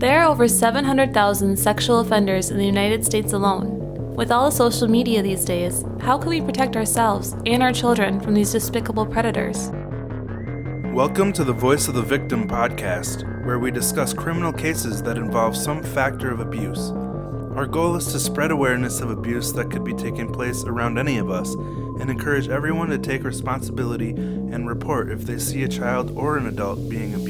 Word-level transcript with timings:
There 0.00 0.22
are 0.22 0.30
over 0.30 0.48
700,000 0.48 1.58
sexual 1.58 2.00
offenders 2.00 2.50
in 2.50 2.56
the 2.56 2.64
United 2.64 3.04
States 3.04 3.34
alone. 3.34 4.14
With 4.14 4.32
all 4.32 4.48
the 4.48 4.56
social 4.56 4.88
media 4.88 5.20
these 5.20 5.44
days, 5.44 5.84
how 6.00 6.16
can 6.16 6.30
we 6.30 6.40
protect 6.40 6.74
ourselves 6.74 7.36
and 7.44 7.62
our 7.62 7.70
children 7.70 8.18
from 8.18 8.32
these 8.32 8.50
despicable 8.50 9.04
predators? 9.04 9.68
Welcome 10.94 11.34
to 11.34 11.44
the 11.44 11.52
Voice 11.52 11.86
of 11.86 11.92
the 11.92 12.00
Victim 12.00 12.48
podcast, 12.48 13.44
where 13.44 13.58
we 13.58 13.70
discuss 13.70 14.14
criminal 14.14 14.54
cases 14.54 15.02
that 15.02 15.18
involve 15.18 15.54
some 15.54 15.82
factor 15.82 16.30
of 16.30 16.40
abuse. 16.40 16.92
Our 17.54 17.66
goal 17.66 17.94
is 17.96 18.06
to 18.12 18.18
spread 18.18 18.52
awareness 18.52 19.02
of 19.02 19.10
abuse 19.10 19.52
that 19.52 19.70
could 19.70 19.84
be 19.84 19.92
taking 19.92 20.32
place 20.32 20.64
around 20.64 20.96
any 20.96 21.18
of 21.18 21.28
us 21.28 21.52
and 21.52 22.08
encourage 22.08 22.48
everyone 22.48 22.88
to 22.88 22.96
take 22.96 23.22
responsibility 23.22 24.12
and 24.12 24.66
report 24.66 25.10
if 25.10 25.26
they 25.26 25.36
see 25.36 25.62
a 25.64 25.68
child 25.68 26.16
or 26.16 26.38
an 26.38 26.46
adult 26.46 26.88
being 26.88 27.12
abused. 27.12 27.29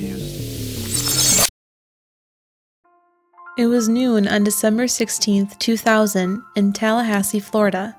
It 3.60 3.66
was 3.66 3.91
noon 3.91 4.27
on 4.27 4.42
December 4.42 4.88
16, 4.88 5.48
2000, 5.59 6.42
in 6.56 6.73
Tallahassee, 6.73 7.41
Florida. 7.41 7.95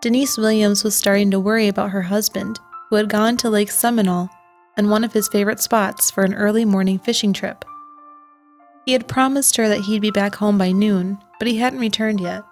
Denise 0.00 0.38
Williams 0.38 0.82
was 0.82 0.94
starting 0.94 1.30
to 1.32 1.38
worry 1.38 1.68
about 1.68 1.90
her 1.90 2.00
husband, 2.00 2.58
who 2.88 2.96
had 2.96 3.10
gone 3.10 3.36
to 3.36 3.50
Lake 3.50 3.70
Seminole 3.70 4.30
and 4.74 4.88
one 4.88 5.04
of 5.04 5.12
his 5.12 5.28
favorite 5.28 5.60
spots 5.60 6.10
for 6.10 6.24
an 6.24 6.32
early 6.32 6.64
morning 6.64 6.98
fishing 6.98 7.34
trip. 7.34 7.62
He 8.86 8.94
had 8.94 9.06
promised 9.06 9.54
her 9.58 9.68
that 9.68 9.82
he'd 9.82 10.00
be 10.00 10.10
back 10.10 10.36
home 10.36 10.56
by 10.56 10.72
noon, 10.72 11.18
but 11.38 11.46
he 11.46 11.58
hadn't 11.58 11.80
returned 11.80 12.20
yet. 12.20 12.42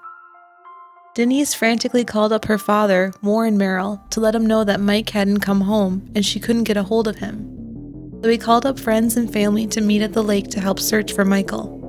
Denise 1.15 1.55
frantically 1.55 2.05
called 2.05 2.31
up 2.31 2.45
her 2.45 2.59
father, 2.59 3.11
Warren 3.23 3.57
Merrell, 3.57 4.07
to 4.11 4.21
let 4.21 4.35
him 4.35 4.45
know 4.45 4.65
that 4.65 4.81
Mike 4.81 5.09
hadn't 5.09 5.41
come 5.41 5.63
home 5.63 6.11
and 6.15 6.27
she 6.27 6.39
couldn't 6.39 6.65
get 6.65 6.77
a 6.77 6.83
hold 6.83 7.09
of 7.09 7.17
him. 7.17 8.21
So 8.23 8.29
he 8.29 8.37
called 8.37 8.67
up 8.67 8.79
friends 8.79 9.17
and 9.17 9.33
family 9.33 9.67
to 9.69 9.81
meet 9.81 10.03
at 10.03 10.13
the 10.13 10.23
lake 10.23 10.49
to 10.49 10.61
help 10.61 10.79
search 10.79 11.15
for 11.15 11.25
Michael. 11.25 11.80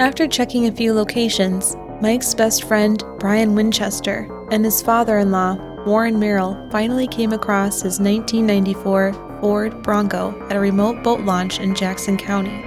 After 0.00 0.28
checking 0.28 0.68
a 0.68 0.72
few 0.72 0.94
locations, 0.94 1.74
Mike's 2.00 2.32
best 2.32 2.62
friend, 2.68 3.02
Brian 3.18 3.56
Winchester, 3.56 4.30
and 4.52 4.64
his 4.64 4.80
father 4.80 5.18
in 5.18 5.32
law, 5.32 5.56
Warren 5.86 6.20
Merrell, 6.20 6.70
finally 6.70 7.08
came 7.08 7.32
across 7.32 7.82
his 7.82 7.98
1994 7.98 9.12
Ford 9.40 9.82
Bronco 9.82 10.40
at 10.48 10.54
a 10.54 10.60
remote 10.60 11.02
boat 11.02 11.22
launch 11.22 11.58
in 11.58 11.74
Jackson 11.74 12.16
County. 12.16 12.62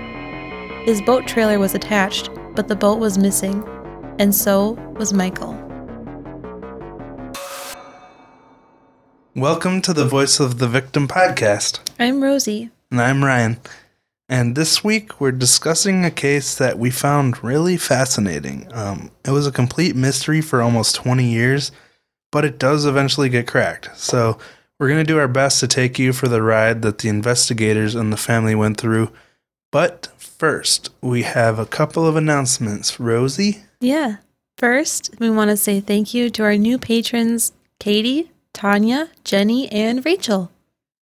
His 0.83 1.01
boat 1.03 1.25
trailer 1.25 1.57
was 1.57 1.73
attached, 1.73 2.29
but 2.53 2.67
the 2.67 2.75
boat 2.75 2.99
was 2.99 3.17
missing, 3.17 3.63
and 4.19 4.35
so 4.35 4.71
was 4.97 5.13
Michael. 5.13 5.53
Welcome 9.37 9.81
to 9.83 9.93
the 9.93 10.05
Voice 10.05 10.41
of 10.41 10.59
the 10.59 10.67
Victim 10.67 11.07
podcast. 11.07 11.79
I'm 11.97 12.21
Rosie. 12.21 12.71
And 12.91 12.99
I'm 12.99 13.23
Ryan. 13.23 13.57
And 14.31 14.55
this 14.55 14.81
week 14.81 15.19
we're 15.19 15.33
discussing 15.33 16.05
a 16.05 16.09
case 16.09 16.55
that 16.55 16.79
we 16.79 16.89
found 16.89 17.43
really 17.43 17.75
fascinating. 17.75 18.65
Um, 18.71 19.11
it 19.25 19.31
was 19.31 19.45
a 19.45 19.51
complete 19.51 19.93
mystery 19.93 20.39
for 20.39 20.61
almost 20.61 20.95
20 20.95 21.25
years, 21.25 21.73
but 22.31 22.45
it 22.45 22.57
does 22.57 22.85
eventually 22.85 23.27
get 23.27 23.45
cracked. 23.45 23.89
So 23.97 24.39
we're 24.79 24.87
going 24.87 25.05
to 25.05 25.13
do 25.13 25.19
our 25.19 25.27
best 25.27 25.59
to 25.59 25.67
take 25.67 25.99
you 25.99 26.13
for 26.13 26.29
the 26.29 26.41
ride 26.41 26.81
that 26.81 26.99
the 26.99 27.09
investigators 27.09 27.93
and 27.93 28.13
the 28.13 28.17
family 28.17 28.55
went 28.55 28.77
through. 28.79 29.11
But 29.69 30.07
first, 30.17 30.91
we 31.01 31.23
have 31.23 31.59
a 31.59 31.65
couple 31.65 32.07
of 32.07 32.15
announcements. 32.15 33.01
Rosie? 33.01 33.63
Yeah. 33.81 34.17
First, 34.57 35.13
we 35.19 35.29
want 35.29 35.49
to 35.49 35.57
say 35.57 35.81
thank 35.81 36.13
you 36.13 36.29
to 36.29 36.43
our 36.43 36.55
new 36.55 36.77
patrons, 36.77 37.51
Katie, 37.81 38.31
Tanya, 38.53 39.09
Jenny, 39.25 39.69
and 39.73 40.05
Rachel. 40.05 40.51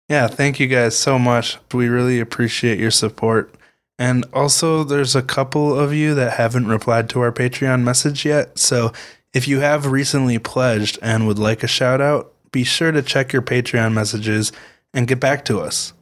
Yeah, 0.08 0.26
thank 0.26 0.58
you 0.58 0.66
guys 0.66 0.96
so 0.96 1.18
much. 1.18 1.58
We 1.72 1.88
really 1.88 2.18
appreciate 2.20 2.78
your 2.78 2.90
support. 2.90 3.54
And 3.98 4.24
also, 4.32 4.84
there's 4.84 5.16
a 5.16 5.22
couple 5.22 5.78
of 5.78 5.92
you 5.92 6.14
that 6.14 6.34
haven't 6.34 6.68
replied 6.68 7.10
to 7.10 7.20
our 7.20 7.32
Patreon 7.32 7.82
message 7.82 8.24
yet. 8.24 8.58
So 8.58 8.92
if 9.34 9.48
you 9.48 9.60
have 9.60 9.86
recently 9.86 10.38
pledged 10.38 10.98
and 11.02 11.26
would 11.26 11.38
like 11.38 11.62
a 11.62 11.68
shout 11.68 12.00
out, 12.00 12.32
be 12.52 12.64
sure 12.64 12.92
to 12.92 13.02
check 13.02 13.32
your 13.32 13.42
Patreon 13.42 13.92
messages 13.92 14.52
and 14.94 15.06
get 15.06 15.20
back 15.20 15.44
to 15.46 15.60
us. 15.60 15.92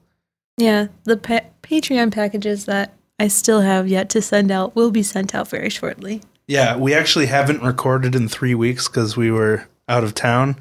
Yeah, 0.59 0.89
the 1.05 1.17
pa- 1.17 1.47
Patreon 1.63 2.13
packages 2.13 2.67
that 2.67 2.95
I 3.19 3.29
still 3.29 3.63
have 3.63 3.89
yet 3.89 4.09
to 4.11 4.23
send 4.23 4.51
out 4.51 4.77
will 4.77 4.91
be 4.91 5.03
sent 5.03 5.35
out 5.35 5.49
very 5.49 5.71
shortly. 5.71 6.23
Yeah, 6.47 6.77
we 6.77 6.95
actually 6.95 7.27
haven't 7.27 7.63
recorded 7.63 8.15
in 8.15 8.29
three 8.29 8.55
weeks 8.55 8.89
because 8.89 9.17
we 9.17 9.31
were 9.31 9.67
out 9.89 10.05
of 10.05 10.15
town. 10.15 10.57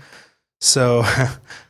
So, 0.61 1.03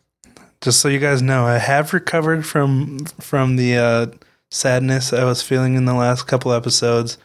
just 0.62 0.80
so 0.80 0.88
you 0.88 1.00
guys 1.00 1.22
know, 1.22 1.46
I 1.46 1.58
have 1.58 1.94
recovered 1.94 2.46
from 2.46 3.00
from 3.20 3.56
the 3.56 3.78
uh, 3.78 4.06
sadness 4.52 5.14
I 5.14 5.24
was 5.24 5.42
feeling 5.42 5.76
in 5.76 5.86
the 5.86 5.94
last 5.94 6.24
couple 6.24 6.52
episodes. 6.54 7.18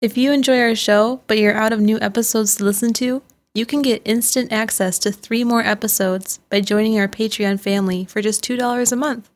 If 0.00 0.18
you 0.18 0.32
enjoy 0.32 0.60
our 0.60 0.74
show, 0.74 1.22
but 1.26 1.38
you're 1.38 1.54
out 1.54 1.72
of 1.72 1.80
new 1.80 1.98
episodes 2.00 2.56
to 2.56 2.64
listen 2.64 2.92
to, 2.94 3.22
you 3.54 3.64
can 3.64 3.82
get 3.82 4.02
instant 4.04 4.52
access 4.52 4.98
to 4.98 5.12
three 5.12 5.44
more 5.44 5.62
episodes 5.62 6.40
by 6.50 6.60
joining 6.60 6.98
our 6.98 7.08
Patreon 7.08 7.60
family 7.60 8.04
for 8.04 8.20
just 8.20 8.44
$2 8.44 8.92
a 8.92 8.96
month. 8.96 9.30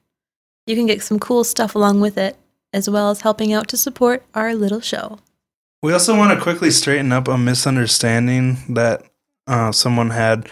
You 0.66 0.76
can 0.76 0.86
get 0.86 1.02
some 1.02 1.18
cool 1.18 1.44
stuff 1.44 1.74
along 1.74 2.00
with 2.00 2.18
it, 2.18 2.36
as 2.72 2.90
well 2.90 3.10
as 3.10 3.22
helping 3.22 3.52
out 3.52 3.68
to 3.68 3.76
support 3.76 4.24
our 4.34 4.54
little 4.54 4.80
show. 4.80 5.20
We 5.82 5.92
also 5.92 6.16
want 6.16 6.36
to 6.36 6.42
quickly 6.42 6.70
straighten 6.70 7.12
up 7.12 7.28
a 7.28 7.38
misunderstanding 7.38 8.58
that 8.68 9.04
uh, 9.46 9.72
someone 9.72 10.10
had 10.10 10.50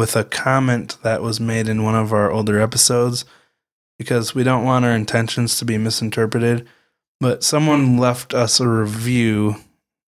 with 0.00 0.16
a 0.16 0.24
comment 0.24 0.96
that 1.02 1.20
was 1.20 1.38
made 1.38 1.68
in 1.68 1.84
one 1.84 1.94
of 1.94 2.10
our 2.10 2.30
older 2.30 2.58
episodes 2.58 3.26
because 3.98 4.34
we 4.34 4.42
don't 4.42 4.64
want 4.64 4.82
our 4.82 4.92
intentions 4.92 5.58
to 5.58 5.64
be 5.66 5.76
misinterpreted. 5.76 6.66
But 7.20 7.44
someone 7.44 7.98
left 7.98 8.32
us 8.32 8.60
a 8.60 8.66
review, 8.66 9.56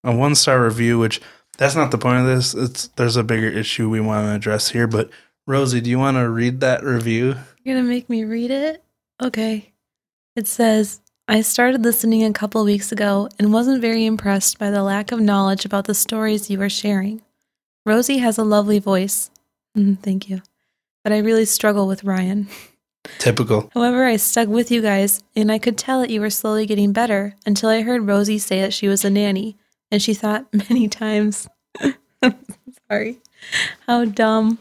a 0.03 0.17
one 0.17 0.35
star 0.35 0.65
review, 0.65 0.99
which 0.99 1.21
that's 1.59 1.77
not 1.77 1.91
the 1.91 1.99
point 1.99 2.21
of 2.21 2.27
this. 2.27 2.55
It's 2.55 2.89
there's 2.97 3.19
a 3.19 3.23
bigger 3.23 3.49
issue 3.49 3.91
we 3.91 4.01
want 4.01 4.25
to 4.27 4.35
address 4.35 4.71
here. 4.71 4.87
But 4.87 5.11
Rosie, 5.47 5.83
do 5.83 5.91
you 5.91 5.99
want 5.99 6.17
to 6.17 6.27
read 6.27 6.61
that 6.61 6.83
review? 6.83 7.37
You're 7.63 7.77
gonna 7.77 7.87
make 7.87 8.09
me 8.09 8.25
read 8.25 8.51
it? 8.51 8.83
Okay. 9.23 9.75
It 10.35 10.47
says, 10.47 11.03
I 11.29 11.43
started 11.43 11.85
listening 11.85 12.25
a 12.25 12.33
couple 12.33 12.65
weeks 12.65 12.93
ago 12.93 13.29
and 13.39 13.53
wasn't 13.53 13.83
very 13.83 14.07
impressed 14.07 14.59
by 14.59 14.71
the 14.71 14.83
lack 14.83 15.13
of 15.13 15.21
knowledge 15.21 15.67
about 15.67 15.85
the 15.85 15.95
stories 15.95 16.49
you 16.49 16.63
are 16.63 16.71
sharing. 16.71 17.21
Rosie 17.85 18.19
has 18.19 18.39
a 18.39 18.43
lovely 18.43 18.79
voice. 18.79 19.29
Mm, 19.77 19.99
thank 20.01 20.29
you. 20.29 20.43
But 21.05 21.13
I 21.13 21.19
really 21.19 21.45
struggle 21.45 21.87
with 21.87 22.05
Ryan. 22.05 22.49
Typical. 23.19 23.71
However, 23.75 24.05
I 24.05 24.17
stuck 24.17 24.49
with 24.49 24.71
you 24.71 24.81
guys, 24.81 25.23
and 25.35 25.51
I 25.51 25.59
could 25.59 25.77
tell 25.77 26.01
that 26.01 26.11
you 26.11 26.21
were 26.21 26.31
slowly 26.31 26.67
getting 26.67 26.93
better 26.93 27.35
until 27.45 27.69
I 27.69 27.83
heard 27.83 28.07
Rosie 28.07 28.39
say 28.39 28.61
that 28.61 28.73
she 28.73 28.89
was 28.89 29.05
a 29.05 29.11
nanny, 29.11 29.57
and 29.91 30.01
she 30.01 30.15
thought 30.15 30.47
many 30.71 30.89
times, 30.89 31.49
sorry, 32.89 33.19
how 33.87 34.05
dumb 34.05 34.59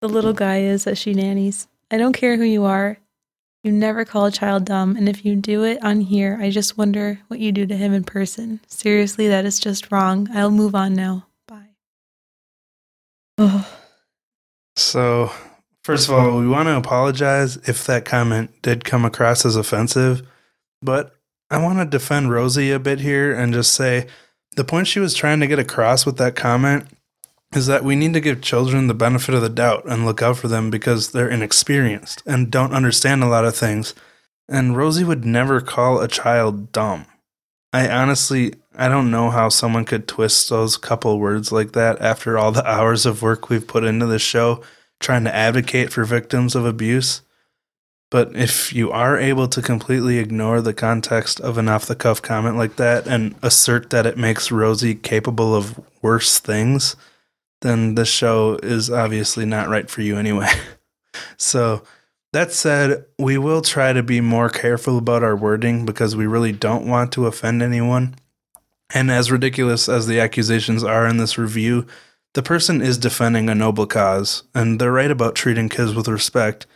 the 0.00 0.08
little 0.08 0.32
guy 0.32 0.60
is 0.60 0.84
that 0.84 0.98
she 0.98 1.14
nannies. 1.14 1.68
I 1.90 1.98
don't 1.98 2.12
care 2.12 2.36
who 2.36 2.44
you 2.44 2.64
are. 2.64 2.98
You 3.62 3.72
never 3.72 4.04
call 4.04 4.24
a 4.24 4.32
child 4.32 4.64
dumb, 4.64 4.96
and 4.96 5.08
if 5.08 5.24
you 5.24 5.36
do 5.36 5.64
it 5.64 5.84
on 5.84 6.00
here, 6.00 6.38
I 6.40 6.50
just 6.50 6.78
wonder 6.78 7.20
what 7.28 7.40
you 7.40 7.52
do 7.52 7.66
to 7.66 7.76
him 7.76 7.92
in 7.92 8.04
person. 8.04 8.60
Seriously, 8.66 9.28
that 9.28 9.44
is 9.44 9.60
just 9.60 9.92
wrong. 9.92 10.28
I'll 10.32 10.50
move 10.50 10.74
on 10.74 10.94
now. 10.94 11.26
Bye. 11.46 11.68
Oh. 13.38 13.79
So, 14.80 15.30
first 15.84 16.08
of 16.08 16.14
all, 16.14 16.38
we 16.38 16.48
want 16.48 16.68
to 16.68 16.76
apologize 16.76 17.56
if 17.68 17.84
that 17.86 18.04
comment 18.04 18.50
did 18.62 18.84
come 18.84 19.04
across 19.04 19.44
as 19.44 19.56
offensive, 19.56 20.22
but 20.82 21.14
I 21.50 21.58
want 21.62 21.78
to 21.78 21.84
defend 21.84 22.30
Rosie 22.30 22.70
a 22.70 22.78
bit 22.78 23.00
here 23.00 23.32
and 23.32 23.52
just 23.52 23.74
say 23.74 24.06
the 24.56 24.64
point 24.64 24.86
she 24.86 25.00
was 25.00 25.14
trying 25.14 25.40
to 25.40 25.46
get 25.46 25.58
across 25.58 26.06
with 26.06 26.16
that 26.18 26.36
comment 26.36 26.86
is 27.54 27.66
that 27.66 27.84
we 27.84 27.96
need 27.96 28.14
to 28.14 28.20
give 28.20 28.40
children 28.40 28.86
the 28.86 28.94
benefit 28.94 29.34
of 29.34 29.42
the 29.42 29.48
doubt 29.48 29.84
and 29.86 30.06
look 30.06 30.22
out 30.22 30.36
for 30.36 30.48
them 30.48 30.70
because 30.70 31.10
they're 31.10 31.28
inexperienced 31.28 32.22
and 32.24 32.50
don't 32.50 32.72
understand 32.72 33.22
a 33.22 33.28
lot 33.28 33.44
of 33.44 33.56
things. 33.56 33.94
And 34.48 34.76
Rosie 34.76 35.04
would 35.04 35.24
never 35.24 35.60
call 35.60 36.00
a 36.00 36.08
child 36.08 36.72
dumb. 36.72 37.06
I 37.72 37.88
honestly, 37.88 38.54
I 38.74 38.88
don't 38.88 39.10
know 39.10 39.30
how 39.30 39.48
someone 39.48 39.84
could 39.84 40.08
twist 40.08 40.48
those 40.50 40.76
couple 40.76 41.18
words 41.20 41.52
like 41.52 41.72
that 41.72 42.00
after 42.00 42.36
all 42.36 42.52
the 42.52 42.66
hours 42.70 43.06
of 43.06 43.22
work 43.22 43.48
we've 43.48 43.66
put 43.66 43.84
into 43.84 44.06
this 44.06 44.22
show 44.22 44.62
trying 44.98 45.24
to 45.24 45.34
advocate 45.34 45.92
for 45.92 46.04
victims 46.04 46.54
of 46.54 46.66
abuse. 46.66 47.22
But 48.10 48.34
if 48.34 48.72
you 48.72 48.90
are 48.90 49.16
able 49.18 49.46
to 49.48 49.62
completely 49.62 50.18
ignore 50.18 50.60
the 50.60 50.74
context 50.74 51.40
of 51.40 51.58
an 51.58 51.68
off 51.68 51.86
the 51.86 51.94
cuff 51.94 52.20
comment 52.20 52.56
like 52.56 52.76
that 52.76 53.06
and 53.06 53.36
assert 53.40 53.90
that 53.90 54.04
it 54.04 54.18
makes 54.18 54.50
Rosie 54.50 54.96
capable 54.96 55.54
of 55.54 55.80
worse 56.02 56.38
things, 56.40 56.96
then 57.62 57.94
the 57.94 58.04
show 58.04 58.58
is 58.62 58.90
obviously 58.90 59.46
not 59.46 59.68
right 59.68 59.88
for 59.88 60.02
you 60.02 60.16
anyway. 60.16 60.48
so, 61.36 61.82
that 62.32 62.52
said, 62.52 63.04
we 63.18 63.38
will 63.38 63.62
try 63.62 63.92
to 63.92 64.02
be 64.02 64.20
more 64.20 64.48
careful 64.48 64.98
about 64.98 65.24
our 65.24 65.36
wording 65.36 65.84
because 65.84 66.14
we 66.14 66.26
really 66.26 66.52
don't 66.52 66.86
want 66.86 67.12
to 67.12 67.26
offend 67.26 67.62
anyone. 67.62 68.14
And 68.94 69.10
as 69.10 69.30
ridiculous 69.30 69.88
as 69.88 70.06
the 70.06 70.20
accusations 70.20 70.84
are 70.84 71.06
in 71.06 71.16
this 71.16 71.38
review, 71.38 71.86
the 72.34 72.42
person 72.42 72.80
is 72.80 72.98
defending 72.98 73.48
a 73.48 73.54
noble 73.54 73.86
cause, 73.86 74.44
and 74.54 74.80
they're 74.80 74.92
right 74.92 75.10
about 75.10 75.34
treating 75.34 75.68
kids 75.68 75.94
with 75.94 76.06
respect, 76.06 76.66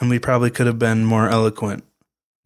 and 0.00 0.10
we 0.10 0.18
probably 0.18 0.50
could 0.50 0.66
have 0.66 0.78
been 0.78 1.04
more 1.04 1.28
eloquent. 1.28 1.84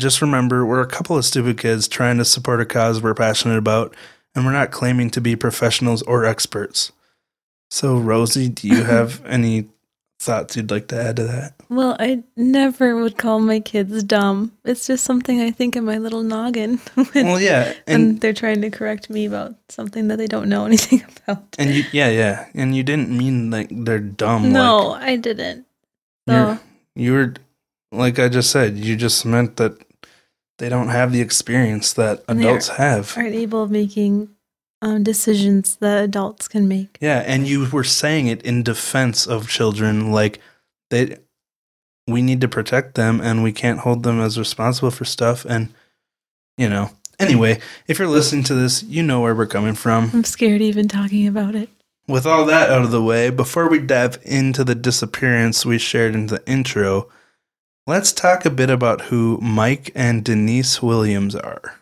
just 0.00 0.22
remember 0.22 0.64
we're 0.64 0.80
a 0.80 0.86
couple 0.86 1.16
of 1.16 1.24
stupid 1.24 1.58
kids 1.58 1.88
trying 1.88 2.18
to 2.18 2.24
support 2.24 2.60
a 2.60 2.66
cause 2.66 3.02
we're 3.02 3.14
passionate 3.14 3.58
about, 3.58 3.96
and 4.34 4.44
we're 4.44 4.52
not 4.52 4.70
claiming 4.70 5.10
to 5.10 5.20
be 5.20 5.34
professionals 5.34 6.02
or 6.02 6.24
experts. 6.24 6.92
So, 7.70 7.98
Rosie, 7.98 8.48
do 8.48 8.68
you 8.68 8.84
have 8.84 9.24
any 9.26 9.68
thoughts 10.18 10.56
you'd 10.56 10.70
like 10.70 10.88
to 10.88 11.00
add 11.00 11.16
to 11.16 11.24
that? 11.24 11.54
Well, 11.68 11.96
I 11.98 12.22
never 12.36 12.96
would 12.96 13.18
call 13.18 13.40
my 13.40 13.60
kids 13.60 14.02
dumb. 14.02 14.52
It's 14.64 14.86
just 14.86 15.04
something 15.04 15.40
I 15.40 15.50
think 15.50 15.76
in 15.76 15.84
my 15.84 15.98
little 15.98 16.22
noggin. 16.22 16.78
when, 16.94 17.26
Well, 17.26 17.40
yeah, 17.40 17.74
and 17.86 18.02
and 18.12 18.20
they're 18.20 18.32
trying 18.32 18.60
to 18.62 18.70
correct 18.70 19.10
me 19.10 19.26
about 19.26 19.54
something 19.68 20.08
that 20.08 20.16
they 20.18 20.26
don't 20.26 20.48
know 20.48 20.64
anything 20.70 21.04
about. 21.24 21.44
and 21.58 21.70
you, 21.74 21.84
yeah, 21.92 22.08
yeah, 22.08 22.46
and 22.54 22.74
you 22.74 22.82
didn't 22.82 23.10
mean 23.10 23.50
like 23.50 23.68
they're 23.70 23.98
dumb. 24.00 24.52
no, 24.52 24.88
like, 24.88 25.02
I 25.02 25.16
didn't. 25.16 25.66
So, 26.28 26.58
you 26.94 27.12
were 27.12 27.34
like 27.92 28.18
I 28.18 28.28
just 28.28 28.50
said. 28.50 28.76
You 28.76 28.96
just 28.96 29.24
meant 29.24 29.56
that 29.58 29.78
they 30.58 30.68
don't 30.68 30.88
have 30.88 31.12
the 31.12 31.20
experience 31.20 31.92
that 31.94 32.24
adults 32.28 32.68
have. 32.68 33.12
aren't 33.16 33.34
able 33.34 33.62
of 33.62 33.70
making 33.70 34.30
um, 34.82 35.02
decisions 35.02 35.76
that 35.76 36.04
adults 36.04 36.48
can 36.48 36.68
make. 36.68 36.98
Yeah, 37.00 37.22
and 37.26 37.46
you 37.46 37.68
were 37.70 37.84
saying 37.84 38.26
it 38.26 38.42
in 38.42 38.62
defense 38.62 39.26
of 39.26 39.48
children, 39.48 40.12
like 40.12 40.40
they 40.90 41.18
we 42.06 42.22
need 42.22 42.40
to 42.40 42.48
protect 42.48 42.94
them 42.94 43.20
and 43.20 43.42
we 43.42 43.52
can't 43.52 43.80
hold 43.80 44.04
them 44.04 44.20
as 44.20 44.38
responsible 44.38 44.90
for 44.90 45.04
stuff 45.04 45.44
and 45.44 45.72
you 46.56 46.68
know. 46.68 46.90
Anyway, 47.18 47.58
if 47.86 47.98
you're 47.98 48.08
listening 48.08 48.44
to 48.44 48.54
this, 48.54 48.82
you 48.82 49.02
know 49.02 49.20
where 49.20 49.34
we're 49.34 49.46
coming 49.46 49.74
from. 49.74 50.10
I'm 50.12 50.24
scared 50.24 50.60
even 50.60 50.86
talking 50.86 51.26
about 51.26 51.54
it. 51.54 51.70
With 52.06 52.26
all 52.26 52.44
that 52.44 52.70
out 52.70 52.82
of 52.82 52.90
the 52.90 53.02
way, 53.02 53.30
before 53.30 53.68
we 53.68 53.78
dive 53.78 54.18
into 54.22 54.62
the 54.62 54.74
disappearance 54.74 55.64
we 55.64 55.78
shared 55.78 56.14
in 56.14 56.26
the 56.26 56.46
intro, 56.46 57.08
let's 57.86 58.12
talk 58.12 58.44
a 58.44 58.50
bit 58.50 58.68
about 58.68 59.02
who 59.02 59.38
Mike 59.40 59.90
and 59.94 60.24
Denise 60.24 60.82
Williams 60.82 61.34
are. 61.34 61.80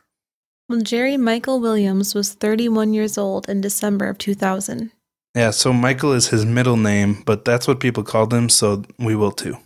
Well, 0.68 0.80
Jerry 0.80 1.16
Michael 1.16 1.60
Williams 1.60 2.14
was 2.14 2.32
31 2.32 2.94
years 2.94 3.18
old 3.18 3.48
in 3.48 3.60
December 3.60 4.06
of 4.06 4.18
2000. 4.18 4.90
Yeah, 5.34 5.50
so 5.50 5.72
Michael 5.72 6.12
is 6.12 6.28
his 6.28 6.46
middle 6.46 6.76
name, 6.76 7.22
but 7.26 7.44
that's 7.44 7.66
what 7.66 7.80
people 7.80 8.02
called 8.02 8.32
him, 8.32 8.48
so 8.48 8.84
we 8.98 9.16
will 9.16 9.32
too. 9.32 9.58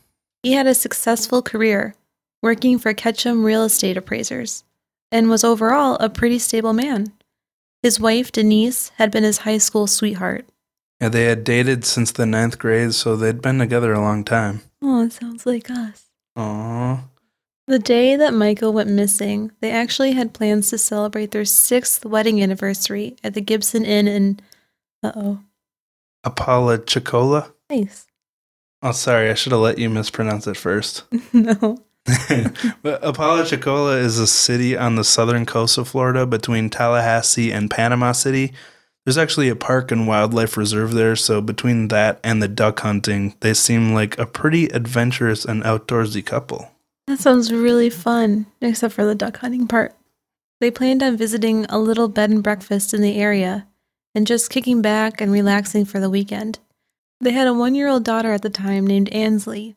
He 0.43 0.53
had 0.53 0.67
a 0.67 0.75
successful 0.75 1.43
career 1.43 1.95
working 2.43 2.79
for 2.79 2.95
Ketchum 2.95 3.45
Real 3.45 3.65
Estate 3.65 3.97
Appraisers 3.97 4.65
and 5.13 5.29
was 5.29 5.45
overall 5.45 5.97
a 5.97 6.09
pretty 6.09 6.39
stable 6.39 6.73
man. 6.73 7.13
His 7.83 8.01
wife, 8.01 8.33
Denise, 8.33 8.91
had 8.97 9.11
been 9.11 9.25
his 9.25 9.39
high 9.39 9.59
school 9.59 9.87
sweetheart. 9.87 10.47
Yeah, 11.01 11.11
they 11.11 11.25
had 11.25 11.45
dated 11.45 11.85
since 11.85 12.11
the 12.11 12.27
ninth 12.27 12.59
grade, 12.59 12.95
so 12.95 13.15
they'd 13.15 13.41
been 13.41 13.59
together 13.59 13.93
a 13.93 14.01
long 14.01 14.25
time. 14.25 14.63
Oh, 14.83 15.03
it 15.03 15.13
sounds 15.13 15.47
like 15.47 15.71
us. 15.71 16.07
Aww. 16.37 17.08
The 17.69 17.79
day 17.79 18.17
that 18.17 18.33
Michael 18.33 18.73
went 18.73 18.89
missing, 18.89 19.53
they 19.61 19.71
actually 19.71 20.13
had 20.13 20.33
plans 20.33 20.71
to 20.71 20.79
celebrate 20.79 21.33
their 21.33 21.45
sixth 21.45 22.03
wedding 22.03 22.43
anniversary 22.43 23.17
at 23.23 23.35
the 23.35 23.43
Gibson 23.43 23.85
Inn 23.85 24.09
in. 24.09 24.41
Uh 25.03 25.13
oh. 25.15 25.41
Apalachicola? 26.25 27.53
Nice. 27.69 28.07
Oh, 28.83 28.93
sorry, 28.93 29.29
I 29.29 29.35
should 29.35 29.53
have 29.53 29.61
let 29.61 29.77
you 29.77 29.91
mispronounce 29.91 30.47
it 30.47 30.57
first. 30.57 31.05
no. 31.35 31.85
but 32.83 33.05
Apalachicola 33.05 33.99
is 33.99 34.19
a 34.19 34.27
city 34.27 34.75
on 34.75 34.95
the 34.95 35.05
southern 35.05 35.45
coast 35.45 35.77
of 35.77 35.89
Florida 35.89 36.25
between 36.25 36.71
Tallahassee 36.71 37.53
and 37.53 37.71
Panama 37.71 38.13
City. 38.13 38.55
There's 39.05 39.19
actually 39.19 39.51
a 39.51 39.57
park 39.57 39.93
and 39.93 40.09
wildlife 40.09 40.57
reserve 40.57 40.95
there, 40.95 41.17
so 41.17 41.43
between 41.43 41.89
that 41.89 42.19
and 42.25 42.43
the 42.43 42.49
duck 42.49 42.81
hunting, 42.81 43.35
they 43.41 43.53
seem 43.53 43.93
like 43.93 44.19
a 44.19 44.25
pretty 44.25 44.69
adventurous 44.69 45.45
and 45.45 45.63
outdoorsy 45.65 46.25
couple. 46.25 46.71
That 47.09 47.21
sounds 47.21 47.51
really 47.51 47.89
fun, 47.89 48.45
except 48.61 48.93
for 48.93 49.07
the 49.07 49.15
duck 49.15 49.39
hunting 49.39 49.67
part. 49.67 49.97
They 50.61 50.71
planned 50.71 51.03
on 51.03 51.17
visiting 51.17 51.65
a 51.71 51.79
little 51.79 52.09
bed 52.09 52.29
and 52.29 52.43
breakfast 52.43 52.93
in 52.93 53.01
the 53.01 53.17
area 53.17 53.67
and 54.15 54.27
just 54.27 54.51
kicking 54.51 54.83
back 54.83 55.19
and 55.19 55.33
relaxing 55.33 55.87
for 55.87 56.01
the 56.01 56.11
weekend. 56.11 56.59
They 57.19 57.31
had 57.31 57.49
a 57.49 57.55
one 57.55 57.75
year 57.75 57.89
old 57.89 58.05
daughter 58.05 58.35
at 58.35 58.43
the 58.43 58.51
time 58.51 58.87
named 58.87 59.09
Ansley. 59.09 59.75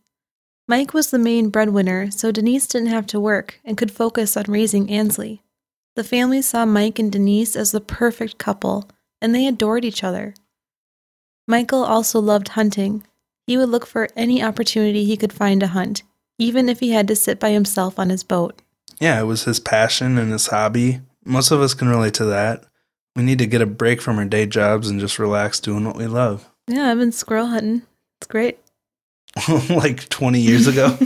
Mike 0.68 0.94
was 0.94 1.10
the 1.10 1.18
main 1.18 1.50
breadwinner, 1.50 2.12
so 2.12 2.34
Denise 2.34 2.68
didn't 2.68 2.90
have 2.90 3.08
to 3.08 3.20
work 3.20 3.62
and 3.64 3.78
could 3.78 3.94
focus 3.94 4.36
on 4.36 4.44
raising 4.50 4.90
Ansley. 4.90 5.42
The 5.96 6.04
family 6.04 6.42
saw 6.42 6.66
Mike 6.66 7.00
and 7.00 7.10
Denise 7.10 7.56
as 7.56 7.72
the 7.72 7.80
perfect 7.80 8.40
couple, 8.40 8.90
and 9.22 9.34
they 9.34 9.48
adored 9.48 9.86
each 9.86 10.04
other. 10.04 10.34
Michael 11.48 11.86
also 11.86 12.20
loved 12.20 12.50
hunting. 12.50 13.08
He 13.48 13.56
would 13.56 13.70
look 13.70 13.86
for 13.86 14.10
any 14.18 14.44
opportunity 14.44 15.06
he 15.06 15.16
could 15.16 15.32
find 15.32 15.62
to 15.62 15.68
hunt, 15.68 16.04
even 16.42 16.68
if 16.68 16.80
he 16.80 16.90
had 16.90 17.08
to 17.08 17.16
sit 17.16 17.40
by 17.40 17.52
himself 17.52 18.00
on 18.00 18.10
his 18.10 18.24
boat. 18.24 18.64
Yeah, 19.00 19.20
it 19.20 19.26
was 19.26 19.44
his 19.44 19.60
passion 19.60 20.18
and 20.18 20.32
his 20.32 20.48
hobby. 20.48 21.02
Most 21.24 21.52
of 21.52 21.62
us 21.62 21.76
can 21.76 21.88
relate 21.88 22.16
to 22.16 22.26
that. 22.26 22.64
We 23.16 23.22
need 23.22 23.38
to 23.40 23.46
get 23.46 23.62
a 23.62 23.68
break 23.68 24.02
from 24.02 24.18
our 24.18 24.26
day 24.26 24.48
jobs 24.48 24.90
and 24.90 25.00
just 25.00 25.20
relax 25.20 25.60
doing 25.60 25.86
what 25.86 25.96
we 25.98 26.08
love. 26.08 26.50
Yeah, 26.68 26.90
I've 26.90 26.98
been 26.98 27.12
squirrel 27.12 27.46
hunting. 27.46 27.84
It's 28.18 28.28
great. 28.28 28.58
like 29.70 30.10
20 30.10 30.40
years 30.40 30.66
ago. 30.66 30.98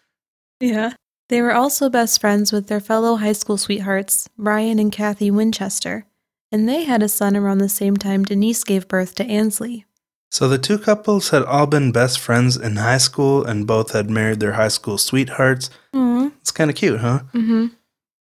yeah. 0.60 0.92
They 1.30 1.40
were 1.40 1.54
also 1.54 1.88
best 1.88 2.20
friends 2.20 2.52
with 2.52 2.66
their 2.66 2.80
fellow 2.80 3.16
high 3.16 3.32
school 3.32 3.56
sweethearts, 3.56 4.28
Brian 4.36 4.78
and 4.78 4.92
Kathy 4.92 5.30
Winchester, 5.30 6.04
and 6.52 6.68
they 6.68 6.84
had 6.84 7.02
a 7.02 7.08
son 7.08 7.36
around 7.36 7.58
the 7.58 7.70
same 7.70 7.96
time 7.96 8.22
Denise 8.22 8.62
gave 8.64 8.86
birth 8.86 9.14
to 9.14 9.24
Ansley. 9.24 9.86
So 10.34 10.48
the 10.48 10.58
two 10.58 10.80
couples 10.80 11.28
had 11.28 11.44
all 11.44 11.68
been 11.68 11.92
best 11.92 12.18
friends 12.18 12.56
in 12.56 12.74
high 12.74 12.98
school 12.98 13.44
and 13.44 13.68
both 13.68 13.92
had 13.92 14.10
married 14.10 14.40
their 14.40 14.54
high 14.54 14.66
school 14.66 14.98
sweethearts. 14.98 15.70
Aww. 15.94 16.32
It's 16.40 16.50
kind 16.50 16.68
of 16.70 16.74
cute, 16.74 16.98
huh? 16.98 17.20
Mm-hmm. 17.32 17.66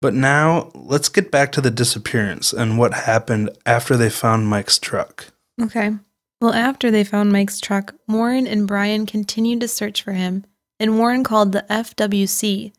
But 0.00 0.12
now 0.12 0.72
let's 0.74 1.08
get 1.08 1.30
back 1.30 1.52
to 1.52 1.60
the 1.60 1.70
disappearance 1.70 2.52
and 2.52 2.76
what 2.76 2.92
happened 2.92 3.50
after 3.64 3.96
they 3.96 4.10
found 4.10 4.48
Mike's 4.48 4.80
truck. 4.80 5.26
Okay. 5.62 5.92
Well, 6.40 6.52
after 6.52 6.90
they 6.90 7.04
found 7.04 7.30
Mike's 7.30 7.60
truck, 7.60 7.94
Warren 8.08 8.48
and 8.48 8.66
Brian 8.66 9.06
continued 9.06 9.60
to 9.60 9.68
search 9.68 10.02
for 10.02 10.12
him, 10.12 10.44
and 10.80 10.98
Warren 10.98 11.22
called 11.22 11.52
the 11.52 11.64
FWC, 11.70 12.72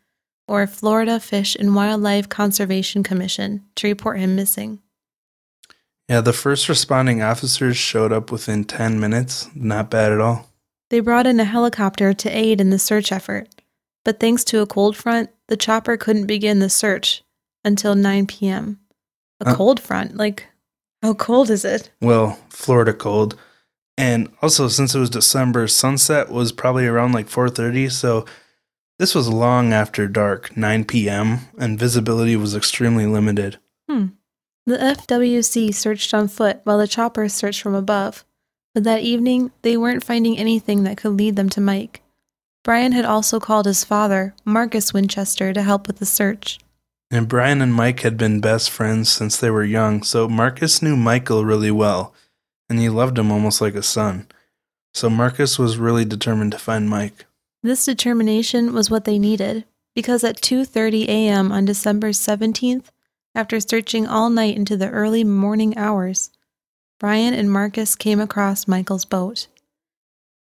or 0.49 0.67
Florida 0.67 1.17
Fish 1.21 1.55
and 1.55 1.73
Wildlife 1.73 2.27
Conservation 2.27 3.03
Commission, 3.03 3.63
to 3.75 3.87
report 3.87 4.19
him 4.19 4.35
missing. 4.35 4.81
Yeah, 6.09 6.21
the 6.21 6.33
first 6.33 6.67
responding 6.69 7.21
officers 7.21 7.77
showed 7.77 8.11
up 8.11 8.31
within 8.31 8.65
10 8.65 8.99
minutes. 8.99 9.49
Not 9.55 9.89
bad 9.89 10.11
at 10.11 10.19
all. 10.19 10.49
They 10.89 10.99
brought 10.99 11.25
in 11.27 11.39
a 11.39 11.45
helicopter 11.45 12.13
to 12.13 12.29
aid 12.29 12.59
in 12.61 12.69
the 12.69 12.77
search 12.79 13.11
effort, 13.11 13.47
but 14.05 14.19
thanks 14.19 14.43
to 14.45 14.61
a 14.61 14.67
cold 14.67 14.95
front, 14.95 15.29
the 15.47 15.57
chopper 15.57 15.97
couldn't 15.97 16.27
begin 16.27 16.59
the 16.59 16.69
search 16.69 17.23
until 17.63 17.95
9 17.95 18.27
p.m. 18.27 18.79
A 19.41 19.49
Uh. 19.49 19.55
cold 19.55 19.79
front? 19.79 20.15
Like, 20.17 20.47
how 21.01 21.13
cold 21.13 21.49
is 21.49 21.65
it? 21.65 21.89
Well, 22.01 22.37
Florida 22.49 22.93
cold. 22.93 23.35
And 23.97 24.29
also 24.41 24.67
since 24.67 24.93
it 24.95 24.99
was 24.99 25.09
December, 25.09 25.67
sunset 25.67 26.29
was 26.29 26.51
probably 26.51 26.85
around 26.85 27.13
like 27.13 27.27
4:30, 27.29 27.89
so 27.91 28.25
this 28.99 29.15
was 29.15 29.27
long 29.27 29.71
after 29.73 30.07
dark, 30.07 30.55
9 30.57 30.83
p.m., 30.85 31.39
and 31.57 31.79
visibility 31.79 32.35
was 32.35 32.55
extremely 32.55 33.05
limited. 33.05 33.57
The 34.65 34.77
FWC 34.77 35.73
searched 35.73 36.13
on 36.13 36.29
foot 36.29 36.61
while 36.63 36.77
the 36.77 36.87
choppers 36.87 37.33
searched 37.33 37.61
from 37.61 37.75
above, 37.75 38.23
but 38.73 38.85
that 38.85 39.01
evening 39.01 39.51
they 39.61 39.75
weren't 39.75 40.05
finding 40.05 40.37
anything 40.37 40.83
that 40.83 40.97
could 40.97 41.11
lead 41.17 41.35
them 41.35 41.49
to 41.49 41.61
Mike. 41.61 42.01
Brian 42.63 42.93
had 42.93 43.03
also 43.03 43.41
called 43.41 43.65
his 43.65 43.83
father, 43.83 44.33
Marcus 44.45 44.93
Winchester, 44.93 45.51
to 45.51 45.61
help 45.61 45.85
with 45.85 45.97
the 45.97 46.05
search. 46.05 46.59
And 47.11 47.27
Brian 47.27 47.61
and 47.61 47.73
Mike 47.73 47.99
had 47.99 48.17
been 48.17 48.39
best 48.39 48.71
friends 48.71 49.11
since 49.11 49.37
they 49.37 49.49
were 49.49 49.65
young, 49.65 50.01
so 50.01 50.29
Marcus 50.29 50.81
knew 50.81 50.95
Michael 50.95 51.43
really 51.43 51.69
well, 51.69 52.13
and 52.69 52.79
he 52.79 52.87
loved 52.87 53.19
him 53.19 53.31
almost 53.31 53.59
like 53.59 53.75
a 53.75 53.83
son. 53.83 54.27
So 54.93 55.09
Marcus 55.09 55.59
was 55.59 55.77
really 55.77 56.05
determined 56.05 56.53
to 56.53 56.57
find 56.57 56.89
Mike. 56.89 57.25
This 57.61 57.83
determination 57.83 58.73
was 58.73 58.89
what 58.89 59.03
they 59.03 59.19
needed, 59.19 59.65
because 59.93 60.23
at 60.23 60.41
2:30 60.41 61.07
a.m. 61.07 61.51
on 61.51 61.65
December 61.65 62.11
17th, 62.11 62.85
after 63.35 63.59
searching 63.59 64.07
all 64.07 64.29
night 64.29 64.55
into 64.55 64.77
the 64.77 64.89
early 64.89 65.23
morning 65.23 65.77
hours, 65.77 66.31
Brian 66.99 67.33
and 67.33 67.51
Marcus 67.51 67.95
came 67.95 68.19
across 68.19 68.67
Michael's 68.67 69.05
boat. 69.05 69.47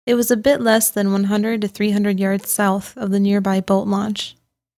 It 0.06 0.16
was 0.16 0.32
a 0.32 0.38
bit 0.38 0.62
less 0.62 0.90
than 0.90 1.12
100 1.12 1.62
to 1.62 1.68
300 1.68 2.20
yards 2.20 2.50
south 2.50 2.98
of 2.98 3.12
the 3.12 3.20
nearby 3.20 3.62
boat 3.62 3.88
launch. 3.88 4.36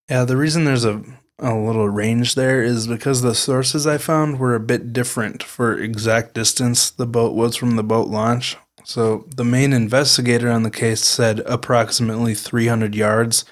Yeah, 0.09 0.25
the 0.25 0.35
reason 0.35 0.65
there's 0.65 0.83
a, 0.83 1.01
a 1.39 1.55
little 1.55 1.87
range 1.87 2.35
there 2.35 2.61
is 2.61 2.87
because 2.87 3.21
the 3.21 3.33
sources 3.33 3.87
I 3.87 3.97
found 3.97 4.39
were 4.39 4.55
a 4.55 4.59
bit 4.59 4.91
different 4.91 5.41
for 5.41 5.77
exact 5.77 6.33
distance 6.33 6.89
the 6.89 7.05
boat 7.05 7.33
was 7.33 7.55
from 7.55 7.77
the 7.77 7.83
boat 7.83 8.09
launch. 8.09 8.57
So 8.83 9.25
the 9.33 9.45
main 9.45 9.73
investigator 9.73 10.49
on 10.49 10.63
the 10.63 10.71
case 10.71 11.05
said 11.05 11.39
approximately 11.45 12.33
300 12.33 12.95
yards, 12.95 13.45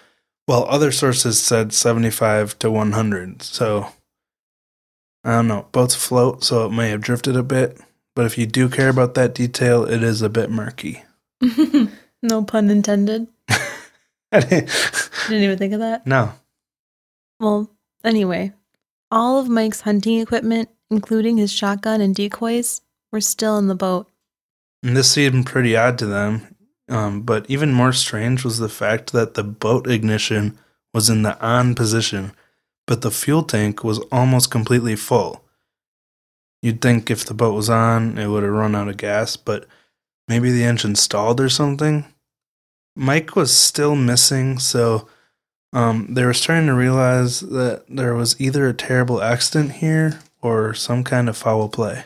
while 0.48 0.66
other 0.68 0.92
sources 0.92 1.42
said 1.42 1.72
75 1.72 2.60
to 2.60 2.72
100. 2.72 3.42
So 3.44 3.94
I 5.24 5.32
don't 5.32 5.48
know. 5.48 5.68
Boats 5.72 5.96
float, 5.96 6.44
so 6.44 6.66
it 6.66 6.72
may 6.72 6.90
have 6.90 7.02
drifted 7.02 7.36
a 7.36 7.44
bit. 7.44 7.80
But 8.16 8.26
if 8.26 8.38
you 8.38 8.46
do 8.46 8.70
care 8.70 8.90
about 8.90 9.14
that 9.16 9.34
detail, 9.36 9.84
it 9.86 10.04
is 10.04 10.22
a 10.22 10.30
bit 10.30 10.50
murky. 10.50 11.04
no 12.22 12.44
pun 12.44 12.70
intended. 12.70 13.28
I 13.50 13.60
didn't- 14.40 14.70
Didn't 15.28 15.44
even 15.44 15.58
think 15.58 15.74
of 15.74 15.80
that. 15.80 16.06
no. 16.08 16.34
Well, 17.40 17.70
anyway, 18.04 18.52
all 19.12 19.40
of 19.40 19.48
Mike's 19.48 19.82
hunting 19.82 20.20
equipment, 20.20 20.68
including 20.92 21.38
his 21.38 21.52
shotgun 21.54 22.02
and 22.02 22.14
decoys, 22.14 22.82
were 23.14 23.22
still 23.22 23.58
in 23.58 23.68
the 23.68 23.76
boat. 23.76 24.10
And 24.84 24.96
this 24.98 25.10
seemed 25.12 25.46
pretty 25.46 25.76
odd 25.78 25.98
to 26.00 26.06
them, 26.06 26.56
um, 26.90 27.22
but 27.22 27.46
even 27.50 27.72
more 27.72 27.94
strange 27.94 28.44
was 28.44 28.58
the 28.60 28.68
fact 28.70 29.14
that 29.14 29.36
the 29.36 29.44
boat 29.44 29.88
ignition 29.90 30.58
was 30.94 31.10
in 31.10 31.22
the 31.22 31.40
on 31.42 31.76
position, 31.76 32.34
but 32.90 33.04
the 33.04 33.12
fuel 33.12 33.44
tank 33.44 33.84
was 33.84 34.00
almost 34.12 34.50
completely 34.50 34.96
full. 34.96 35.44
You'd 36.64 36.82
think 36.82 37.12
if 37.12 37.24
the 37.24 37.36
boat 37.36 37.54
was 37.54 37.70
on, 37.70 38.18
it 38.18 38.26
would 38.26 38.42
have 38.42 38.52
run 38.52 38.74
out 38.74 38.88
of 38.88 38.98
gas, 38.98 39.38
but 39.38 39.68
maybe 40.28 40.52
the 40.52 40.64
engine 40.64 40.96
stalled 40.96 41.40
or 41.40 41.50
something. 41.50 42.06
Mike 42.96 43.36
was 43.36 43.56
still 43.56 43.96
missing, 43.96 44.58
so 44.58 45.08
um, 45.72 46.08
they 46.16 46.26
were 46.26 46.34
starting 46.34 46.66
to 46.66 46.74
realize 46.74 47.42
that 47.42 47.84
there 47.88 48.16
was 48.16 48.42
either 48.42 48.68
a 48.68 48.74
terrible 48.74 49.22
accident 49.22 49.74
here 49.74 50.20
or 50.42 50.74
some 50.74 51.04
kind 51.04 51.30
of 51.30 51.38
foul 51.38 51.70
play. 51.70 52.06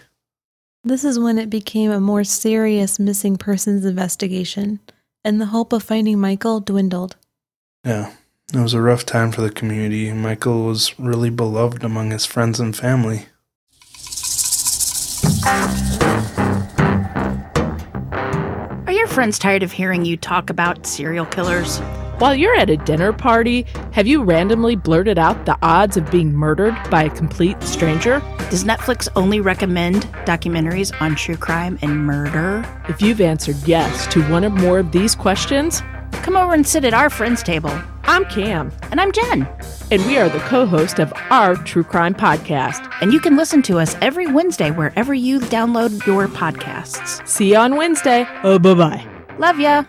This 0.83 1.05
is 1.05 1.17
when 1.17 1.37
it 1.37 1.49
became 1.49 1.91
a 1.91 2.01
more 2.01 2.25
serious 2.25 2.99
missing 2.99 3.37
persons 3.37 3.85
investigation, 3.85 4.81
and 5.23 5.39
the 5.39 5.45
hope 5.45 5.71
of 5.71 5.81
finding 5.81 6.19
Michael 6.19 6.59
dwindled. 6.59 7.15
Yeah, 7.85 8.11
it 8.51 8.59
was 8.59 8.73
a 8.73 8.81
rough 8.81 9.05
time 9.05 9.31
for 9.31 9.41
the 9.41 9.49
community. 9.49 10.11
Michael 10.11 10.65
was 10.65 10.97
really 10.99 11.29
beloved 11.29 11.83
among 11.83 12.11
his 12.11 12.25
friends 12.25 12.59
and 12.59 12.75
family. 12.75 13.27
Are 18.85 18.93
your 18.93 19.07
friends 19.07 19.39
tired 19.39 19.63
of 19.63 19.71
hearing 19.71 20.05
you 20.05 20.17
talk 20.17 20.49
about 20.49 20.85
serial 20.85 21.25
killers? 21.25 21.79
While 22.19 22.35
you're 22.35 22.55
at 22.55 22.69
a 22.69 22.77
dinner 22.77 23.11
party, 23.11 23.65
have 23.91 24.05
you 24.05 24.23
randomly 24.23 24.75
blurted 24.75 25.17
out 25.17 25.45
the 25.45 25.57
odds 25.63 25.97
of 25.97 26.11
being 26.11 26.31
murdered 26.31 26.77
by 26.91 27.05
a 27.05 27.09
complete 27.09 27.61
stranger? 27.63 28.19
Does 28.51 28.63
Netflix 28.63 29.07
only 29.15 29.39
recommend 29.39 30.03
documentaries 30.25 30.93
on 31.01 31.15
true 31.15 31.35
crime 31.35 31.79
and 31.81 32.05
murder? 32.05 32.63
If 32.87 33.01
you've 33.01 33.19
answered 33.19 33.55
yes 33.65 34.05
to 34.13 34.21
one 34.29 34.45
or 34.45 34.51
more 34.51 34.77
of 34.77 34.91
these 34.91 35.15
questions, 35.15 35.81
Come 36.21 36.35
over 36.37 36.53
and 36.53 36.65
sit 36.65 36.85
at 36.85 36.93
our 36.93 37.09
friends' 37.09 37.43
table. 37.43 37.71
I'm 38.05 38.25
Cam, 38.25 38.71
And 38.91 38.99
I'm 39.01 39.11
Jen. 39.11 39.47
and 39.91 40.05
we 40.05 40.17
are 40.17 40.29
the 40.29 40.39
co 40.39 40.65
host 40.65 40.99
of 40.99 41.11
our 41.29 41.55
true 41.55 41.83
crime 41.83 42.13
podcast. 42.13 42.89
And 43.01 43.11
you 43.13 43.19
can 43.19 43.35
listen 43.35 43.61
to 43.63 43.79
us 43.79 43.95
every 44.01 44.27
Wednesday 44.27 44.71
wherever 44.71 45.13
you 45.13 45.39
download 45.39 46.05
your 46.05 46.27
podcasts. 46.27 47.25
See 47.27 47.51
you 47.51 47.57
on 47.57 47.75
Wednesday. 47.75 48.27
Oh, 48.43 48.59
bye 48.59 48.73
bye. 48.73 49.07
Love 49.39 49.59
ya. 49.59 49.83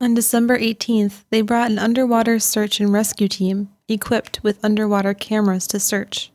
On 0.00 0.14
December 0.14 0.58
18th, 0.58 1.24
they 1.30 1.40
brought 1.40 1.70
an 1.70 1.78
underwater 1.78 2.38
search 2.38 2.80
and 2.80 2.92
rescue 2.92 3.28
team 3.28 3.70
equipped 3.88 4.42
with 4.42 4.62
underwater 4.64 5.14
cameras 5.14 5.66
to 5.68 5.80
search. 5.80 6.30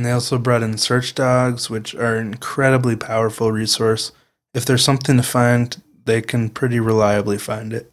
And 0.00 0.06
they 0.06 0.12
also 0.12 0.38
brought 0.38 0.62
in 0.62 0.78
search 0.78 1.14
dogs, 1.14 1.68
which 1.68 1.94
are 1.94 2.16
an 2.16 2.28
incredibly 2.28 2.96
powerful 2.96 3.52
resource. 3.52 4.12
If 4.54 4.64
there's 4.64 4.82
something 4.82 5.18
to 5.18 5.22
find, 5.22 5.76
they 6.06 6.22
can 6.22 6.48
pretty 6.48 6.80
reliably 6.80 7.36
find 7.36 7.74
it. 7.74 7.92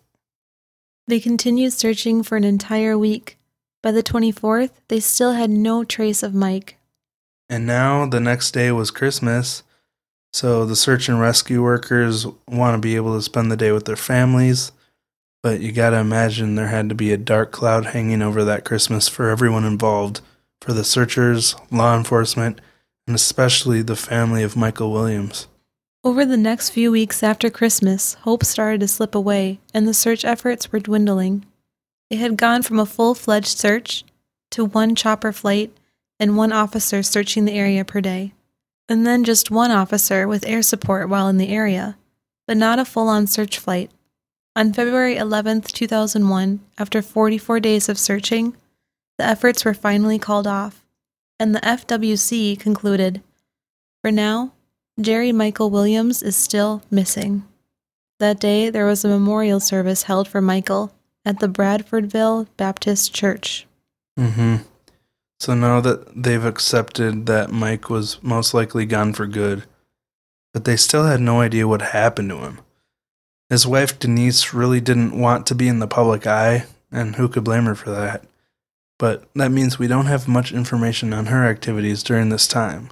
They 1.09 1.19
continued 1.19 1.73
searching 1.73 2.23
for 2.23 2.37
an 2.37 2.45
entire 2.45 2.97
week. 2.97 3.37
By 3.83 3.91
the 3.91 4.03
24th, 4.03 4.69
they 4.87 5.01
still 5.01 5.33
had 5.33 5.49
no 5.49 5.83
trace 5.83 6.23
of 6.23 6.33
Mike. 6.33 6.77
And 7.49 7.67
now 7.67 8.05
the 8.05 8.21
next 8.21 8.51
day 8.51 8.71
was 8.71 8.89
Christmas, 8.89 9.63
so 10.31 10.65
the 10.65 10.77
search 10.77 11.09
and 11.09 11.19
rescue 11.19 11.61
workers 11.61 12.25
want 12.47 12.75
to 12.75 12.79
be 12.79 12.95
able 12.95 13.17
to 13.17 13.21
spend 13.21 13.51
the 13.51 13.57
day 13.57 13.73
with 13.73 13.83
their 13.83 13.97
families. 13.97 14.71
But 15.43 15.59
you 15.59 15.73
got 15.73 15.89
to 15.89 15.97
imagine 15.97 16.55
there 16.55 16.67
had 16.67 16.87
to 16.87 16.95
be 16.95 17.11
a 17.11 17.17
dark 17.17 17.51
cloud 17.51 17.87
hanging 17.87 18.21
over 18.21 18.45
that 18.45 18.63
Christmas 18.63 19.09
for 19.09 19.29
everyone 19.29 19.65
involved 19.65 20.21
for 20.61 20.73
the 20.73 20.83
searchers, 20.83 21.55
law 21.71 21.95
enforcement, 21.95 22.59
and 23.05 23.15
especially 23.15 23.81
the 23.81 23.95
family 23.95 24.43
of 24.43 24.55
Michael 24.55 24.91
Williams. 24.91 25.47
Over 26.03 26.25
the 26.25 26.37
next 26.37 26.69
few 26.69 26.91
weeks 26.91 27.23
after 27.23 27.49
Christmas, 27.49 28.13
hope 28.21 28.43
started 28.43 28.81
to 28.81 28.87
slip 28.87 29.15
away 29.15 29.59
and 29.73 29.87
the 29.87 29.93
search 29.93 30.23
efforts 30.23 30.71
were 30.71 30.79
dwindling. 30.79 31.45
It 32.09 32.19
had 32.19 32.37
gone 32.37 32.61
from 32.63 32.79
a 32.79 32.85
full 32.85 33.13
fledged 33.13 33.57
search 33.57 34.03
to 34.51 34.65
one 34.65 34.95
chopper 34.95 35.31
flight 35.31 35.71
and 36.19 36.37
one 36.37 36.51
officer 36.51 37.03
searching 37.03 37.45
the 37.45 37.53
area 37.53 37.83
per 37.83 38.01
day, 38.01 38.33
and 38.87 39.05
then 39.05 39.23
just 39.23 39.51
one 39.51 39.71
officer 39.71 40.27
with 40.27 40.47
air 40.47 40.61
support 40.61 41.09
while 41.09 41.27
in 41.27 41.37
the 41.37 41.49
area, 41.49 41.97
but 42.47 42.57
not 42.57 42.79
a 42.79 42.85
full 42.85 43.09
on 43.09 43.27
search 43.27 43.59
flight. 43.59 43.91
On 44.55 44.73
February 44.73 45.15
11th, 45.15 45.71
2001, 45.71 46.59
after 46.77 47.01
44 47.01 47.59
days 47.59 47.89
of 47.89 47.99
searching, 47.99 48.55
the 49.17 49.25
efforts 49.25 49.65
were 49.65 49.73
finally 49.73 50.19
called 50.19 50.47
off, 50.47 50.85
and 51.39 51.53
the 51.53 51.61
FWC 51.61 52.59
concluded 52.59 53.21
For 54.03 54.11
now, 54.11 54.53
Jerry 54.99 55.31
Michael 55.31 55.69
Williams 55.69 56.23
is 56.23 56.35
still 56.35 56.81
missing. 56.89 57.43
That 58.19 58.39
day, 58.39 58.69
there 58.69 58.85
was 58.85 59.05
a 59.05 59.09
memorial 59.09 59.59
service 59.59 60.03
held 60.03 60.27
for 60.27 60.41
Michael 60.41 60.91
at 61.23 61.39
the 61.39 61.47
Bradfordville 61.47 62.47
Baptist 62.57 63.13
Church. 63.13 63.67
Mm-hmm. 64.17 64.63
So 65.39 65.53
now 65.53 65.81
that 65.81 66.23
they've 66.23 66.43
accepted 66.43 67.27
that 67.27 67.51
Mike 67.51 67.89
was 67.89 68.21
most 68.23 68.53
likely 68.53 68.85
gone 68.85 69.13
for 69.13 69.27
good, 69.27 69.65
but 70.53 70.65
they 70.65 70.75
still 70.75 71.03
had 71.03 71.21
no 71.21 71.41
idea 71.41 71.67
what 71.67 71.81
happened 71.81 72.29
to 72.29 72.37
him. 72.37 72.59
His 73.49 73.67
wife 73.67 73.99
Denise 73.99 74.53
really 74.53 74.81
didn't 74.81 75.19
want 75.19 75.45
to 75.47 75.55
be 75.55 75.67
in 75.67 75.79
the 75.79 75.87
public 75.87 76.25
eye, 76.25 76.65
and 76.91 77.15
who 77.15 77.29
could 77.29 77.43
blame 77.43 77.65
her 77.65 77.75
for 77.75 77.91
that? 77.91 78.23
But 78.99 79.27
that 79.35 79.51
means 79.51 79.77
we 79.77 79.87
don't 79.87 80.07
have 80.07 80.27
much 80.27 80.51
information 80.51 81.13
on 81.13 81.27
her 81.27 81.45
activities 81.45 82.03
during 82.03 82.29
this 82.29 82.47
time. 82.47 82.89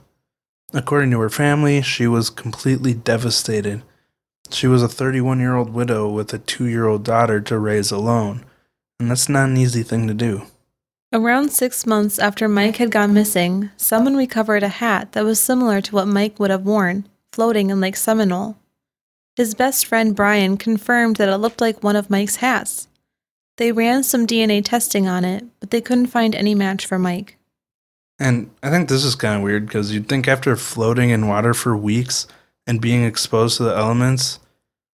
According 0.73 1.11
to 1.11 1.19
her 1.19 1.29
family, 1.29 1.81
she 1.81 2.05
was 2.05 2.29
completely 2.29 2.93
devastated. 2.93 3.83
She 4.51 4.67
was 4.67 4.83
a 4.83 4.87
31 4.87 5.39
year 5.39 5.55
old 5.55 5.73
widow 5.73 6.09
with 6.09 6.33
a 6.33 6.37
two 6.37 6.65
year 6.65 6.87
old 6.87 7.03
daughter 7.03 7.41
to 7.41 7.57
raise 7.57 7.91
alone, 7.91 8.45
and 8.99 9.09
that's 9.09 9.29
not 9.29 9.49
an 9.49 9.57
easy 9.57 9.83
thing 9.83 10.07
to 10.07 10.13
do. 10.13 10.43
Around 11.13 11.51
six 11.51 11.85
months 11.85 12.19
after 12.19 12.47
Mike 12.49 12.75
had 12.75 12.91
gone 12.91 13.13
missing, 13.13 13.69
someone 13.77 14.17
recovered 14.17 14.63
a 14.63 14.67
hat 14.67 15.13
that 15.13 15.23
was 15.23 15.39
similar 15.39 15.79
to 15.81 15.95
what 15.95 16.07
Mike 16.07 16.39
would 16.39 16.49
have 16.51 16.65
worn, 16.65 17.07
floating 17.31 17.69
in 17.69 17.79
Lake 17.79 17.95
Seminole. 17.95 18.57
His 19.35 19.55
best 19.55 19.85
friend 19.85 20.15
Brian 20.15 20.57
confirmed 20.57 21.15
that 21.17 21.29
it 21.29 21.37
looked 21.37 21.61
like 21.61 21.83
one 21.83 21.95
of 21.95 22.09
Mike's 22.09 22.37
hats. 22.37 22.87
They 23.57 23.71
ran 23.71 24.03
some 24.03 24.27
DNA 24.27 24.63
testing 24.63 25.07
on 25.07 25.23
it, 25.23 25.45
but 25.59 25.71
they 25.71 25.81
couldn't 25.81 26.07
find 26.07 26.35
any 26.35 26.55
match 26.55 26.85
for 26.85 26.99
Mike. 26.99 27.37
And 28.19 28.49
I 28.63 28.69
think 28.69 28.87
this 28.87 29.03
is 29.03 29.15
kind 29.15 29.37
of 29.37 29.41
weird 29.41 29.65
because 29.65 29.93
you'd 29.93 30.07
think 30.07 30.27
after 30.27 30.55
floating 30.55 31.09
in 31.09 31.27
water 31.27 31.53
for 31.53 31.75
weeks 31.75 32.27
and 32.67 32.81
being 32.81 33.03
exposed 33.03 33.57
to 33.57 33.63
the 33.63 33.75
elements, 33.75 34.39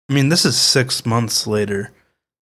I 0.10 0.14
mean, 0.14 0.30
this 0.30 0.46
is 0.46 0.60
six 0.60 1.06
months 1.06 1.48
later. 1.48 1.92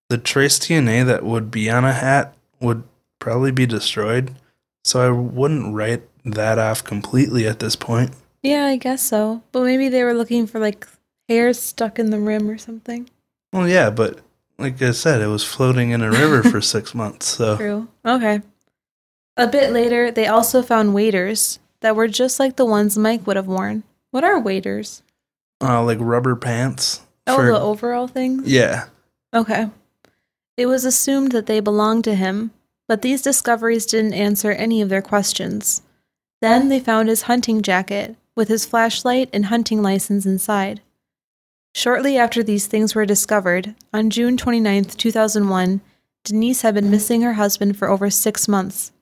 The 0.10 0.18
trace 0.18 0.60
DNA 0.60 1.06
that 1.06 1.24
would 1.24 1.50
be 1.50 1.70
on 1.70 1.84
a 1.84 1.94
hat 1.94 2.36
would 2.60 2.84
probably 3.20 3.52
be 3.52 3.66
destroyed. 3.66 4.36
So 4.84 5.02
I 5.02 5.10
wouldn't 5.10 5.74
write 5.74 6.04
that 6.24 6.60
off 6.60 6.84
completely 6.84 7.48
at 7.48 7.60
this 7.60 7.76
point. 7.76 8.12
Yeah, 8.44 8.66
I 8.66 8.76
guess 8.76 9.02
so. 9.02 9.42
But 9.52 9.64
maybe 9.64 9.90
they 9.90 10.04
were 10.04 10.14
looking 10.14 10.46
for 10.46 10.60
like 10.60 10.88
hairs 11.28 11.60
stuck 11.60 11.98
in 11.98 12.12
the 12.12 12.20
rim 12.20 12.50
or 12.50 12.58
something. 12.58 13.10
Well, 13.52 13.68
yeah, 13.68 13.90
but 13.90 14.20
like 14.58 14.82
I 14.82 14.92
said, 14.92 15.22
it 15.22 15.28
was 15.28 15.44
floating 15.44 15.92
in 15.92 16.02
a 16.02 16.10
river 16.12 16.44
for 16.44 16.62
six 16.76 16.94
months. 16.96 17.26
So 17.28 17.58
True. 17.58 17.88
Okay. 18.06 18.42
A 19.38 19.48
bit 19.48 19.72
later, 19.72 20.12
they 20.12 20.28
also 20.28 20.62
found 20.62 20.94
waders 20.94 21.60
that 21.82 21.96
were 21.96 22.08
just 22.08 22.40
like 22.40 22.56
the 22.56 22.66
ones 22.66 22.98
Mike 22.98 23.28
would 23.28 23.36
have 23.36 23.48
worn. 23.48 23.84
What 24.12 24.24
are 24.24 24.40
waders? 24.40 25.02
uh, 25.62 25.84
like 25.84 25.98
rubber 26.02 26.36
pants. 26.36 27.02
Oh, 27.28 27.38
for- 27.38 27.46
the 27.48 27.60
overall 27.60 28.08
things? 28.08 28.50
yeah. 28.52 28.86
Okay. 29.34 29.70
It 30.58 30.68
was 30.68 30.86
assumed 30.86 31.32
that 31.34 31.48
they 31.48 31.60
belonged 31.60 32.06
to 32.06 32.16
him, 32.16 32.52
but 32.88 33.02
these 33.02 33.22
discoveries 33.22 33.86
didn't 33.86 34.14
answer 34.14 34.52
any 34.52 34.82
of 34.82 34.88
their 34.90 35.02
questions. 35.02 35.82
Then 36.42 36.70
they 36.70 36.80
found 36.80 37.10
his 37.10 37.24
hunting 37.24 37.62
jacket 37.62 38.16
with 38.36 38.48
his 38.48 38.66
flashlight 38.66 39.30
and 39.34 39.48
hunting 39.48 39.82
license 39.82 40.26
inside. 40.26 40.82
Shortly 41.76 42.18
after 42.18 42.42
these 42.42 42.68
things 42.68 42.96
were 42.96 43.06
discovered, 43.06 43.76
on 43.94 44.10
June 44.10 44.38
29, 44.38 44.86
2001, 44.86 45.82
Denise 46.24 46.62
had 46.62 46.74
been 46.74 46.90
missing 46.90 47.22
her 47.22 47.34
husband 47.34 47.78
for 47.78 47.90
over 47.90 48.10
six 48.10 48.48
months. 48.48 48.94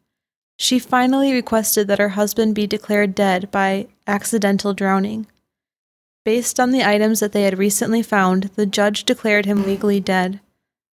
She 0.58 0.80
finally 0.80 1.32
requested 1.34 1.88
that 1.88 2.00
her 2.00 2.10
husband 2.10 2.56
be 2.56 2.65
declared 2.65 3.13
dead 3.13 3.51
by 3.51 3.89
accidental 4.08 4.74
drowning. 4.74 5.27
Based 6.25 6.60
on 6.60 6.72
the 6.72 6.84
items 6.84 7.20
that 7.20 7.32
they 7.32 7.44
had 7.44 7.60
recently 7.60 8.01
found, 8.01 8.46
the 8.56 8.65
judge 8.65 9.03
declared 9.03 9.46
him 9.46 9.68
legally 9.68 10.00
dead. 10.00 10.39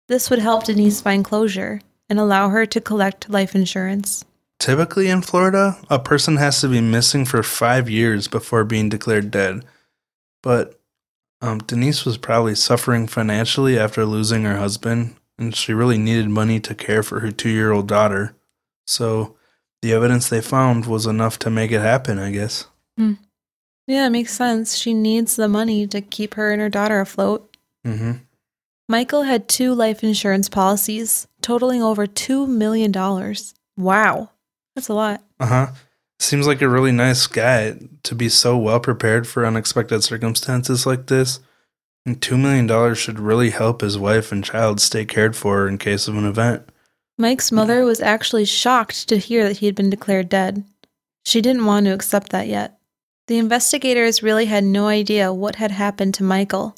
This 0.08 0.32
would 0.32 0.40
help 0.40 0.64
Denise 0.64 1.00
find 1.00 1.24
closure 1.24 1.82
and 2.10 2.20
allow 2.20 2.50
her 2.50 2.66
to 2.66 2.82
collect 2.82 3.30
life 3.30 3.54
insurance. 3.54 4.26
Typically 4.58 5.10
in 5.10 5.22
Florida, 5.22 5.78
a 5.92 6.00
person 6.00 6.38
has 6.38 6.60
to 6.62 6.70
be 6.70 6.82
missing 6.82 7.24
for 7.24 7.44
five 7.44 7.88
years 7.88 8.28
before 8.28 8.64
being 8.64 8.90
declared 8.90 9.30
dead. 9.30 9.64
But 10.42 10.74
Um, 11.42 11.60
Denise 11.60 12.06
was 12.06 12.18
probably 12.18 12.56
suffering 12.56 13.08
financially 13.08 13.78
after 13.78 14.06
losing 14.06 14.44
her 14.44 14.58
husband, 14.58 15.16
and 15.38 15.56
she 15.56 15.74
really 15.74 15.98
needed 15.98 16.30
money 16.30 16.60
to 16.62 16.74
care 16.74 17.04
for 17.04 17.20
her 17.20 17.32
two 17.32 17.50
year 17.50 17.72
old 17.72 17.88
daughter. 17.88 18.36
So 18.86 19.36
the 19.82 19.94
evidence 19.94 20.30
they 20.30 20.42
found 20.42 20.86
was 20.86 21.06
enough 21.06 21.38
to 21.40 21.50
make 21.50 21.72
it 21.72 21.82
happen, 21.82 22.18
I 22.18 22.32
guess. 22.32 22.66
Yeah, 23.88 24.08
it 24.08 24.10
makes 24.10 24.34
sense. 24.34 24.76
She 24.76 24.94
needs 24.94 25.38
the 25.38 25.48
money 25.48 25.88
to 25.88 26.02
keep 26.02 26.34
her 26.34 26.52
and 26.52 26.62
her 26.62 26.70
daughter 26.70 27.00
afloat. 27.00 27.56
Mm-hmm. 27.86 28.12
Michael 28.90 29.24
had 29.24 29.48
two 29.48 29.74
life 29.74 30.04
insurance 30.04 30.50
policies 30.50 31.28
totaling 31.42 31.82
over 31.82 32.06
$2 32.06 32.48
million. 32.48 32.92
Wow. 33.78 34.32
That's 34.76 34.90
a 34.90 34.94
lot. 34.94 35.24
Uh 35.40 35.46
huh. 35.46 35.68
Seems 36.20 36.48
like 36.48 36.62
a 36.62 36.70
really 36.70 36.92
nice 36.92 37.28
guy 37.28 37.78
to 38.04 38.16
be 38.16 38.30
so 38.30 38.58
well 38.58 38.80
prepared 38.80 39.28
for 39.28 39.46
unexpected 39.46 40.04
circumstances 40.04 40.86
like 40.86 41.08
this. 41.08 41.40
And 42.06 42.20
$2 42.22 42.40
million 42.40 42.96
should 42.96 43.20
really 43.20 43.50
help 43.50 43.82
his 43.82 43.98
wife 43.98 44.32
and 44.32 44.44
child 44.44 44.80
stay 44.80 45.06
cared 45.06 45.36
for 45.36 45.68
in 45.68 45.78
case 45.78 46.08
of 46.08 46.16
an 46.16 46.26
event. 46.26 46.70
Mike's 47.18 47.52
mother 47.52 47.84
was 47.84 48.00
actually 48.00 48.46
shocked 48.46 49.10
to 49.10 49.18
hear 49.18 49.48
that 49.48 49.58
he 49.58 49.66
had 49.66 49.76
been 49.76 49.90
declared 49.90 50.30
dead. 50.30 50.64
She 51.26 51.42
didn't 51.42 51.66
want 51.66 51.86
to 51.86 51.94
accept 51.94 52.30
that 52.30 52.48
yet. 52.48 52.80
The 53.28 53.38
investigators 53.38 54.24
really 54.24 54.46
had 54.46 54.64
no 54.64 54.88
idea 54.88 55.34
what 55.34 55.56
had 55.56 55.72
happened 55.72 56.14
to 56.16 56.24
Michael, 56.24 56.76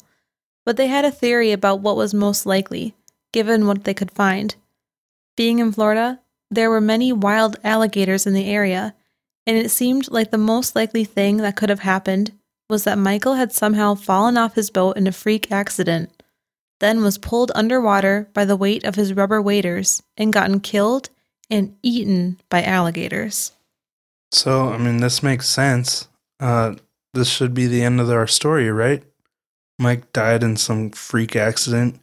but 0.66 0.76
they 0.76 0.88
had 0.88 1.04
a 1.04 1.10
theory 1.12 1.52
about 1.52 1.80
what 1.80 1.96
was 1.96 2.12
most 2.12 2.44
likely, 2.44 2.94
given 3.32 3.66
what 3.66 3.84
they 3.84 3.94
could 3.94 4.10
find. 4.10 4.56
Being 5.36 5.60
in 5.60 5.72
Florida, 5.72 6.20
there 6.50 6.70
were 6.70 6.80
many 6.80 7.12
wild 7.12 7.56
alligators 7.62 8.26
in 8.26 8.32
the 8.32 8.50
area, 8.50 8.94
and 9.50 9.58
it 9.58 9.68
seemed 9.68 10.12
like 10.12 10.30
the 10.30 10.38
most 10.38 10.76
likely 10.76 11.02
thing 11.02 11.38
that 11.38 11.56
could 11.56 11.70
have 11.70 11.80
happened 11.80 12.30
was 12.68 12.84
that 12.84 12.96
Michael 12.96 13.34
had 13.34 13.52
somehow 13.52 13.96
fallen 13.96 14.38
off 14.38 14.54
his 14.54 14.70
boat 14.70 14.96
in 14.96 15.08
a 15.08 15.12
freak 15.12 15.50
accident, 15.50 16.22
then 16.78 17.02
was 17.02 17.18
pulled 17.18 17.50
underwater 17.56 18.28
by 18.32 18.44
the 18.44 18.54
weight 18.54 18.84
of 18.84 18.94
his 18.94 19.12
rubber 19.12 19.42
waders 19.42 20.04
and 20.16 20.32
gotten 20.32 20.60
killed 20.60 21.10
and 21.50 21.74
eaten 21.82 22.38
by 22.48 22.62
alligators. 22.62 23.50
So, 24.30 24.68
I 24.68 24.78
mean, 24.78 24.98
this 24.98 25.20
makes 25.20 25.48
sense. 25.48 26.06
Uh, 26.38 26.76
this 27.12 27.28
should 27.28 27.52
be 27.52 27.66
the 27.66 27.82
end 27.82 28.00
of 28.00 28.08
our 28.08 28.28
story, 28.28 28.70
right? 28.70 29.02
Mike 29.80 30.12
died 30.12 30.44
in 30.44 30.56
some 30.56 30.90
freak 30.90 31.34
accident. 31.34 31.98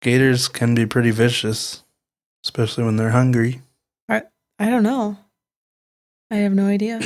Gators 0.00 0.48
can 0.48 0.74
be 0.74 0.86
pretty 0.86 1.10
vicious, 1.10 1.82
especially 2.46 2.84
when 2.84 2.96
they're 2.96 3.10
hungry. 3.10 3.60
I 4.08 4.22
I 4.58 4.70
don't 4.70 4.84
know. 4.84 5.18
I 6.30 6.36
have 6.36 6.52
no 6.52 6.66
idea. 6.66 7.00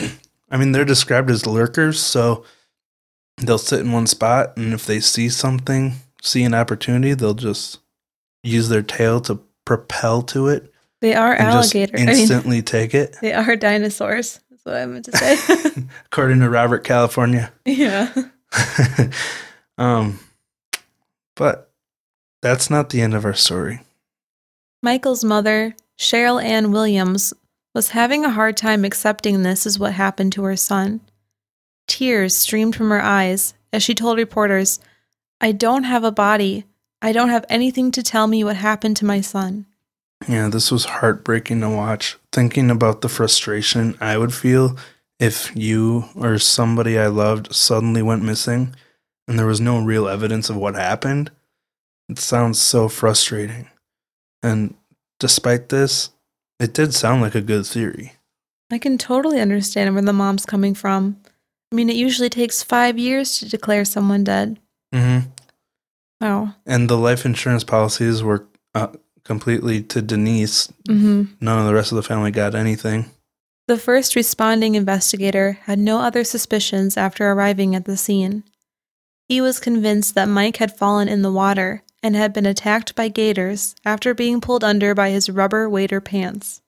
I 0.50 0.56
mean, 0.56 0.72
they're 0.72 0.84
described 0.84 1.30
as 1.30 1.46
lurkers, 1.46 2.00
so 2.00 2.44
they'll 3.36 3.58
sit 3.58 3.80
in 3.80 3.92
one 3.92 4.06
spot, 4.06 4.56
and 4.56 4.72
if 4.72 4.86
they 4.86 5.00
see 5.00 5.28
something, 5.28 5.94
see 6.22 6.42
an 6.42 6.54
opportunity, 6.54 7.14
they'll 7.14 7.34
just 7.34 7.78
use 8.42 8.68
their 8.68 8.82
tail 8.82 9.20
to 9.20 9.40
propel 9.64 10.22
to 10.22 10.48
it 10.48 10.72
They 11.00 11.14
are 11.14 11.34
alligators. 11.34 12.00
I 12.00 12.04
mean, 12.04 12.08
instantly 12.14 12.62
take 12.62 12.94
it. 12.94 13.16
they 13.20 13.32
are 13.32 13.56
dinosaurs. 13.56 14.40
That's 14.50 14.64
what 14.64 14.76
I 14.76 14.86
meant 14.86 15.04
to 15.06 15.16
say. 15.16 15.84
According 16.06 16.40
to 16.40 16.50
Robert 16.50 16.84
California. 16.84 17.52
yeah. 17.64 18.12
um, 19.78 20.18
but 21.36 21.70
that's 22.42 22.70
not 22.70 22.90
the 22.90 23.00
end 23.00 23.14
of 23.14 23.24
our 23.24 23.34
story. 23.34 23.80
Michael's 24.82 25.22
mother, 25.22 25.76
Cheryl 25.98 26.42
Ann 26.42 26.72
Williams, 26.72 27.32
was 27.74 27.90
having 27.90 28.24
a 28.24 28.30
hard 28.30 28.56
time 28.56 28.84
accepting 28.84 29.42
this 29.42 29.66
as 29.66 29.78
what 29.78 29.92
happened 29.92 30.32
to 30.32 30.44
her 30.44 30.56
son. 30.56 31.00
Tears 31.86 32.36
streamed 32.36 32.76
from 32.76 32.90
her 32.90 33.02
eyes 33.02 33.54
as 33.72 33.82
she 33.82 33.94
told 33.94 34.18
reporters, 34.18 34.80
I 35.40 35.52
don't 35.52 35.84
have 35.84 36.04
a 36.04 36.12
body. 36.12 36.64
I 37.02 37.12
don't 37.12 37.30
have 37.30 37.46
anything 37.48 37.90
to 37.92 38.02
tell 38.02 38.26
me 38.26 38.44
what 38.44 38.56
happened 38.56 38.96
to 38.98 39.04
my 39.04 39.20
son. 39.20 39.66
Yeah, 40.28 40.48
this 40.48 40.70
was 40.70 40.84
heartbreaking 40.84 41.60
to 41.60 41.70
watch. 41.70 42.18
Thinking 42.32 42.70
about 42.70 43.00
the 43.00 43.08
frustration 43.08 43.96
I 44.00 44.18
would 44.18 44.34
feel 44.34 44.76
if 45.18 45.54
you 45.56 46.04
or 46.14 46.38
somebody 46.38 46.98
I 46.98 47.06
loved 47.06 47.54
suddenly 47.54 48.02
went 48.02 48.22
missing 48.22 48.74
and 49.26 49.38
there 49.38 49.46
was 49.46 49.60
no 49.60 49.78
real 49.78 50.08
evidence 50.08 50.50
of 50.50 50.56
what 50.56 50.74
happened. 50.74 51.30
It 52.08 52.18
sounds 52.18 52.60
so 52.60 52.88
frustrating. 52.88 53.68
And 54.42 54.74
despite 55.18 55.68
this, 55.68 56.10
it 56.60 56.74
did 56.74 56.94
sound 56.94 57.22
like 57.22 57.34
a 57.34 57.40
good 57.40 57.66
theory. 57.66 58.12
I 58.70 58.78
can 58.78 58.98
totally 58.98 59.40
understand 59.40 59.92
where 59.94 60.02
the 60.02 60.12
mom's 60.12 60.46
coming 60.46 60.74
from. 60.74 61.16
I 61.72 61.74
mean, 61.74 61.90
it 61.90 61.96
usually 61.96 62.28
takes 62.28 62.62
five 62.62 62.98
years 62.98 63.38
to 63.38 63.48
declare 63.48 63.84
someone 63.84 64.22
dead. 64.22 64.60
Mm-hmm. 64.94 65.28
Wow. 66.20 66.54
And 66.66 66.88
the 66.88 66.98
life 66.98 67.24
insurance 67.24 67.64
policies 67.64 68.22
were 68.22 68.46
uh, 68.74 68.88
completely 69.24 69.82
to 69.84 70.02
Denise. 70.02 70.68
Mm-hmm. 70.88 71.24
None 71.40 71.58
of 71.58 71.66
the 71.66 71.74
rest 71.74 71.92
of 71.92 71.96
the 71.96 72.02
family 72.02 72.30
got 72.30 72.54
anything. 72.54 73.10
The 73.66 73.78
first 73.78 74.16
responding 74.16 74.74
investigator 74.74 75.58
had 75.62 75.78
no 75.78 76.00
other 76.00 76.24
suspicions 76.24 76.96
after 76.96 77.30
arriving 77.30 77.74
at 77.74 77.84
the 77.84 77.96
scene. 77.96 78.44
He 79.28 79.40
was 79.40 79.60
convinced 79.60 80.14
that 80.16 80.28
Mike 80.28 80.56
had 80.56 80.76
fallen 80.76 81.08
in 81.08 81.22
the 81.22 81.32
water 81.32 81.84
and 82.02 82.16
had 82.16 82.32
been 82.32 82.46
attacked 82.46 82.94
by 82.94 83.08
gators 83.08 83.74
after 83.84 84.14
being 84.14 84.40
pulled 84.40 84.64
under 84.64 84.94
by 84.94 85.10
his 85.10 85.28
rubber 85.30 85.68
wader 85.68 86.00
pants. 86.00 86.62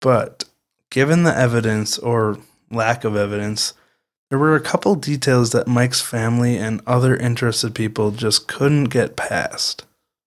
But 0.00 0.44
given 0.90 1.22
the 1.22 1.36
evidence 1.36 1.98
or 1.98 2.38
lack 2.70 3.04
of 3.04 3.16
evidence, 3.16 3.74
there 4.30 4.38
were 4.38 4.56
a 4.56 4.60
couple 4.60 4.94
details 4.96 5.52
that 5.52 5.68
Mike's 5.68 6.00
family 6.00 6.56
and 6.56 6.80
other 6.86 7.16
interested 7.16 7.74
people 7.74 8.10
just 8.10 8.48
couldn't 8.48 8.84
get 8.84 9.16
past. 9.16 9.84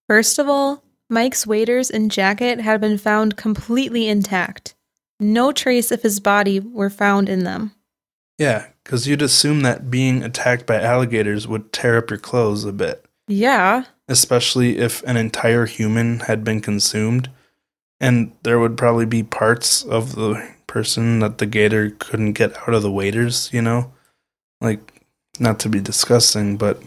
First 0.08 0.39
of 0.39 0.48
all, 0.48 0.84
Mike's 1.10 1.48
waders 1.48 1.89
and 1.89 2.12
jacket 2.12 2.62
had 2.62 2.82
been 2.82 2.98
found 2.98 3.38
completely 3.38 4.08
intact. 4.08 4.76
No 5.20 5.52
trace 5.52 5.91
of 5.91 6.04
his 6.04 6.20
body 6.20 6.60
were 6.60 6.89
found 6.89 7.28
in 7.28 7.43
them. 7.43 7.72
Yeah, 8.38 8.67
because 8.84 9.08
you'd 9.08 9.22
assume 9.22 9.62
that 9.62 9.89
being 9.89 10.24
attacked 10.24 10.65
by 10.65 10.80
alligators 10.80 11.48
would 11.48 11.74
tear 11.74 11.98
up 11.98 12.10
your 12.10 12.20
clothes 12.20 12.65
a 12.65 12.72
bit, 12.72 13.06
Yeah, 13.28 13.86
especially 14.08 14.78
if 14.78 15.04
an 15.04 15.18
entire 15.18 15.66
human 15.66 16.22
had 16.22 16.44
been 16.44 16.62
consumed. 16.62 17.30
And 18.00 18.32
there 18.44 18.60
would 18.60 18.78
probably 18.78 19.08
be 19.08 19.24
parts 19.24 19.84
of 19.84 20.13
the 20.16 20.48
person 20.68 21.18
that 21.20 21.40
the 21.40 21.48
gator 21.48 21.90
couldn't 21.90 22.34
get 22.34 22.56
out 22.60 22.76
of 22.76 22.84
the 22.84 22.92
waders, 22.92 23.50
you 23.52 23.60
know? 23.60 23.92
Like, 24.62 25.02
not 25.40 25.60
to 25.62 25.70
be 25.70 25.80
disgusting, 25.80 26.58
but 26.58 26.80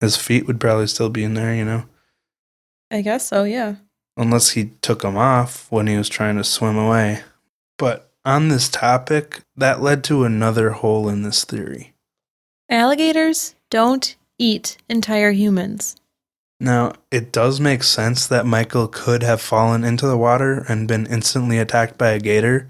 his 0.00 0.16
feet 0.16 0.46
would 0.46 0.58
probably 0.58 0.86
still 0.86 1.10
be 1.10 1.22
in 1.22 1.34
there, 1.34 1.54
you 1.54 1.66
know? 1.66 1.84
I 2.90 3.02
guess 3.02 3.28
so, 3.28 3.44
yeah. 3.44 3.74
unless 4.16 4.50
he 4.50 4.70
took 4.80 5.02
them 5.02 5.16
off 5.16 5.70
when 5.70 5.86
he 5.86 5.96
was 5.96 6.08
trying 6.08 6.36
to 6.36 6.44
swim 6.44 6.76
away. 6.76 7.20
But 7.78 8.10
on 8.24 8.48
this 8.48 8.68
topic, 8.68 9.40
that 9.56 9.82
led 9.82 10.04
to 10.04 10.24
another 10.24 10.70
hole 10.70 11.08
in 11.08 11.22
this 11.22 11.44
theory. 11.44 11.94
Alligators 12.68 13.54
don't 13.70 14.16
eat 14.42 14.76
entire 14.88 15.30
humans. 15.30 15.96
Now, 16.60 16.92
it 17.10 17.32
does 17.32 17.60
make 17.60 17.82
sense 17.82 18.26
that 18.26 18.46
Michael 18.46 18.88
could 18.88 19.22
have 19.22 19.40
fallen 19.40 19.84
into 19.84 20.06
the 20.06 20.16
water 20.16 20.64
and 20.68 20.86
been 20.86 21.06
instantly 21.06 21.58
attacked 21.58 21.98
by 21.98 22.10
a 22.10 22.20
gator. 22.20 22.68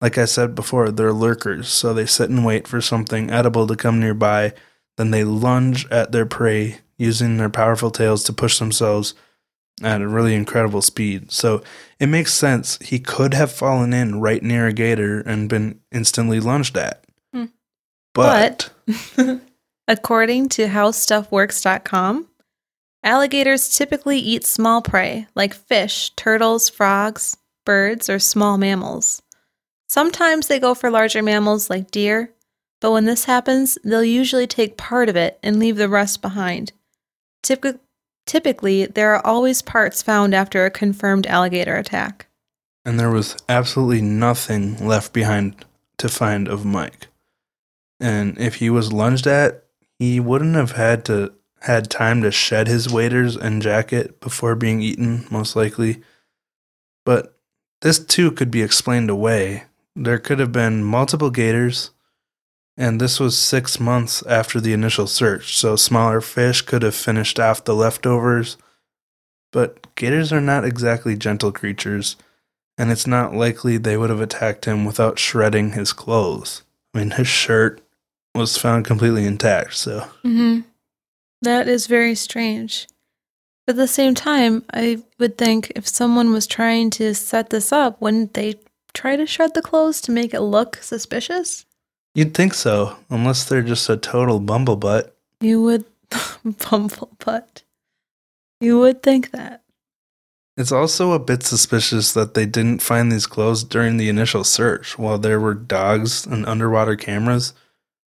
Like 0.00 0.18
I 0.18 0.26
said 0.26 0.54
before, 0.54 0.90
they're 0.90 1.12
lurkers, 1.12 1.68
so 1.68 1.94
they 1.94 2.04
sit 2.06 2.28
and 2.28 2.44
wait 2.44 2.68
for 2.68 2.80
something 2.80 3.30
edible 3.30 3.66
to 3.66 3.76
come 3.76 4.00
nearby, 4.00 4.52
then 4.96 5.10
they 5.10 5.24
lunge 5.24 5.86
at 5.90 6.12
their 6.12 6.26
prey 6.26 6.78
using 6.98 7.36
their 7.36 7.50
powerful 7.50 7.90
tails 7.90 8.22
to 8.24 8.32
push 8.32 8.58
themselves 8.58 9.14
at 9.82 10.00
a 10.00 10.08
really 10.08 10.34
incredible 10.34 10.82
speed. 10.82 11.30
So 11.30 11.62
it 11.98 12.06
makes 12.06 12.32
sense 12.32 12.78
he 12.80 12.98
could 12.98 13.34
have 13.34 13.52
fallen 13.52 13.92
in 13.92 14.20
right 14.20 14.42
near 14.42 14.66
a 14.66 14.72
gator 14.72 15.20
and 15.20 15.48
been 15.48 15.80
instantly 15.92 16.40
lunged 16.40 16.76
at. 16.76 17.04
Hmm. 17.32 17.46
But, 18.14 18.70
According 19.88 20.48
to 20.50 20.66
HowStuffWorks.com, 20.66 22.26
alligators 23.04 23.76
typically 23.76 24.18
eat 24.18 24.44
small 24.44 24.82
prey 24.82 25.26
like 25.34 25.54
fish, 25.54 26.10
turtles, 26.16 26.68
frogs, 26.68 27.36
birds, 27.64 28.10
or 28.10 28.18
small 28.18 28.58
mammals. 28.58 29.22
Sometimes 29.88 30.48
they 30.48 30.58
go 30.58 30.74
for 30.74 30.90
larger 30.90 31.22
mammals 31.22 31.70
like 31.70 31.90
deer, 31.92 32.32
but 32.80 32.90
when 32.90 33.04
this 33.04 33.24
happens, 33.24 33.78
they'll 33.84 34.02
usually 34.04 34.46
take 34.46 34.76
part 34.76 35.08
of 35.08 35.16
it 35.16 35.38
and 35.42 35.58
leave 35.58 35.76
the 35.76 35.88
rest 35.88 36.20
behind. 36.20 36.72
Typic- 37.42 37.78
typically, 38.26 38.86
there 38.86 39.14
are 39.14 39.24
always 39.24 39.62
parts 39.62 40.02
found 40.02 40.34
after 40.34 40.64
a 40.64 40.70
confirmed 40.70 41.26
alligator 41.26 41.76
attack. 41.76 42.26
and 42.84 43.00
there 43.00 43.10
was 43.10 43.36
absolutely 43.48 44.00
nothing 44.00 44.76
left 44.86 45.12
behind 45.12 45.64
to 45.98 46.08
find 46.08 46.46
of 46.46 46.64
Mike. 46.64 47.08
And 47.98 48.38
if 48.38 48.56
he 48.56 48.70
was 48.70 48.92
lunged 48.92 49.26
at, 49.26 49.64
he 49.98 50.20
wouldn't 50.20 50.54
have 50.54 50.72
had 50.72 51.04
to 51.06 51.32
had 51.62 51.90
time 51.90 52.22
to 52.22 52.30
shed 52.30 52.68
his 52.68 52.88
waders 52.88 53.36
and 53.36 53.62
jacket 53.62 54.20
before 54.20 54.54
being 54.54 54.80
eaten, 54.80 55.26
most 55.30 55.56
likely. 55.56 56.02
But 57.04 57.36
this 57.80 57.98
too 57.98 58.30
could 58.30 58.50
be 58.50 58.62
explained 58.62 59.10
away. 59.10 59.64
There 59.94 60.18
could 60.18 60.38
have 60.38 60.52
been 60.52 60.84
multiple 60.84 61.30
gators. 61.30 61.90
And 62.76 63.00
this 63.00 63.18
was 63.18 63.38
six 63.38 63.80
months 63.80 64.22
after 64.26 64.60
the 64.60 64.74
initial 64.74 65.06
search, 65.06 65.56
so 65.56 65.76
smaller 65.76 66.20
fish 66.20 66.60
could 66.60 66.82
have 66.82 66.94
finished 66.94 67.40
off 67.40 67.64
the 67.64 67.74
leftovers. 67.74 68.58
But 69.50 69.94
gators 69.94 70.30
are 70.30 70.42
not 70.42 70.66
exactly 70.66 71.16
gentle 71.16 71.52
creatures, 71.52 72.16
and 72.76 72.92
it's 72.92 73.06
not 73.06 73.34
likely 73.34 73.78
they 73.78 73.96
would 73.96 74.10
have 74.10 74.20
attacked 74.20 74.66
him 74.66 74.84
without 74.84 75.18
shredding 75.18 75.72
his 75.72 75.94
clothes. 75.94 76.62
I 76.92 76.98
mean, 76.98 77.10
his 77.12 77.28
shirt 77.28 77.80
was 78.36 78.56
found 78.56 78.84
completely 78.84 79.24
intact, 79.24 79.74
so. 79.74 80.00
Mm-hmm. 80.24 80.60
That 81.42 81.68
is 81.68 81.86
very 81.86 82.14
strange. 82.14 82.86
But 83.66 83.74
at 83.74 83.78
the 83.78 83.88
same 83.88 84.14
time, 84.14 84.64
I 84.72 85.02
would 85.18 85.36
think 85.36 85.72
if 85.74 85.88
someone 85.88 86.32
was 86.32 86.46
trying 86.46 86.90
to 86.90 87.14
set 87.14 87.50
this 87.50 87.72
up, 87.72 88.00
wouldn't 88.00 88.34
they 88.34 88.54
try 88.94 89.16
to 89.16 89.26
shred 89.26 89.54
the 89.54 89.62
clothes 89.62 90.00
to 90.02 90.12
make 90.12 90.32
it 90.32 90.40
look 90.40 90.76
suspicious? 90.76 91.66
You'd 92.14 92.34
think 92.34 92.54
so, 92.54 92.96
unless 93.10 93.44
they're 93.44 93.62
just 93.62 93.88
a 93.90 93.96
total 93.96 94.40
bumblebutt. 94.40 95.10
You 95.40 95.62
would 95.62 95.84
bumblebutt. 96.10 97.62
You 98.60 98.78
would 98.78 99.02
think 99.02 99.32
that. 99.32 99.62
It's 100.56 100.72
also 100.72 101.12
a 101.12 101.18
bit 101.18 101.42
suspicious 101.42 102.12
that 102.14 102.32
they 102.32 102.46
didn't 102.46 102.80
find 102.80 103.12
these 103.12 103.26
clothes 103.26 103.62
during 103.62 103.98
the 103.98 104.08
initial 104.08 104.42
search 104.42 104.98
while 104.98 105.18
there 105.18 105.38
were 105.38 105.52
dogs 105.52 106.24
and 106.24 106.46
underwater 106.46 106.96
cameras. 106.96 107.52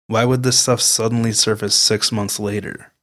Why 0.07 0.23
would 0.23 0.43
this 0.43 0.59
stuff 0.59 0.79
suddenly 0.79 1.33
surface 1.33 1.75
six 1.75 2.11
months 2.11 2.39
later? 2.39 2.93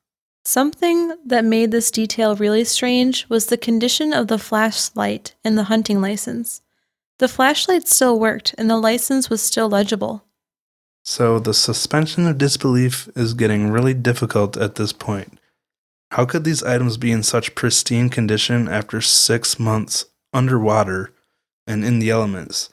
Something 0.47 1.15
that 1.25 1.45
made 1.45 1.71
this 1.71 1.91
detail 1.91 2.35
really 2.35 2.65
strange 2.65 3.27
was 3.29 3.47
the 3.47 3.57
condition 3.57 4.13
of 4.13 4.29
the 4.29 4.39
flashlight 4.39 5.35
in 5.45 5.55
the 5.55 5.65
hunting 5.65 6.01
license. 6.01 6.63
The 7.19 7.29
flashlight 7.29 7.87
still 7.87 8.19
worked 8.19 8.55
and 8.59 8.69
the 8.69 8.79
license 8.79 9.31
was 9.31 9.43
still 9.43 9.69
legible. 9.69 10.25
So 11.05 11.39
the 11.39 11.55
suspension 11.55 12.27
of 12.27 12.39
disbelief 12.39 13.09
is 13.15 13.35
getting 13.35 13.71
really 13.71 13.95
difficult 13.95 14.57
at 14.57 14.77
this 14.77 14.93
point. 14.93 15.39
How 16.11 16.25
could 16.25 16.45
these 16.45 16.63
items 16.63 16.97
be 16.97 17.13
in 17.13 17.23
such 17.23 17.55
pristine 17.55 18.09
condition 18.09 18.69
after 18.69 19.01
six 19.01 19.59
months 19.59 20.07
underwater 20.33 21.13
and 21.67 21.85
in 21.85 21.99
the 21.99 22.11
elements? 22.11 22.71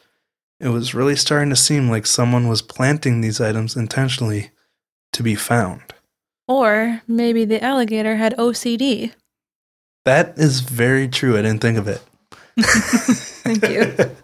It 0.62 0.69
was 0.69 0.93
really 0.93 1.15
starting 1.15 1.50
to 1.50 1.56
seem 1.56 1.89
like 1.89 2.06
someone 2.06 2.47
was 2.47 2.62
planting 2.62 3.21
these 3.21 3.41
items 3.41 3.76
intentionally 3.76 4.52
to 5.12 5.24
be 5.24 5.34
found. 5.34 5.82
Or 6.47 7.02
maybe 7.08 7.45
the 7.45 7.63
alligator 7.63 8.17
had 8.17 8.38
OCD. 8.38 9.13
That 10.06 10.38
is 10.38 10.60
very 10.60 11.08
true. 11.08 11.36
I 11.36 11.41
didn't 11.41 11.62
think 11.62 11.80
of 11.80 11.88
it. 11.88 12.02
Thank 12.60 13.67
you. 13.67 14.15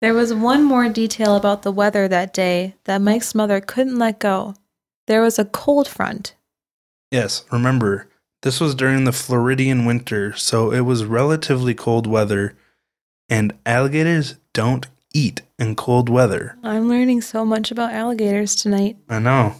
There 0.00 0.14
was 0.14 0.32
one 0.32 0.64
more 0.64 0.88
detail 0.88 1.36
about 1.36 1.62
the 1.62 1.70
weather 1.70 2.08
that 2.08 2.32
day 2.32 2.74
that 2.84 3.02
Mike's 3.02 3.34
mother 3.34 3.60
couldn't 3.60 3.98
let 3.98 4.18
go. 4.18 4.54
There 5.06 5.20
was 5.20 5.38
a 5.38 5.44
cold 5.44 5.86
front. 5.86 6.34
yes, 7.10 7.44
remember, 7.52 8.08
this 8.40 8.58
was 8.58 8.74
during 8.74 9.04
the 9.04 9.12
Floridian 9.12 9.84
winter, 9.84 10.32
so 10.32 10.72
it 10.72 10.80
was 10.80 11.04
relatively 11.04 11.74
cold 11.74 12.06
weather, 12.06 12.56
and 13.28 13.52
alligators 13.66 14.36
don't 14.52 14.86
eat 15.14 15.42
in 15.58 15.76
cold 15.76 16.08
weather. 16.08 16.56
I'm 16.62 16.88
learning 16.88 17.20
so 17.22 17.44
much 17.44 17.70
about 17.70 17.92
alligators 17.92 18.54
tonight. 18.54 18.96
I 19.08 19.18
know. 19.18 19.54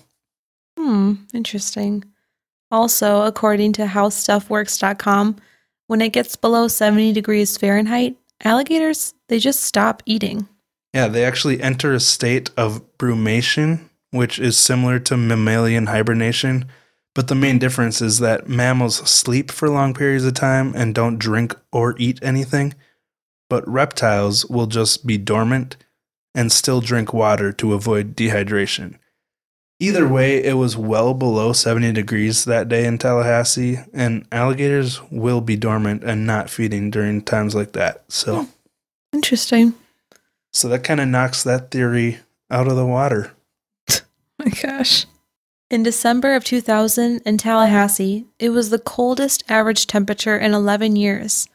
Hmm, 0.79 1.15
interesting. 1.35 2.05
Also, 2.71 3.23
according 3.23 3.75
to 3.75 3.87
howstuffworks.com, 3.87 5.37
when 5.87 6.01
it 6.01 6.13
gets 6.13 6.37
below 6.37 6.69
70 6.69 7.13
degrees 7.13 7.57
Fahrenheit, 7.57 8.17
alligators, 8.43 9.15
they 9.29 9.39
just 9.39 9.61
stop 9.61 10.03
eating. 10.07 10.49
Yeah, 10.95 11.09
they 11.09 11.25
actually 11.25 11.61
enter 11.61 11.93
a 11.93 12.01
state 12.01 12.51
of 12.57 12.83
brumation, 12.99 13.89
which 14.11 14.39
is 14.39 14.59
similar 14.59 14.99
to 15.01 15.17
mammalian 15.17 15.87
hibernation. 15.87 16.67
But 17.15 17.29
the 17.29 17.35
main 17.35 17.59
difference 17.59 18.01
is 18.01 18.21
that 18.21 18.49
mammals 18.49 18.97
sleep 19.09 19.51
for 19.51 19.69
long 19.69 19.93
periods 19.93 20.25
of 20.25 20.35
time 20.35 20.73
and 20.75 20.95
don't 20.95 21.19
drink 21.19 21.55
or 21.71 21.95
eat 21.99 22.19
anything. 22.23 22.75
But 23.53 23.69
reptiles 23.69 24.47
will 24.47 24.67
just 24.67 25.07
be 25.07 25.19
dormant 25.19 25.77
and 26.35 26.51
still 26.51 26.81
drink 26.81 27.13
water 27.13 27.53
to 27.53 27.75
avoid 27.75 28.17
dehydration. 28.17 28.95
Either 29.79 30.09
way, 30.09 30.43
it 30.43 30.55
was 30.55 30.75
well 30.75 31.13
below 31.13 31.53
70 31.53 31.93
degrees 31.93 32.47
that 32.47 32.71
day 32.71 32.87
in 32.87 32.97
Tallahassee, 32.97 33.81
and 33.93 34.27
alligators 34.33 35.03
will 35.11 35.43
be 35.43 35.55
dormant 35.55 36.03
and 36.03 36.27
not 36.27 36.49
feeding 36.49 36.91
during 36.91 37.21
times 37.21 37.55
like 37.55 37.73
that. 37.73 38.11
So, 38.11 38.45
hmm. 38.45 38.51
Interesting. 39.13 39.75
so 40.51 40.67
that 40.69 40.83
kind 40.83 40.99
of 40.99 41.09
knocks 41.09 41.43
that 41.43 41.71
theory 41.71 42.21
out 42.51 42.69
of 42.69 42.77
the 42.77 42.87
water. 42.87 43.33
my 44.39 44.49
gosh. 44.63 45.05
In 45.69 45.83
December 45.83 46.35
of 46.35 46.45
2000 46.47 47.21
in 47.27 47.37
Tallahassee, 47.37 48.25
it 48.39 48.49
was 48.49 48.71
the 48.71 48.79
coldest 48.79 49.45
average 49.51 49.87
temperature 49.87 50.39
in 50.39 50.55
11 50.55 50.97
years. 50.97 51.49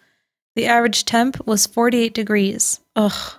The 0.58 0.66
average 0.66 1.06
temp 1.06 1.46
was 1.46 1.68
48 1.68 2.16
degrees. 2.16 2.80
Ugh. 2.96 3.34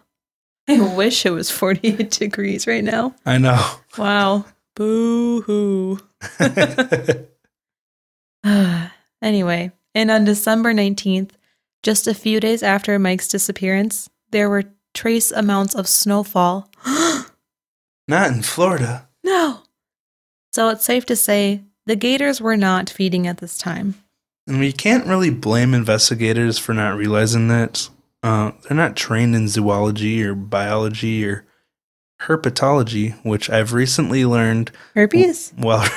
I 0.69 0.95
wish 0.95 1.27
it 1.27 1.31
was 1.31 1.51
48 1.51 2.13
degrees 2.13 2.69
right 2.69 2.85
now. 2.85 3.17
I 3.27 3.39
know. 3.39 3.61
Wow. 3.99 4.45
Boo 4.77 5.41
hoo. 5.41 5.99
anyway, 9.21 9.73
and 9.97 10.13
on 10.13 10.25
December 10.27 10.73
19th, 10.73 11.31
just 11.83 12.07
a 12.07 12.15
few 12.15 12.39
days 12.39 12.63
after 12.63 12.97
Mike's 13.01 13.27
disappearance, 13.27 14.09
there 14.31 14.49
were 14.49 14.63
trace 14.95 15.33
amounts 15.33 15.75
of 15.75 15.89
snowfall. 15.89 16.71
Not 16.87 18.31
in 18.31 18.43
Florida. 18.43 19.09
no! 19.25 19.63
So 20.53 20.69
it's 20.69 20.85
safe 20.85 21.05
to 21.07 21.17
say 21.17 21.65
the 21.85 21.97
gators 21.97 22.41
were 22.41 22.57
not 22.57 22.89
feeding 22.89 23.27
at 23.27 23.39
this 23.39 23.59
time. 23.59 23.97
And 24.49 24.59
we 24.59 24.73
can't 24.73 25.07
really 25.07 25.29
blame 25.29 25.75
investigators 25.75 26.59
for 26.59 26.73
not 26.73 26.97
realizing 26.97 27.49
that. 27.49 27.91
Uh, 28.23 28.53
they're 28.63 28.77
not 28.77 28.97
trained 28.97 29.37
in 29.37 29.47
zoology 29.47 30.25
or 30.25 30.35
biology 30.35 31.25
or 31.25 31.47
herpetology, 32.23 33.15
which 33.25 33.49
I've 33.49 33.73
recently 33.73 34.25
learned 34.25 34.73
Herpes? 34.95 35.53
while. 35.57 35.89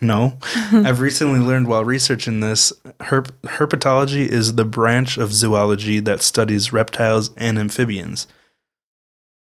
no, 0.00 0.38
I've 0.72 1.00
recently 1.00 1.38
learned 1.38 1.68
while 1.68 1.84
researching 1.84 2.40
this. 2.40 2.72
Herp- 3.00 3.30
herpetology 3.44 4.26
is 4.26 4.56
the 4.56 4.64
branch 4.64 5.16
of 5.16 5.32
zoology 5.32 6.00
that 6.00 6.20
studies 6.20 6.72
reptiles 6.72 7.30
and 7.36 7.58
amphibians. 7.58 8.26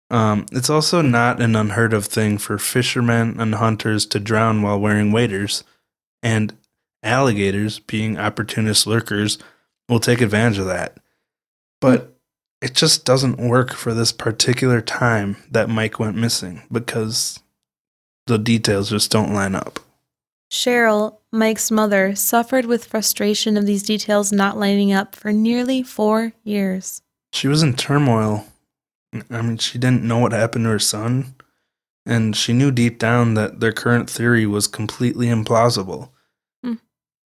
Um, 0.08 0.46
it's 0.52 0.70
also 0.70 1.02
not 1.02 1.40
an 1.40 1.56
unheard 1.56 1.92
of 1.92 2.06
thing 2.06 2.38
for 2.38 2.58
fishermen 2.58 3.40
and 3.40 3.56
hunters 3.56 4.06
to 4.06 4.20
drown 4.20 4.62
while 4.62 4.78
wearing 4.78 5.10
waders, 5.10 5.64
and 6.22 6.56
alligators, 7.02 7.78
being 7.78 8.18
opportunist 8.18 8.86
lurkers, 8.86 9.38
will 9.88 10.00
take 10.00 10.20
advantage 10.20 10.58
of 10.58 10.66
that. 10.66 10.98
But 11.80 12.16
it 12.60 12.74
just 12.74 13.04
doesn't 13.04 13.38
work 13.38 13.72
for 13.72 13.94
this 13.94 14.12
particular 14.12 14.80
time 14.80 15.36
that 15.50 15.68
Mike 15.68 15.98
went 15.98 16.16
missing 16.16 16.62
because 16.72 17.40
the 18.26 18.38
details 18.38 18.90
just 18.90 19.10
don't 19.10 19.34
line 19.34 19.54
up. 19.54 19.78
Cheryl, 20.50 21.18
Mike's 21.32 21.70
mother, 21.70 22.14
suffered 22.14 22.66
with 22.66 22.84
frustration 22.84 23.56
of 23.56 23.66
these 23.66 23.82
details 23.82 24.32
not 24.32 24.56
lining 24.56 24.92
up 24.92 25.14
for 25.14 25.32
nearly 25.32 25.82
four 25.82 26.32
years. 26.44 27.02
She 27.32 27.48
was 27.48 27.62
in 27.62 27.74
turmoil. 27.74 28.46
I 29.30 29.42
mean, 29.42 29.58
she 29.58 29.78
didn't 29.78 30.04
know 30.04 30.18
what 30.18 30.32
happened 30.32 30.64
to 30.64 30.70
her 30.70 30.78
son, 30.78 31.34
and 32.04 32.36
she 32.36 32.52
knew 32.52 32.70
deep 32.70 32.98
down 32.98 33.34
that 33.34 33.60
their 33.60 33.72
current 33.72 34.08
theory 34.08 34.46
was 34.46 34.66
completely 34.66 35.26
implausible. 35.26 36.10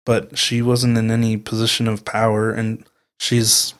But 0.06 0.38
she 0.38 0.62
wasn't 0.62 0.98
in 0.98 1.10
any 1.12 1.36
position 1.38 1.88
of 1.88 2.06
power, 2.06 2.52
and 2.52 2.86
she's 3.20 3.74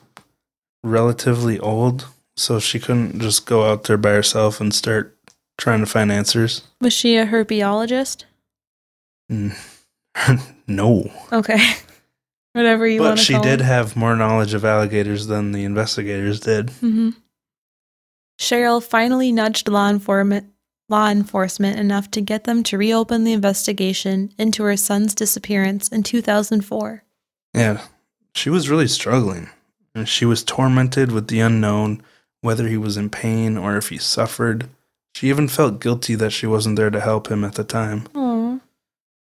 relatively 0.82 1.58
old, 1.58 2.06
so 2.36 2.58
she 2.58 2.78
couldn't 2.80 3.20
just 3.20 3.46
go 3.46 3.70
out 3.70 3.84
there 3.84 3.96
by 3.96 4.10
herself 4.10 4.60
and 4.60 4.74
start 4.74 5.16
trying 5.58 5.80
to 5.80 5.86
find 5.86 6.10
answers. 6.12 6.62
Was 6.80 6.92
she 6.92 7.16
a 7.16 7.26
herpeologist? 7.26 8.24
Mm. 9.30 9.56
no. 10.66 11.10
Okay. 11.32 11.58
Whatever 12.52 12.86
you 12.86 13.00
But 13.00 13.04
want 13.04 13.18
to 13.18 13.24
she 13.24 13.38
did 13.40 13.60
have 13.60 13.96
more 13.96 14.16
knowledge 14.16 14.54
of 14.54 14.64
alligators 14.64 15.26
than 15.26 15.52
the 15.52 15.64
investigators 15.64 16.40
did. 16.40 16.70
hmm 16.70 17.10
Cheryl 18.38 18.82
finally 18.82 19.32
nudged 19.32 19.68
law 19.68 19.88
enforcement, 19.88 20.52
law 20.88 21.08
enforcement 21.08 21.78
enough 21.78 22.10
to 22.12 22.20
get 22.20 22.44
them 22.44 22.62
to 22.64 22.78
reopen 22.78 23.24
the 23.24 23.32
investigation 23.32 24.32
into 24.38 24.62
her 24.62 24.76
son's 24.76 25.14
disappearance 25.14 25.88
in 25.88 26.02
2004. 26.02 27.02
Yeah, 27.54 27.82
she 28.34 28.50
was 28.50 28.68
really 28.68 28.88
struggling. 28.88 29.50
She 30.04 30.24
was 30.24 30.44
tormented 30.44 31.10
with 31.10 31.28
the 31.28 31.40
unknown, 31.40 32.02
whether 32.42 32.68
he 32.68 32.76
was 32.76 32.96
in 32.96 33.10
pain 33.10 33.56
or 33.56 33.76
if 33.76 33.88
he 33.88 33.98
suffered. 33.98 34.68
She 35.14 35.28
even 35.30 35.48
felt 35.48 35.80
guilty 35.80 36.14
that 36.16 36.32
she 36.32 36.46
wasn't 36.46 36.76
there 36.76 36.90
to 36.90 37.00
help 37.00 37.30
him 37.30 37.44
at 37.44 37.54
the 37.54 37.64
time. 37.64 38.02
Aww. 38.14 38.60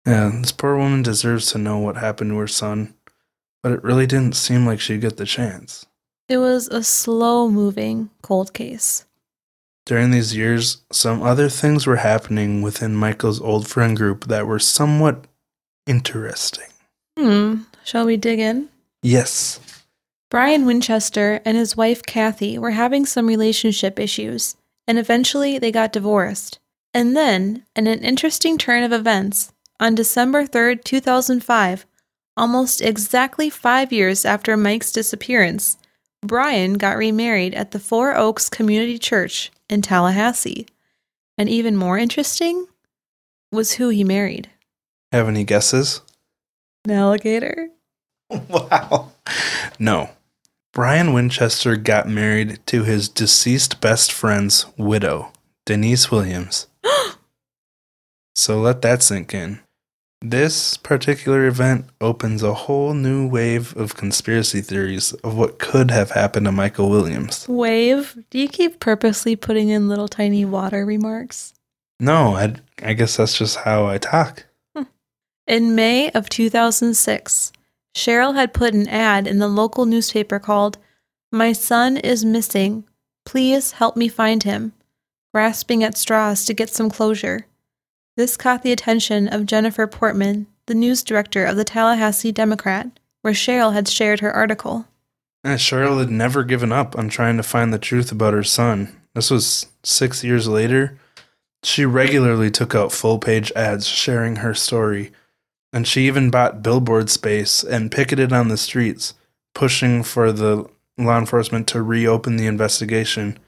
Yeah, 0.07 0.31
this 0.41 0.51
poor 0.51 0.77
woman 0.77 1.03
deserves 1.03 1.53
to 1.53 1.59
know 1.59 1.79
what 1.79 1.97
happened 1.97 2.31
to 2.31 2.39
her 2.39 2.49
son, 2.49 2.95
but 3.63 3.73
it 3.73 3.85
really 3.85 4.07
didn't 4.07 4.35
seem 4.35 4.67
like 4.67 4.81
she'd 4.81 5.03
get 5.03 5.19
the 5.19 5.27
chance. 5.27 5.87
It 6.29 6.39
was 6.39 6.67
a 6.69 6.83
slow 6.83 7.49
moving 7.49 8.11
cold 8.23 8.55
case. 8.55 9.05
During 9.85 10.13
these 10.13 10.37
years, 10.37 10.83
some 10.93 11.23
other 11.23 11.49
things 11.49 11.87
were 11.87 11.97
happening 11.97 12.63
within 12.63 12.95
Michael's 12.95 13.41
old 13.41 13.67
friend 13.67 13.97
group 13.97 14.27
that 14.27 14.47
were 14.47 14.61
somewhat 14.61 15.25
interesting. 15.87 16.69
Hmm. 17.19 17.63
Shall 17.85 18.07
we 18.07 18.17
dig 18.17 18.39
in? 18.39 18.69
Yes. 19.03 19.59
Brian 20.31 20.65
Winchester 20.65 21.41
and 21.45 21.57
his 21.57 21.77
wife 21.77 22.03
Kathy 22.05 22.59
were 22.59 22.71
having 22.71 23.05
some 23.05 23.27
relationship 23.27 23.99
issues, 23.99 24.57
and 24.87 24.99
eventually 24.99 25.59
they 25.59 25.73
got 25.73 25.93
divorced. 25.93 26.59
And 26.95 27.17
then, 27.17 27.65
in 27.75 27.87
an 27.87 28.01
interesting 28.01 28.59
turn 28.59 28.85
of 28.85 28.93
events, 28.93 29.53
on 29.81 29.95
December 29.95 30.47
3rd, 30.47 30.85
2005, 30.85 31.87
almost 32.37 32.81
exactly 32.81 33.51
five 33.51 33.93
years 33.93 34.25
after 34.25 34.57
Mike's 34.57 34.93
disappearance, 34.93 35.77
Brian 36.23 36.75
got 36.75 36.97
remarried 36.97 37.53
at 37.55 37.73
the 37.73 37.81
Four 37.81 38.17
Oaks 38.17 38.49
Community 38.49 38.99
Church 38.99 39.51
in 39.73 39.83
Tallahassee. 39.83 40.67
And 41.39 41.49
even 41.49 41.77
more 41.77 41.99
interesting 41.99 42.67
was 43.51 43.73
who 43.75 43.89
he 43.89 44.05
married 44.05 44.51
Have 45.11 45.29
any 45.29 45.45
guesses? 45.45 46.03
an 46.85 46.93
alligator. 46.93 47.69
Wow. 48.49 49.13
No. 49.79 50.11
Brian 50.73 51.13
Winchester 51.13 51.77
got 51.77 52.09
married 52.09 52.61
to 52.67 52.83
his 52.85 53.09
deceased 53.11 53.79
best 53.83 54.11
friend's 54.11 54.65
widow, 54.79 55.33
Denise 55.67 56.11
Williams. 56.11 56.67
so 58.35 58.59
let 58.59 58.81
that 58.81 59.03
sink 59.03 59.35
in. 59.35 59.61
This 60.25 60.77
particular 60.77 61.49
event 61.49 61.87
opens 62.01 62.45
a 62.45 62.55
whole 62.55 62.95
new 62.95 63.27
wave 63.27 63.77
of 63.77 63.97
conspiracy 63.97 64.61
theories 64.61 65.13
of 65.15 65.37
what 65.37 65.59
could 65.59 65.91
have 65.91 66.13
happened 66.13 66.47
to 66.47 66.53
Michael 66.53 66.89
Williams. 66.89 67.45
Wave, 67.49 68.17
do 68.31 68.39
you 68.39 68.47
keep 68.47 68.79
purposely 68.79 69.35
putting 69.35 69.69
in 69.69 69.89
little 69.89 70.07
tiny 70.07 70.45
water 70.45 70.87
remarks? 70.87 71.55
No, 71.99 72.37
I, 72.37 72.55
I 72.81 72.93
guess 72.93 73.17
that's 73.17 73.37
just 73.37 73.57
how 73.59 73.87
I 73.87 73.99
talk. 73.99 74.47
Hmm. 74.77 74.85
In 75.49 75.75
May 75.75 76.09
of 76.11 76.29
2006, 76.29 77.51
Cheryl 77.93 78.37
had 78.37 78.55
put 78.55 78.75
an 78.75 78.89
ad 78.89 79.27
in 79.27 79.41
the 79.41 79.49
local 79.49 79.87
newspaper 79.87 80.39
called, 80.39 80.79
My 81.33 81.53
son 81.53 81.97
is 81.97 82.25
missing. 82.25 82.85
Please 83.27 83.73
help 83.73 83.97
me 83.97 84.07
find 84.07 84.45
him, 84.45 84.73
grasping 85.35 85.83
at 85.83 85.99
straws 85.99 86.45
to 86.45 86.55
get 86.55 86.71
some 86.71 86.91
closure. 86.91 87.47
This 88.15 88.37
caught 88.37 88.63
the 88.63 88.73
attention 88.73 89.27
of 89.27 89.47
Jennifer 89.47 89.87
Portman, 89.87 90.47
the 90.67 90.75
news 90.75 91.03
director 91.03 91.47
of 91.47 91.57
the 91.57 91.65
Tallahassee 91.65 92.33
Democrat, 92.33 92.89
where 93.23 93.33
Cheryl 93.33 93.73
had 93.73 93.89
shared 93.89 94.21
her 94.21 94.31
article. 94.31 94.87
And 95.43 95.59
Cheryl 95.59 95.99
had 95.99 96.11
never 96.11 96.45
given 96.45 96.73
up 96.73 96.97
on 96.97 97.09
trying 97.09 97.39
to 97.39 97.43
find 97.43 97.73
the 97.73 97.79
truth 97.79 98.13
about 98.13 98.35
her 98.35 98.45
son. 98.45 98.95
This 99.15 99.31
was 99.31 99.67
six 99.83 100.23
years 100.23 100.47
later. 100.47 100.99
She 101.63 101.87
regularly 101.87 102.51
took 102.51 102.75
out 102.75 102.93
full 102.93 103.19
page 103.19 103.51
ads 103.57 103.87
sharing 103.87 104.37
her 104.37 104.55
story, 104.55 105.11
and 105.73 105.87
she 105.87 106.07
even 106.07 106.31
bought 106.31 106.63
billboard 106.63 107.09
space 107.09 107.65
and 107.65 107.91
picketed 107.91 108.33
on 108.33 108.49
the 108.49 108.57
streets, 108.59 109.15
pushing 109.55 110.03
for 110.03 110.33
the 110.33 110.69
law 110.99 111.19
enforcement 111.19 111.67
to 111.69 111.83
reopen 111.83 112.37
the 112.37 112.47
investigation. 112.47 113.39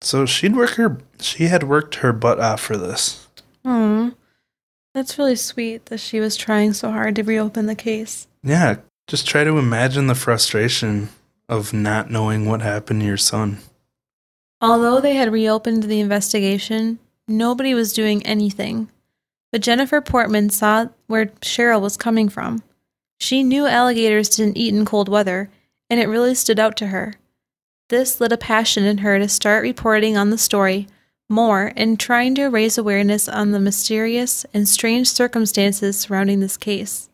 So 0.00 0.26
she'd 0.26 0.56
work 0.56 0.70
her 0.70 0.98
she 1.20 1.44
had 1.44 1.62
worked 1.62 1.96
her 1.96 2.12
butt 2.12 2.40
off 2.40 2.60
for 2.60 2.76
this. 2.76 3.28
Hmm. 3.64 4.10
That's 4.94 5.18
really 5.18 5.36
sweet 5.36 5.86
that 5.86 5.98
she 5.98 6.18
was 6.18 6.36
trying 6.36 6.72
so 6.72 6.90
hard 6.90 7.16
to 7.16 7.22
reopen 7.22 7.66
the 7.66 7.74
case. 7.74 8.26
Yeah, 8.42 8.76
just 9.06 9.26
try 9.26 9.44
to 9.44 9.58
imagine 9.58 10.06
the 10.06 10.14
frustration 10.14 11.08
of 11.48 11.72
not 11.72 12.10
knowing 12.10 12.46
what 12.46 12.62
happened 12.62 13.00
to 13.00 13.06
your 13.06 13.16
son. 13.16 13.58
Although 14.60 15.00
they 15.00 15.14
had 15.14 15.32
reopened 15.32 15.84
the 15.84 16.00
investigation, 16.00 16.98
nobody 17.26 17.74
was 17.74 17.92
doing 17.92 18.24
anything. 18.26 18.90
But 19.52 19.62
Jennifer 19.62 20.00
Portman 20.00 20.50
saw 20.50 20.86
where 21.06 21.26
Cheryl 21.26 21.80
was 21.80 21.96
coming 21.96 22.28
from. 22.28 22.62
She 23.18 23.42
knew 23.42 23.66
alligators 23.66 24.28
didn't 24.28 24.56
eat 24.56 24.74
in 24.74 24.84
cold 24.84 25.08
weather, 25.08 25.50
and 25.88 26.00
it 26.00 26.08
really 26.08 26.34
stood 26.34 26.58
out 26.58 26.76
to 26.78 26.88
her. 26.88 27.14
This 27.88 28.20
lit 28.20 28.32
a 28.32 28.36
passion 28.36 28.84
in 28.84 28.98
her 28.98 29.18
to 29.18 29.28
start 29.28 29.62
reporting 29.62 30.16
on 30.16 30.30
the 30.30 30.38
story 30.38 30.86
more 31.30 31.68
in 31.76 31.96
trying 31.96 32.34
to 32.34 32.48
raise 32.48 32.76
awareness 32.76 33.28
on 33.28 33.52
the 33.52 33.60
mysterious 33.60 34.44
and 34.52 34.68
strange 34.68 35.08
circumstances 35.08 35.98
surrounding 35.98 36.40
this 36.40 36.56
case. 36.56 37.08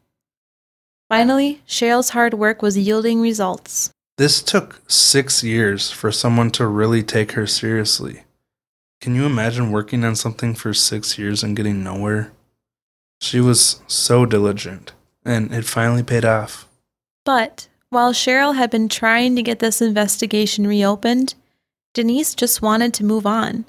Finally, 1.09 1.63
Cheryl's 1.69 2.11
hard 2.11 2.35
work 2.35 2.63
was 2.63 2.77
yielding 2.77 3.21
results. 3.21 3.91
This 4.19 4.43
took 4.43 4.81
six 4.91 5.45
years 5.45 5.91
for 5.91 6.11
someone 6.11 6.51
to 6.53 6.67
really 6.67 7.03
take 7.03 7.33
her 7.33 7.47
seriously. 7.47 8.23
Can 9.01 9.15
you 9.15 9.27
imagine 9.27 9.71
working 9.71 10.05
on 10.05 10.17
something 10.17 10.55
for 10.55 10.73
six 10.73 11.19
years 11.19 11.43
and 11.43 11.55
getting 11.55 11.85
nowhere? 11.85 12.33
She 13.21 13.41
was 13.41 13.81
so 13.87 14.27
diligent, 14.27 14.93
and 15.25 15.53
it 15.53 15.65
finally 15.65 16.03
paid 16.03 16.25
off. 16.25 16.67
But 17.25 17.69
while 17.91 18.13
Cheryl 18.13 18.57
had 18.57 18.71
been 18.71 18.89
trying 18.89 19.37
to 19.37 19.43
get 19.43 19.59
this 19.59 19.81
investigation 19.81 20.67
reopened, 20.67 21.35
Denise 21.95 22.35
just 22.35 22.63
wanted 22.63 22.93
to 22.95 23.05
move 23.05 23.27
on. 23.27 23.65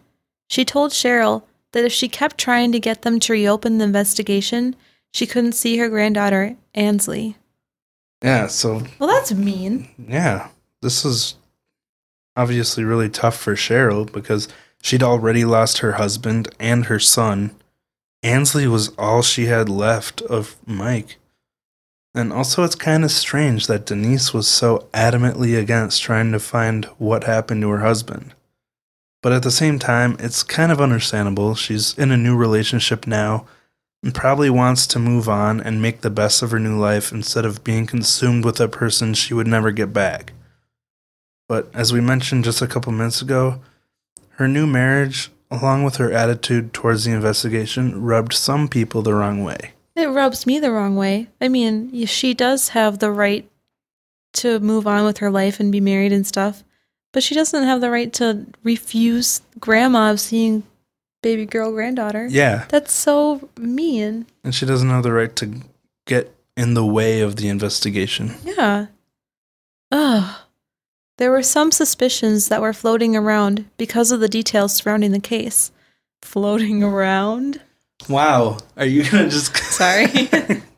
She 0.47 0.65
told 0.65 0.91
Cheryl 0.91 1.43
that 1.71 1.85
if 1.85 1.91
she 1.91 2.07
kept 2.07 2.37
trying 2.37 2.71
to 2.71 2.79
get 2.79 3.01
them 3.01 3.19
to 3.21 3.33
reopen 3.33 3.77
the 3.77 3.85
investigation, 3.85 4.75
she 5.13 5.25
couldn't 5.27 5.53
see 5.53 5.77
her 5.77 5.89
granddaughter, 5.89 6.55
Ansley. 6.73 7.35
Yeah, 8.23 8.47
so 8.47 8.83
Well, 8.99 9.09
that's 9.09 9.33
mean. 9.33 9.89
yeah, 9.97 10.49
this 10.81 11.05
is 11.05 11.35
obviously 12.35 12.83
really 12.83 13.09
tough 13.09 13.37
for 13.37 13.55
Cheryl 13.55 14.11
because 14.11 14.47
she'd 14.81 15.03
already 15.03 15.45
lost 15.45 15.79
her 15.79 15.93
husband 15.93 16.49
and 16.59 16.85
her 16.85 16.99
son. 16.99 17.51
Ansley 18.23 18.67
was 18.67 18.89
all 18.97 19.21
she 19.21 19.45
had 19.45 19.69
left 19.69 20.21
of 20.21 20.55
Mike. 20.65 21.17
And 22.15 22.33
also, 22.33 22.63
it's 22.63 22.73
kind 22.73 23.03
of 23.03 23.11
strange 23.11 23.67
that 23.67 23.85
Denise 23.85 24.33
was 24.33 24.47
so 24.47 24.87
adamantly 24.91 25.59
against 25.59 26.01
trying 26.01 26.31
to 26.31 26.39
find 26.39 26.85
what 26.97 27.25
happened 27.25 27.61
to 27.61 27.69
her 27.69 27.79
husband. 27.81 28.33
But 29.27 29.35
at 29.35 29.43
the 29.43 29.51
same 29.51 29.77
time, 29.77 30.15
it's 30.19 30.41
kind 30.41 30.71
of 30.71 30.79
understandable. 30.79 31.53
She's 31.53 31.97
in 31.97 32.11
a 32.11 32.15
new 32.15 32.33
relationship 32.33 33.05
now 33.05 33.45
and 34.01 34.15
probably 34.15 34.49
wants 34.49 34.87
to 34.87 34.99
move 34.99 35.27
on 35.27 35.59
and 35.59 35.81
make 35.81 35.99
the 35.99 36.09
best 36.09 36.41
of 36.41 36.51
her 36.51 36.59
new 36.59 36.79
life 36.79 37.11
instead 37.11 37.43
of 37.43 37.61
being 37.61 37.85
consumed 37.85 38.45
with 38.45 38.61
a 38.61 38.69
person 38.69 39.13
she 39.13 39.33
would 39.33 39.45
never 39.45 39.71
get 39.71 39.91
back. 39.91 40.31
But 41.49 41.69
as 41.73 41.91
we 41.91 41.99
mentioned 41.99 42.45
just 42.45 42.61
a 42.61 42.67
couple 42.67 42.93
minutes 42.93 43.21
ago, 43.21 43.59
her 44.35 44.47
new 44.47 44.65
marriage, 44.65 45.29
along 45.51 45.83
with 45.83 45.97
her 45.97 46.09
attitude 46.09 46.71
towards 46.71 47.03
the 47.03 47.11
investigation, 47.11 48.01
rubbed 48.01 48.31
some 48.31 48.69
people 48.69 49.01
the 49.01 49.13
wrong 49.13 49.43
way. 49.43 49.73
It 49.93 50.07
rubs 50.07 50.45
me 50.45 50.57
the 50.57 50.71
wrong 50.71 50.95
way. 50.95 51.27
I 51.41 51.49
mean, 51.49 52.05
she 52.05 52.33
does 52.33 52.69
have 52.69 52.99
the 52.99 53.11
right 53.11 53.45
to 54.35 54.61
move 54.61 54.87
on 54.87 55.03
with 55.03 55.17
her 55.17 55.29
life 55.29 55.59
and 55.59 55.69
be 55.69 55.81
married 55.81 56.13
and 56.13 56.25
stuff, 56.25 56.63
but 57.17 57.23
she 57.23 57.33
doesn't 57.33 57.63
have 57.63 57.81
the 57.81 57.89
right 57.89 58.13
to 58.13 58.45
refuse 58.61 59.41
grandma 59.59 60.11
of 60.11 60.19
seeing 60.19 60.61
baby 61.23 61.47
girl 61.47 61.71
granddaughter. 61.71 62.27
Yeah, 62.29 62.65
That's 62.69 62.93
so 62.93 63.49
mean. 63.57 64.27
and 64.43 64.53
she 64.53 64.67
doesn't 64.67 64.91
have 64.91 65.01
the 65.01 65.11
right 65.11 65.35
to 65.37 65.61
get 66.05 66.31
in 66.55 66.75
the 66.75 66.85
way 66.85 67.21
of 67.21 67.37
the 67.37 67.49
investigation. 67.49 68.35
Yeah. 68.45 68.85
Ugh. 69.91 70.35
There 71.17 71.31
were 71.31 71.41
some 71.41 71.71
suspicions 71.71 72.49
that 72.49 72.61
were 72.61 72.71
floating 72.71 73.15
around 73.15 73.65
because 73.77 74.11
of 74.11 74.19
the 74.19 74.29
details 74.29 74.75
surrounding 74.75 75.11
the 75.11 75.19
case. 75.19 75.71
Floating 76.21 76.83
around? 76.83 77.61
Wow, 78.07 78.59
are 78.77 78.85
you 78.85 79.09
gonna 79.09 79.27
just 79.27 79.57
Sorry. 79.73 80.05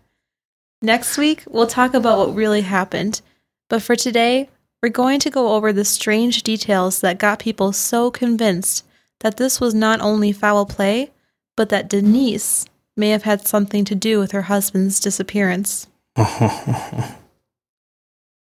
Next 0.81 1.17
week, 1.17 1.43
we'll 1.49 1.67
talk 1.67 1.93
about 1.93 2.17
what 2.17 2.33
really 2.33 2.61
happened. 2.61 3.19
But 3.67 3.81
for 3.81 3.97
today, 3.97 4.47
we're 4.81 4.89
going 4.89 5.19
to 5.19 5.29
go 5.29 5.55
over 5.55 5.73
the 5.73 5.85
strange 5.85 6.43
details 6.43 7.01
that 7.01 7.19
got 7.19 7.39
people 7.39 7.73
so 7.73 8.09
convinced 8.09 8.85
that 9.19 9.37
this 9.37 9.59
was 9.59 9.73
not 9.73 9.99
only 9.99 10.31
foul 10.31 10.65
play, 10.65 11.11
but 11.57 11.69
that 11.69 11.89
Denise 11.89 12.65
may 12.95 13.09
have 13.09 13.23
had 13.23 13.47
something 13.47 13.83
to 13.85 13.95
do 13.95 14.19
with 14.19 14.31
her 14.31 14.43
husband's 14.43 14.99
disappearance. 14.99 15.87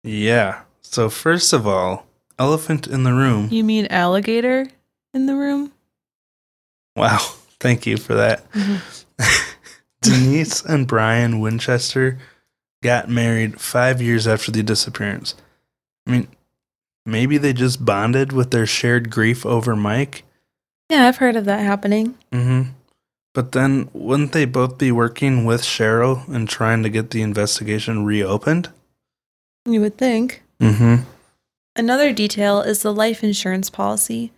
yeah. 0.04 0.62
So 0.82 1.10
first 1.10 1.54
of 1.54 1.66
all, 1.68 2.06
elephant 2.38 2.88
in 2.88 3.04
the 3.04 3.14
room. 3.14 3.48
You 3.52 3.64
mean 3.64 3.88
alligator 3.88 4.68
in 5.14 5.26
the 5.26 5.36
room? 5.36 5.72
Wow, 6.96 7.18
thank 7.60 7.86
you 7.86 7.98
for 7.98 8.16
that. 8.16 8.50
Mm-hmm. 8.52 9.54
Denise 10.02 10.64
and 10.64 10.88
Brian 10.88 11.40
Winchester 11.40 12.20
got 12.84 13.10
married 13.10 13.60
five 13.60 14.02
years 14.02 14.28
after 14.28 14.52
the 14.52 14.64
disappearance. 14.64 15.34
I 16.08 16.12
mean, 16.12 16.28
maybe 17.06 17.38
they 17.38 17.54
just 17.54 17.84
bonded 17.84 18.32
with 18.32 18.52
their 18.52 18.66
shared 18.66 19.10
grief 19.10 19.46
over 19.46 19.76
Mike. 19.76 20.24
Yeah, 20.90 21.08
I've 21.08 21.18
heard 21.18 21.36
of 21.36 21.46
that 21.46 21.60
happening. 21.60 22.16
Mm-hmm. 22.32 22.72
But 23.34 23.52
then, 23.52 23.90
wouldn't 23.94 24.32
they 24.32 24.46
both 24.46 24.78
be 24.78 24.92
working 24.92 25.46
with 25.46 25.62
Cheryl 25.62 26.28
and 26.28 26.50
trying 26.50 26.82
to 26.84 26.90
get 26.90 27.12
the 27.12 27.22
investigation 27.22 28.06
reopened? 28.06 28.70
You 29.66 29.82
would 29.82 29.98
think. 29.98 30.42
Mm-hmm. 30.60 31.04
Another 31.76 32.12
detail 32.12 32.62
is 32.62 32.82
the 32.82 32.94
life 32.94 33.24
insurance 33.24 33.70
policy. 33.70 34.32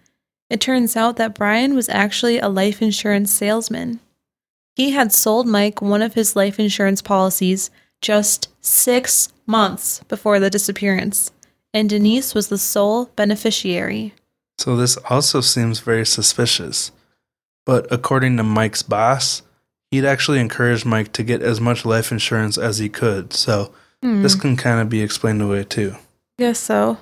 It 0.50 0.60
turns 0.60 0.98
out 0.98 1.16
that 1.18 1.36
Brian 1.36 1.76
was 1.76 1.88
actually 1.88 2.40
a 2.40 2.50
life 2.50 2.82
insurance 2.82 3.32
salesman. 3.32 4.00
He 4.76 4.92
had 4.92 5.14
sold 5.14 5.48
Mike 5.48 5.82
one 5.82 6.02
of 6.02 6.16
his 6.16 6.36
life 6.36 6.60
insurance 6.60 7.02
policies 7.02 7.70
just 8.02 8.50
six 8.60 9.32
months 9.46 10.04
before 10.10 10.40
the 10.40 10.50
disappearance, 10.50 11.32
and 11.74 11.90
Denise 11.90 12.34
was 12.34 12.48
the 12.48 12.58
sole 12.58 13.06
beneficiary. 13.16 14.14
So 14.58 14.76
this 14.76 14.98
also 15.10 15.42
seems 15.42 15.80
very 15.80 16.06
suspicious. 16.06 16.92
But 17.66 17.88
according 17.92 18.38
to 18.38 18.44
Mike's 18.44 18.84
boss, 18.84 19.42
he'd 19.92 20.06
actually 20.06 20.40
encouraged 20.40 20.86
Mike 20.86 21.14
to 21.14 21.24
get 21.24 21.42
as 21.42 21.62
much 21.62 21.86
life 21.86 22.12
insurance 22.12 22.58
as 22.58 22.78
he 22.80 22.90
could. 22.90 23.34
So 23.34 23.72
Hmm. 24.02 24.22
this 24.24 24.36
can 24.36 24.56
kind 24.56 24.80
of 24.80 24.90
be 24.90 25.02
explained 25.02 25.42
away 25.42 25.64
too. 25.66 25.96
Guess 26.38 26.60
so. 26.60 26.98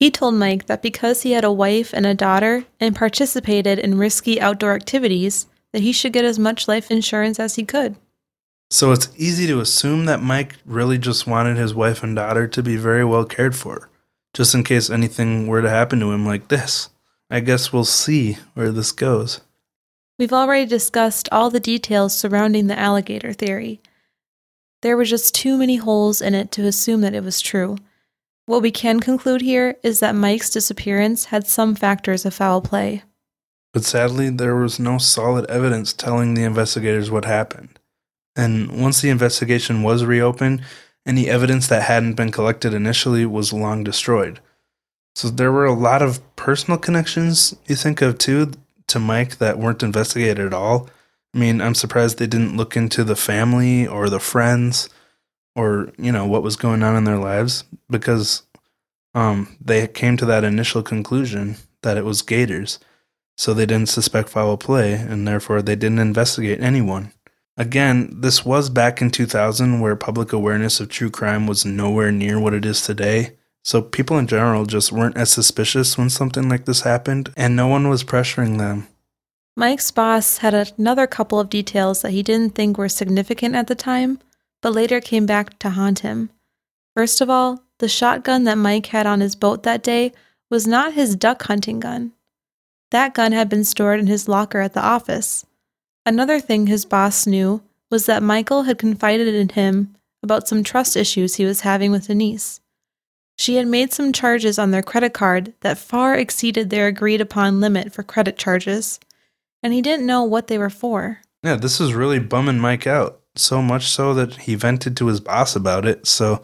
He 0.00 0.10
told 0.10 0.34
Mike 0.34 0.66
that 0.66 0.82
because 0.82 1.22
he 1.22 1.30
had 1.32 1.44
a 1.44 1.52
wife 1.52 1.92
and 1.92 2.04
a 2.06 2.14
daughter 2.14 2.64
and 2.80 2.96
participated 2.96 3.78
in 3.78 3.96
risky 3.98 4.40
outdoor 4.40 4.74
activities, 4.74 5.46
that 5.72 5.82
he 5.82 5.92
should 5.92 6.12
get 6.12 6.24
as 6.24 6.40
much 6.40 6.66
life 6.66 6.90
insurance 6.90 7.38
as 7.38 7.54
he 7.54 7.64
could. 7.64 7.94
So 8.72 8.90
it's 8.90 9.10
easy 9.18 9.46
to 9.48 9.60
assume 9.60 10.06
that 10.06 10.22
Mike 10.22 10.56
really 10.64 10.96
just 10.96 11.26
wanted 11.26 11.58
his 11.58 11.74
wife 11.74 12.02
and 12.02 12.16
daughter 12.16 12.48
to 12.48 12.62
be 12.62 12.76
very 12.76 13.04
well 13.04 13.26
cared 13.26 13.54
for, 13.54 13.90
just 14.32 14.54
in 14.54 14.64
case 14.64 14.88
anything 14.88 15.46
were 15.46 15.60
to 15.60 15.68
happen 15.68 16.00
to 16.00 16.10
him 16.10 16.24
like 16.24 16.48
this. 16.48 16.88
I 17.30 17.40
guess 17.40 17.70
we'll 17.70 17.84
see 17.84 18.38
where 18.54 18.72
this 18.72 18.90
goes. 18.90 19.42
We've 20.18 20.32
already 20.32 20.64
discussed 20.64 21.28
all 21.30 21.50
the 21.50 21.60
details 21.60 22.16
surrounding 22.18 22.68
the 22.68 22.78
alligator 22.78 23.34
theory. 23.34 23.82
There 24.80 24.96
were 24.96 25.04
just 25.04 25.34
too 25.34 25.58
many 25.58 25.76
holes 25.76 26.22
in 26.22 26.34
it 26.34 26.50
to 26.52 26.64
assume 26.64 27.02
that 27.02 27.14
it 27.14 27.22
was 27.22 27.42
true. 27.42 27.76
What 28.46 28.62
we 28.62 28.70
can 28.70 29.00
conclude 29.00 29.42
here 29.42 29.76
is 29.82 30.00
that 30.00 30.14
Mike's 30.14 30.48
disappearance 30.48 31.26
had 31.26 31.46
some 31.46 31.74
factors 31.74 32.24
of 32.24 32.32
foul 32.32 32.62
play. 32.62 33.02
But 33.74 33.84
sadly, 33.84 34.30
there 34.30 34.56
was 34.56 34.80
no 34.80 34.96
solid 34.96 35.44
evidence 35.50 35.92
telling 35.92 36.32
the 36.32 36.44
investigators 36.44 37.10
what 37.10 37.26
happened. 37.26 37.78
And 38.34 38.80
once 38.80 39.00
the 39.00 39.10
investigation 39.10 39.82
was 39.82 40.04
reopened, 40.04 40.62
any 41.04 41.28
evidence 41.28 41.66
that 41.66 41.82
hadn't 41.82 42.14
been 42.14 42.30
collected 42.30 42.72
initially 42.72 43.26
was 43.26 43.52
long 43.52 43.84
destroyed. 43.84 44.40
So 45.14 45.28
there 45.28 45.52
were 45.52 45.66
a 45.66 45.74
lot 45.74 46.00
of 46.00 46.20
personal 46.36 46.78
connections 46.78 47.54
you 47.66 47.74
think 47.76 48.00
of 48.00 48.18
too 48.18 48.52
to 48.86 48.98
Mike 48.98 49.38
that 49.38 49.58
weren't 49.58 49.82
investigated 49.82 50.46
at 50.46 50.54
all. 50.54 50.88
I 51.34 51.38
mean, 51.38 51.60
I'm 51.60 51.74
surprised 51.74 52.18
they 52.18 52.26
didn't 52.26 52.56
look 52.56 52.76
into 52.76 53.04
the 53.04 53.16
family 53.16 53.86
or 53.86 54.08
the 54.08 54.20
friends 54.20 54.88
or, 55.54 55.92
you 55.98 56.12
know, 56.12 56.26
what 56.26 56.42
was 56.42 56.56
going 56.56 56.82
on 56.82 56.96
in 56.96 57.04
their 57.04 57.18
lives 57.18 57.64
because 57.90 58.42
um 59.14 59.56
they 59.60 59.86
came 59.86 60.16
to 60.16 60.24
that 60.26 60.44
initial 60.44 60.82
conclusion 60.82 61.56
that 61.82 61.96
it 61.96 62.04
was 62.04 62.22
gators. 62.22 62.78
So 63.36 63.52
they 63.52 63.66
didn't 63.66 63.88
suspect 63.88 64.28
foul 64.28 64.56
play 64.56 64.92
and 64.92 65.26
therefore 65.26 65.62
they 65.62 65.76
didn't 65.76 65.98
investigate 65.98 66.60
anyone. 66.60 67.12
Again, 67.56 68.20
this 68.20 68.44
was 68.44 68.70
back 68.70 69.02
in 69.02 69.10
2000 69.10 69.80
where 69.80 69.94
public 69.94 70.32
awareness 70.32 70.80
of 70.80 70.88
true 70.88 71.10
crime 71.10 71.46
was 71.46 71.66
nowhere 71.66 72.10
near 72.10 72.40
what 72.40 72.54
it 72.54 72.64
is 72.64 72.82
today. 72.82 73.36
So 73.64 73.82
people 73.82 74.18
in 74.18 74.26
general 74.26 74.64
just 74.64 74.90
weren't 74.90 75.16
as 75.16 75.30
suspicious 75.30 75.96
when 75.96 76.10
something 76.10 76.48
like 76.48 76.64
this 76.64 76.80
happened, 76.80 77.32
and 77.36 77.54
no 77.54 77.68
one 77.68 77.88
was 77.88 78.04
pressuring 78.04 78.58
them. 78.58 78.88
Mike's 79.54 79.90
boss 79.90 80.38
had 80.38 80.54
another 80.78 81.06
couple 81.06 81.38
of 81.38 81.50
details 81.50 82.02
that 82.02 82.10
he 82.10 82.22
didn't 82.22 82.54
think 82.54 82.78
were 82.78 82.88
significant 82.88 83.54
at 83.54 83.66
the 83.66 83.74
time, 83.74 84.18
but 84.62 84.72
later 84.72 85.00
came 85.00 85.26
back 85.26 85.58
to 85.58 85.70
haunt 85.70 86.00
him. 86.00 86.30
First 86.96 87.20
of 87.20 87.28
all, 87.28 87.62
the 87.78 87.88
shotgun 87.88 88.44
that 88.44 88.58
Mike 88.58 88.86
had 88.86 89.06
on 89.06 89.20
his 89.20 89.36
boat 89.36 89.62
that 89.62 89.82
day 89.82 90.12
was 90.50 90.66
not 90.66 90.94
his 90.94 91.16
duck 91.16 91.42
hunting 91.42 91.80
gun. 91.80 92.12
That 92.90 93.14
gun 93.14 93.32
had 93.32 93.48
been 93.48 93.64
stored 93.64 94.00
in 94.00 94.06
his 94.06 94.26
locker 94.26 94.60
at 94.60 94.72
the 94.72 94.82
office. 94.82 95.44
Another 96.04 96.40
thing 96.40 96.66
his 96.66 96.84
boss 96.84 97.26
knew 97.26 97.62
was 97.90 98.06
that 98.06 98.22
Michael 98.22 98.64
had 98.64 98.78
confided 98.78 99.34
in 99.34 99.50
him 99.50 99.94
about 100.22 100.48
some 100.48 100.64
trust 100.64 100.96
issues 100.96 101.34
he 101.34 101.44
was 101.44 101.60
having 101.60 101.90
with 101.90 102.06
Denise. 102.06 102.60
She 103.38 103.56
had 103.56 103.66
made 103.66 103.92
some 103.92 104.12
charges 104.12 104.58
on 104.58 104.70
their 104.70 104.82
credit 104.82 105.12
card 105.12 105.52
that 105.60 105.78
far 105.78 106.14
exceeded 106.14 106.70
their 106.70 106.86
agreed 106.86 107.20
upon 107.20 107.60
limit 107.60 107.92
for 107.92 108.02
credit 108.02 108.36
charges 108.36 109.00
and 109.62 109.72
he 109.72 109.82
didn't 109.82 110.06
know 110.06 110.24
what 110.24 110.48
they 110.48 110.58
were 110.58 110.70
for. 110.70 111.20
Yeah, 111.42 111.56
this 111.56 111.80
is 111.80 111.94
really 111.94 112.18
bumming 112.18 112.58
Mike 112.58 112.86
out. 112.86 113.20
So 113.34 113.62
much 113.62 113.88
so 113.88 114.12
that 114.14 114.36
he 114.36 114.54
vented 114.54 114.96
to 114.98 115.06
his 115.06 115.20
boss 115.20 115.56
about 115.56 115.86
it. 115.86 116.06
So 116.06 116.42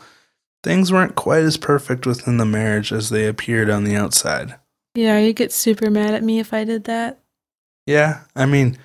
things 0.63 0.93
weren't 0.93 1.15
quite 1.15 1.43
as 1.43 1.57
perfect 1.57 2.07
within 2.07 2.39
the 2.39 2.47
marriage 2.47 2.93
as 2.93 3.11
they 3.11 3.27
appeared 3.27 3.71
on 3.71 3.85
the 3.85 3.97
outside. 3.97 4.55
Yeah, 4.95 5.19
you'd 5.19 5.37
get 5.37 5.53
super 5.53 5.91
mad 5.91 6.15
at 6.15 6.25
me 6.25 6.39
if 6.39 6.53
I 6.53 6.65
did 6.65 6.85
that. 6.85 7.21
Yeah, 7.87 8.25
I 8.35 8.47
mean, 8.47 8.79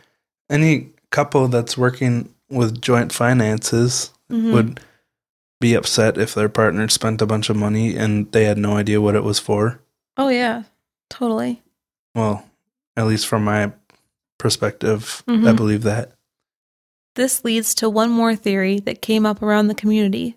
any 0.54 0.90
couple 1.10 1.48
that's 1.48 1.78
working 1.78 2.34
with 2.50 2.80
joint 2.82 3.12
finances 3.12 4.12
Mhm. 4.30 4.54
would 4.54 4.80
be 5.60 5.74
upset 5.74 6.18
if 6.18 6.34
their 6.36 6.50
partner 6.50 6.88
spent 6.90 7.22
a 7.22 7.26
bunch 7.26 7.50
of 7.50 7.56
money 7.56 7.96
and 7.96 8.32
they 8.32 8.44
had 8.46 8.58
no 8.58 8.78
idea 8.78 9.02
what 9.02 9.16
it 9.16 9.24
was 9.24 9.40
for. 9.40 9.80
Oh, 10.18 10.28
yeah, 10.30 10.64
totally. 11.10 11.62
Well, 12.14 12.46
at 12.96 13.08
least 13.08 13.26
from 13.28 13.44
my 13.44 13.72
perspective, 14.38 15.24
I 15.28 15.32
Mhm. 15.32 15.56
believe 15.56 15.84
that. 15.84 16.12
This 17.16 17.44
leads 17.46 17.74
to 17.76 17.90
one 17.90 18.10
more 18.12 18.36
theory 18.36 18.80
that 18.82 19.02
came 19.02 19.26
up 19.26 19.42
around 19.42 19.68
the 19.68 19.76
community. 19.76 20.36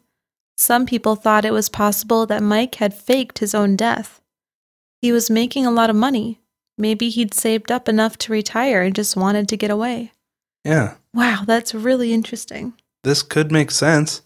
Some 0.57 0.87
people 0.87 1.17
thought 1.17 1.45
it 1.45 1.53
was 1.53 1.69
possible 1.69 2.25
that 2.27 2.43
Mike 2.43 2.77
had 2.77 2.95
faked 2.95 3.39
his 3.41 3.55
own 3.55 3.77
death. 3.77 4.21
He 5.03 5.13
was 5.13 5.29
making 5.29 5.67
a 5.67 5.71
lot 5.71 5.91
of 5.91 5.97
money. 5.97 6.41
Maybe 6.79 7.09
he'd 7.09 7.33
saved 7.35 7.71
up 7.73 7.89
enough 7.89 8.19
to 8.19 8.33
retire 8.33 8.83
and 8.83 8.95
just 8.95 9.17
wanted 9.17 9.49
to 9.49 9.57
get 9.57 9.71
away. 9.71 10.13
Yeah, 10.65 10.95
Wow, 11.15 11.45
that's 11.47 11.75
really 11.75 12.13
interesting. 12.13 12.75
this 13.05 13.23
could 13.23 13.51
make 13.53 13.71
sense. 13.71 14.21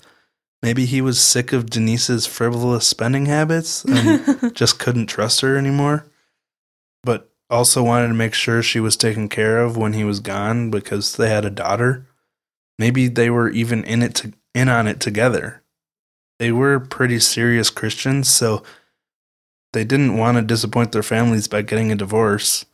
Maybe 0.63 0.85
he 0.87 1.01
was 1.01 1.21
sick 1.21 1.53
of 1.53 1.71
Denise's 1.71 2.27
frivolous 2.27 2.87
spending 2.87 3.27
habits 3.27 3.85
and 3.85 4.55
just 4.55 4.79
couldn't 4.79 5.07
trust 5.07 5.41
her 5.43 5.57
anymore, 5.57 6.07
but 7.05 7.31
also 7.49 7.83
wanted 7.83 8.09
to 8.09 8.15
make 8.15 8.35
sure 8.35 8.63
she 8.63 8.81
was 8.81 8.97
taken 8.97 9.29
care 9.29 9.61
of 9.63 9.77
when 9.77 9.93
he 9.93 10.05
was 10.05 10.21
gone 10.21 10.71
because 10.71 11.17
they 11.17 11.29
had 11.29 11.45
a 11.45 11.51
daughter. 11.51 12.07
Maybe 12.79 13.09
they 13.09 13.31
were 13.31 13.49
even 13.51 13.85
in 13.85 14.03
it 14.03 14.15
to, 14.17 14.33
in 14.55 14.69
on 14.69 14.87
it 14.87 14.99
together. 15.01 15.63
They 16.39 16.53
were 16.53 16.81
pretty 16.81 17.21
serious 17.21 17.71
Christians, 17.71 18.29
so 18.31 18.63
they 19.72 19.85
didn't 19.85 20.16
want 20.16 20.37
to 20.37 20.42
disappoint 20.42 20.92
their 20.92 21.02
families 21.02 21.48
by 21.48 21.62
getting 21.62 21.92
a 21.92 21.96
divorce. 21.96 22.64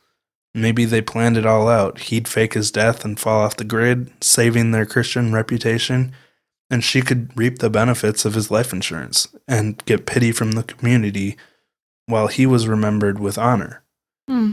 Maybe 0.55 0.87
they 0.87 1.03
planned 1.03 1.37
it 1.37 1.45
all 1.45 1.69
out. 1.69 1.99
He'd 2.01 2.27
fake 2.27 2.55
his 2.55 2.71
death 2.71 3.05
and 3.05 3.21
fall 3.21 3.43
off 3.43 3.57
the 3.57 3.65
grid, 3.65 4.11
saving 4.25 4.71
their 4.71 4.87
Christian 4.87 5.33
reputation, 5.35 6.13
and 6.71 6.83
she 6.83 7.03
could 7.03 7.37
reap 7.37 7.59
the 7.59 7.71
benefits 7.71 8.25
of 8.25 8.35
his 8.35 8.51
life 8.51 8.73
insurance 8.73 9.29
and 9.47 9.85
get 9.85 10.07
pity 10.07 10.33
from 10.33 10.53
the 10.53 10.63
community 10.63 11.37
while 12.07 12.29
he 12.29 12.47
was 12.47 12.67
remembered 12.67 13.19
with 13.19 13.37
honor. 13.37 13.83
Hmm. 14.29 14.53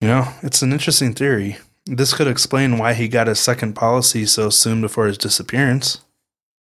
You 0.00 0.08
know, 0.08 0.32
it's 0.42 0.62
an 0.62 0.72
interesting 0.72 1.12
theory. 1.12 1.58
This 1.84 2.14
could 2.14 2.26
explain 2.26 2.78
why 2.78 2.94
he 2.94 3.06
got 3.06 3.28
his 3.28 3.38
second 3.38 3.74
policy 3.74 4.26
so 4.26 4.50
soon 4.50 4.80
before 4.80 5.06
his 5.06 5.18
disappearance. 5.18 6.00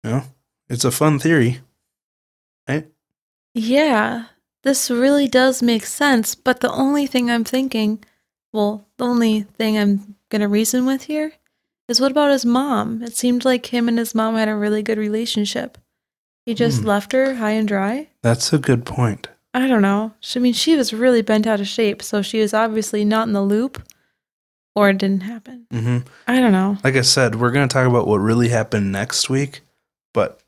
You 0.04 0.10
know, 0.10 0.24
it's 0.70 0.86
a 0.86 0.92
fun 0.92 1.20
theory. 1.20 1.60
Right? 2.68 2.88
Yeah, 3.54 4.26
this 4.64 4.90
really 4.92 5.28
does 5.28 5.62
make 5.64 5.86
sense, 5.86 6.36
but 6.36 6.60
the 6.60 6.72
only 6.72 7.08
thing 7.08 7.30
I'm 7.32 7.44
thinking, 7.44 8.04
well, 8.54 8.86
the 8.98 9.06
only 9.06 9.42
thing 9.42 9.78
I'm 9.78 10.16
going 10.30 10.42
to 10.42 10.48
reason 10.48 10.86
with 10.86 11.04
here 11.04 11.34
is 11.88 12.00
what 12.00 12.12
about 12.12 12.32
his 12.32 12.46
mom? 12.46 13.02
It 13.04 13.16
seemed 13.16 13.44
like 13.46 13.68
him 13.74 13.88
and 13.88 13.98
his 13.98 14.14
mom 14.16 14.36
had 14.36 14.48
a 14.50 14.56
really 14.56 14.84
good 14.84 14.98
relationship. 14.98 15.78
He 16.46 16.54
just 16.54 16.82
Hmm. 16.82 16.88
left 16.88 17.12
her 17.12 17.36
high 17.36 17.52
and 17.52 17.68
dry? 17.68 18.08
That's 18.22 18.52
a 18.54 18.58
good 18.58 18.86
point. 18.86 19.28
I 19.54 19.68
don't 19.68 19.82
know. 19.82 20.14
I 20.36 20.40
mean, 20.40 20.54
she 20.54 20.76
was 20.76 20.94
really 20.94 21.22
bent 21.22 21.46
out 21.46 21.60
of 21.60 21.68
shape, 21.68 22.02
so 22.02 22.22
she 22.22 22.40
was 22.40 22.54
obviously 22.54 23.04
not 23.04 23.28
in 23.28 23.34
the 23.34 23.42
loop, 23.44 23.82
or 24.76 24.90
it 24.90 24.98
didn't 24.98 25.22
happen. 25.24 25.68
Mm-hmm. 25.74 26.08
I 26.28 26.40
don't 26.40 26.54
know. 26.54 26.78
Like 26.84 26.96
I 26.96 27.02
said, 27.02 27.36
we're 27.36 27.52
going 27.52 27.68
to 27.68 27.74
talk 27.74 27.86
about 27.88 28.08
what 28.08 28.18
really 28.20 28.48
happened 28.50 28.92
next 28.92 29.30
week, 29.30 29.60
but 30.14 30.40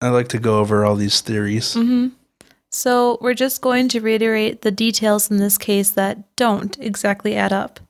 I 0.00 0.08
like 0.08 0.28
to 0.28 0.38
go 0.38 0.58
over 0.60 0.84
all 0.84 0.96
these 0.96 1.20
theories. 1.20 1.74
hmm 1.74 2.08
So 2.70 3.18
we're 3.20 3.34
just 3.34 3.60
going 3.60 3.88
to 3.88 4.00
reiterate 4.00 4.62
the 4.62 4.70
details 4.70 5.30
in 5.30 5.38
this 5.38 5.58
case 5.58 5.90
that 5.90 6.36
don't 6.36 6.78
exactly 6.78 7.34
add 7.34 7.52
up. 7.52 7.80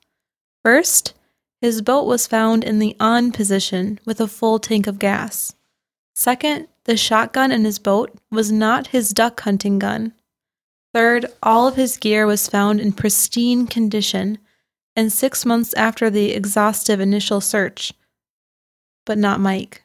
First, 0.64 1.14
his 1.60 1.82
boat 1.82 2.06
was 2.06 2.26
found 2.26 2.64
in 2.64 2.78
the 2.78 2.96
on 2.98 3.32
position 3.32 4.00
with 4.06 4.20
a 4.20 4.26
full 4.26 4.58
tank 4.58 4.86
of 4.86 4.98
gas. 4.98 5.54
Second, 6.14 6.68
the 6.84 6.96
shotgun 6.96 7.52
in 7.52 7.64
his 7.64 7.78
boat 7.78 8.16
was 8.30 8.50
not 8.50 8.88
his 8.88 9.10
duck 9.10 9.40
hunting 9.40 9.78
gun. 9.78 10.14
Third, 10.94 11.26
all 11.42 11.68
of 11.68 11.76
his 11.76 11.98
gear 11.98 12.26
was 12.26 12.48
found 12.48 12.80
in 12.80 12.92
pristine 12.92 13.66
condition 13.66 14.38
and 14.96 15.12
six 15.12 15.44
months 15.44 15.72
after 15.74 16.10
the 16.10 16.32
exhaustive 16.32 17.00
initial 17.00 17.40
search, 17.40 17.92
but 19.04 19.18
not 19.18 19.40
Mike. 19.40 19.82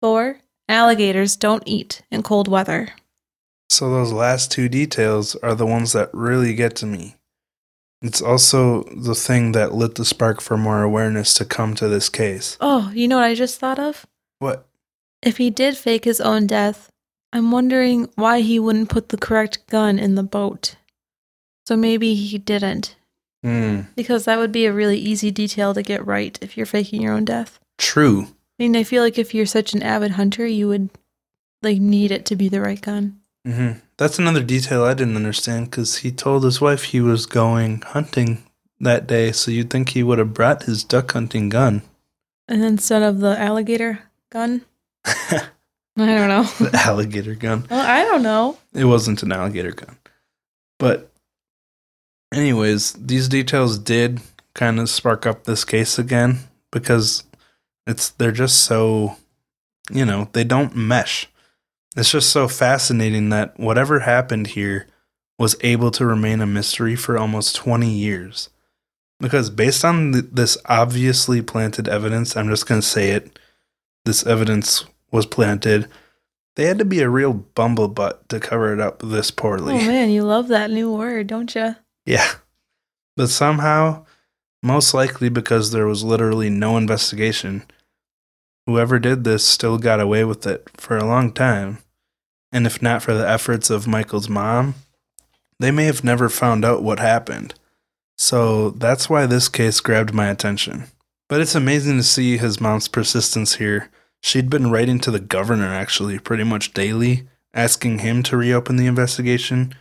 Four, 0.00 0.40
alligators 0.68 1.36
don't 1.36 1.62
eat 1.66 2.02
in 2.10 2.22
cold 2.22 2.48
weather. 2.48 2.94
So 3.68 3.90
those 3.90 4.12
last 4.12 4.50
two 4.52 4.68
details 4.68 5.34
are 5.36 5.54
the 5.54 5.66
ones 5.66 5.92
that 5.92 6.10
really 6.12 6.54
get 6.54 6.76
to 6.76 6.86
me. 6.86 7.16
It's 8.02 8.22
also 8.22 8.82
the 8.84 9.14
thing 9.14 9.52
that 9.52 9.74
lit 9.74 9.94
the 9.96 10.04
spark 10.04 10.40
for 10.40 10.56
more 10.56 10.82
awareness 10.82 11.34
to 11.34 11.44
come 11.44 11.74
to 11.76 11.88
this 11.88 12.08
case. 12.08 12.56
Oh, 12.60 12.90
you 12.94 13.08
know 13.08 13.16
what 13.16 13.24
I 13.24 13.34
just 13.34 13.58
thought 13.58 13.78
of? 13.78 14.06
What? 14.38 14.66
If 15.22 15.38
he 15.38 15.50
did 15.50 15.76
fake 15.76 16.04
his 16.04 16.20
own 16.20 16.46
death, 16.46 16.90
I'm 17.32 17.50
wondering 17.50 18.08
why 18.14 18.40
he 18.42 18.58
wouldn't 18.58 18.90
put 18.90 19.08
the 19.08 19.16
correct 19.16 19.66
gun 19.68 19.98
in 19.98 20.14
the 20.14 20.22
boat. 20.22 20.76
So 21.66 21.76
maybe 21.76 22.14
he 22.14 22.38
didn't, 22.38 22.94
Hmm. 23.42 23.80
because 23.96 24.24
that 24.26 24.38
would 24.38 24.52
be 24.52 24.66
a 24.66 24.72
really 24.72 24.98
easy 24.98 25.30
detail 25.30 25.74
to 25.74 25.82
get 25.82 26.06
right 26.06 26.38
if 26.40 26.56
you're 26.56 26.66
faking 26.66 27.02
your 27.02 27.12
own 27.14 27.24
death. 27.24 27.58
True. 27.78 28.24
I 28.24 28.62
mean, 28.62 28.76
I 28.76 28.84
feel 28.84 29.02
like 29.02 29.18
if 29.18 29.34
you're 29.34 29.46
such 29.46 29.74
an 29.74 29.82
avid 29.82 30.12
hunter, 30.12 30.46
you 30.46 30.68
would 30.68 30.90
like 31.62 31.78
need 31.80 32.10
it 32.12 32.24
to 32.26 32.36
be 32.36 32.48
the 32.48 32.60
right 32.60 32.80
gun. 32.80 33.20
Hmm 33.46 33.72
That's 33.96 34.18
another 34.18 34.42
detail 34.42 34.84
I 34.84 34.92
didn't 34.94 35.16
understand 35.16 35.70
because 35.70 35.98
he 35.98 36.10
told 36.10 36.44
his 36.44 36.60
wife 36.60 36.82
he 36.84 37.00
was 37.00 37.26
going 37.26 37.80
hunting 37.82 38.42
that 38.80 39.06
day, 39.06 39.32
so 39.32 39.50
you'd 39.50 39.70
think 39.70 39.90
he 39.90 40.02
would 40.02 40.18
have 40.18 40.34
brought 40.34 40.64
his 40.64 40.84
duck 40.84 41.12
hunting 41.12 41.48
gun. 41.48 41.82
And 42.48 42.62
instead 42.64 43.02
of 43.02 43.20
the 43.20 43.38
alligator 43.38 44.00
gun, 44.30 44.64
I 45.04 45.40
don't 45.96 46.28
know. 46.28 46.44
The 46.58 46.82
alligator 46.84 47.34
gun. 47.34 47.64
well, 47.70 47.86
I 47.86 48.02
don't 48.04 48.22
know. 48.22 48.58
It 48.74 48.84
wasn't 48.84 49.22
an 49.22 49.32
alligator 49.32 49.72
gun. 49.72 49.96
But, 50.78 51.10
anyways, 52.34 52.92
these 52.94 53.28
details 53.28 53.78
did 53.78 54.20
kind 54.54 54.78
of 54.78 54.90
spark 54.90 55.24
up 55.24 55.44
this 55.44 55.64
case 55.64 55.98
again 55.98 56.40
because 56.70 57.24
it's 57.86 58.10
they're 58.10 58.32
just 58.32 58.64
so, 58.64 59.16
you 59.90 60.04
know, 60.04 60.28
they 60.32 60.44
don't 60.44 60.76
mesh. 60.76 61.28
It's 61.96 62.10
just 62.10 62.30
so 62.30 62.46
fascinating 62.46 63.30
that 63.30 63.58
whatever 63.58 64.00
happened 64.00 64.48
here 64.48 64.86
was 65.38 65.56
able 65.62 65.90
to 65.92 66.04
remain 66.04 66.40
a 66.40 66.46
mystery 66.46 66.94
for 66.94 67.18
almost 67.18 67.56
20 67.56 67.88
years. 67.90 68.50
Because 69.18 69.48
based 69.48 69.84
on 69.84 70.12
th- 70.12 70.24
this 70.30 70.58
obviously 70.66 71.40
planted 71.40 71.88
evidence, 71.88 72.36
I'm 72.36 72.48
just 72.48 72.66
going 72.66 72.82
to 72.82 72.86
say 72.86 73.10
it, 73.10 73.38
this 74.04 74.26
evidence 74.26 74.84
was 75.10 75.24
planted. 75.24 75.88
They 76.56 76.64
had 76.64 76.78
to 76.78 76.84
be 76.84 77.00
a 77.00 77.08
real 77.08 77.46
bumblebutt 77.54 78.28
to 78.28 78.40
cover 78.40 78.74
it 78.74 78.80
up 78.80 79.00
this 79.02 79.30
poorly. 79.30 79.74
Oh 79.74 79.86
man, 79.86 80.10
you 80.10 80.22
love 80.22 80.48
that 80.48 80.70
new 80.70 80.92
word, 80.92 81.26
don't 81.26 81.54
you? 81.54 81.76
Yeah. 82.04 82.30
But 83.16 83.28
somehow, 83.28 84.04
most 84.62 84.92
likely 84.92 85.30
because 85.30 85.70
there 85.70 85.86
was 85.86 86.04
literally 86.04 86.50
no 86.50 86.76
investigation, 86.76 87.64
whoever 88.66 88.98
did 88.98 89.24
this 89.24 89.46
still 89.46 89.78
got 89.78 90.00
away 90.00 90.24
with 90.24 90.46
it 90.46 90.68
for 90.76 90.98
a 90.98 91.06
long 91.06 91.32
time. 91.32 91.78
And 92.52 92.66
if 92.66 92.80
not 92.80 93.02
for 93.02 93.14
the 93.14 93.28
efforts 93.28 93.70
of 93.70 93.86
Michael's 93.86 94.28
mom, 94.28 94.74
they 95.58 95.70
may 95.70 95.84
have 95.84 96.04
never 96.04 96.28
found 96.28 96.64
out 96.64 96.82
what 96.82 96.98
happened. 96.98 97.54
So 98.16 98.70
that's 98.70 99.10
why 99.10 99.26
this 99.26 99.48
case 99.48 99.80
grabbed 99.80 100.14
my 100.14 100.28
attention. 100.28 100.84
But 101.28 101.40
it's 101.40 101.54
amazing 101.54 101.96
to 101.96 102.02
see 102.02 102.36
his 102.36 102.60
mom's 102.60 102.88
persistence 102.88 103.56
here. 103.56 103.90
She'd 104.22 104.48
been 104.48 104.70
writing 104.70 104.98
to 105.00 105.10
the 105.10 105.20
governor 105.20 105.72
actually 105.72 106.18
pretty 106.18 106.44
much 106.44 106.72
daily, 106.72 107.28
asking 107.52 107.98
him 108.00 108.22
to 108.24 108.36
reopen 108.36 108.76
the 108.76 108.86
investigation. 108.86 109.74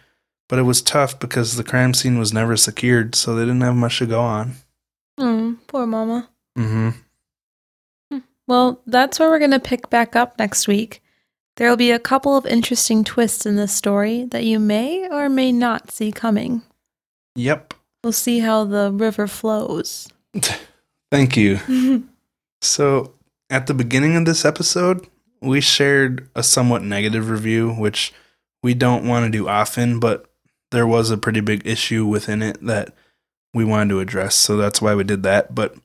But 0.50 0.60
it 0.60 0.64
was 0.64 0.82
tough 0.82 1.20
because 1.20 1.56
the 1.56 1.64
crime 1.64 1.94
scene 1.94 2.20
was 2.20 2.34
never 2.34 2.58
secured, 2.58 3.16
so 3.16 3.36
they 3.36 3.44
didn't 3.44 3.62
have 3.62 3.76
much 3.76 4.00
to 4.00 4.06
go 4.06 4.22
on. 4.22 4.54
Hmm, 5.18 5.54
poor 5.68 5.86
mama. 5.86 6.30
Mm-hmm. 6.58 6.90
Well, 8.48 8.82
that's 8.86 9.20
where 9.20 9.30
we're 9.30 9.40
going 9.40 9.52
to 9.52 9.60
pick 9.60 9.90
back 9.90 10.16
up 10.16 10.38
next 10.38 10.68
week. 10.68 11.02
There 11.58 11.70
will 11.70 11.78
be 11.78 11.92
a 11.92 12.00
couple 12.00 12.36
of 12.36 12.46
interesting 12.46 13.04
twists 13.04 13.46
in 13.46 13.56
this 13.56 13.74
story 13.74 14.26
that 14.26 14.44
you 14.44 14.60
may 14.60 15.08
or 15.10 15.30
may 15.30 15.52
not 15.52 15.92
see 15.92 16.12
coming. 16.12 16.64
Yep. 17.36 17.74
We'll 18.04 18.14
see 18.14 18.40
how 18.40 18.66
the 18.66 18.92
river 18.92 19.28
flows. 19.28 20.10
Thank 21.12 21.38
you. 21.38 22.04
So, 22.62 23.14
at 23.50 23.68
the 23.68 23.76
beginning 23.76 24.16
of 24.16 24.26
this 24.26 24.44
episode, 24.44 25.08
we 25.40 25.62
shared 25.62 26.28
a 26.34 26.42
somewhat 26.42 26.82
negative 26.82 27.30
review, 27.30 27.74
which 27.74 28.12
we 28.64 28.74
don't 28.74 29.08
want 29.08 29.26
to 29.26 29.38
do 29.38 29.48
often, 29.48 30.00
but 30.00 30.26
there 30.72 30.88
was 30.88 31.12
a 31.12 31.18
pretty 31.18 31.42
big 31.42 31.68
issue 31.68 32.08
within 32.08 32.42
it 32.42 32.58
that 32.66 32.96
we 33.54 33.64
wanted 33.64 33.90
to 33.90 34.00
address. 34.00 34.34
So, 34.34 34.58
that's 34.58 34.82
why 34.82 34.96
we 34.96 35.04
did 35.04 35.22
that. 35.24 35.54
But 35.54 35.76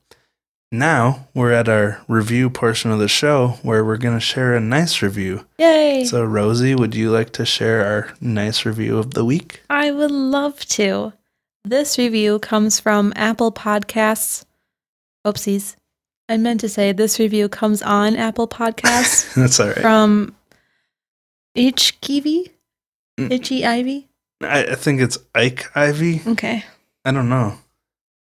now 0.73 1.29
we're 1.35 1.53
at 1.53 1.69
our 1.69 2.01
review 2.09 2.49
portion 2.51 2.91
of 2.91 2.99
the 2.99 3.09
show 3.09 3.59
where 3.63 3.85
we're 3.85 3.97
going 3.97 4.17
to 4.17 4.21
share 4.21 4.55
a 4.55 4.61
nice 4.61 5.03
review. 5.03 5.47
Yay! 5.59 6.05
So, 6.05 6.25
Rosie, 6.25 6.75
would 6.75 6.95
you 6.95 7.11
like 7.11 7.31
to 7.33 7.45
share 7.45 7.85
our 7.85 8.15
nice 8.21 8.65
review 8.65 8.99
of 8.99 9.15
the 9.15 9.25
week? 9.25 9.63
I 9.69 9.91
would 9.91 10.11
love 10.11 10.61
to. 10.67 11.13
This 11.65 11.99
review 11.99 12.39
comes 12.39 12.81
from 12.81 13.13
Apple 13.17 13.53
Podcasts. 13.53 14.45
Oopsies. 15.27 15.77
I 16.29 16.37
meant 16.37 16.61
to 16.61 16.69
say 16.69 16.93
this 16.93 17.19
review 17.19 17.49
comes 17.49 17.83
on 17.83 18.15
Apple 18.17 18.47
Podcasts 18.49 19.35
That's 19.37 19.59
all 19.59 19.67
right. 19.67 19.79
from 19.79 20.35
H 21.57 22.01
Kiwi? 22.01 22.53
Mm. 23.19 23.33
Itchy 23.33 23.67
Ivy? 23.67 24.09
I, 24.41 24.65
I 24.67 24.75
think 24.77 25.01
it's 25.01 25.19
Ike 25.35 25.67
Ivy. 25.77 26.23
Okay. 26.27 26.65
I 27.05 27.11
don't 27.11 27.29
know. 27.29 27.59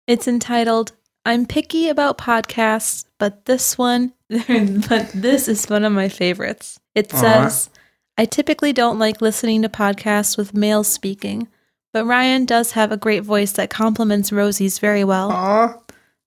It's 0.07 0.27
entitled 0.27 0.91
I'm 1.25 1.45
picky 1.45 1.89
about 1.89 2.17
podcasts, 2.17 3.05
but 3.17 3.45
this 3.45 3.77
one 3.77 4.13
but 4.29 5.11
this 5.13 5.47
is 5.47 5.65
one 5.65 5.83
of 5.83 5.93
my 5.93 6.09
favorites. 6.09 6.79
It 6.93 7.11
says 7.11 7.69
I 8.17 8.25
typically 8.25 8.73
don't 8.73 8.99
like 8.99 9.21
listening 9.21 9.61
to 9.61 9.69
podcasts 9.69 10.37
with 10.37 10.53
males 10.53 10.87
speaking, 10.87 11.47
but 11.93 12.05
Ryan 12.05 12.45
does 12.45 12.71
have 12.71 12.91
a 12.91 12.97
great 12.97 13.23
voice 13.23 13.51
that 13.53 13.69
complements 13.69 14.31
Rosie's 14.31 14.79
very 14.79 15.03
well. 15.03 15.31
Aw. 15.31 15.77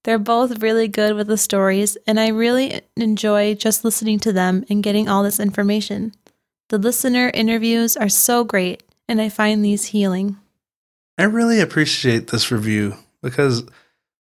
They're 0.05 0.19
both 0.19 0.63
really 0.63 0.89
good 0.89 1.17
with 1.17 1.27
the 1.27 1.37
stories, 1.37 1.97
and 2.07 2.21
I 2.21 2.29
really 2.29 2.81
enjoy 2.97 3.55
just 3.55 3.85
listening 3.85 4.21
to 4.21 4.33
them 4.33 4.65
and 4.71 4.83
getting 4.83 5.09
all 5.09 5.23
this 5.23 5.41
information. 5.41 6.15
The 6.69 6.79
listener 6.79 7.31
interviews 7.35 7.97
are 7.97 8.09
so 8.09 8.45
great, 8.45 8.83
and 9.09 9.21
I 9.21 9.29
find 9.29 9.65
these 9.65 9.87
healing. 9.87 10.37
I 11.19 11.25
really 11.25 11.61
appreciate 11.61 12.29
this 12.29 12.51
review 12.51 12.95
because 13.23 13.65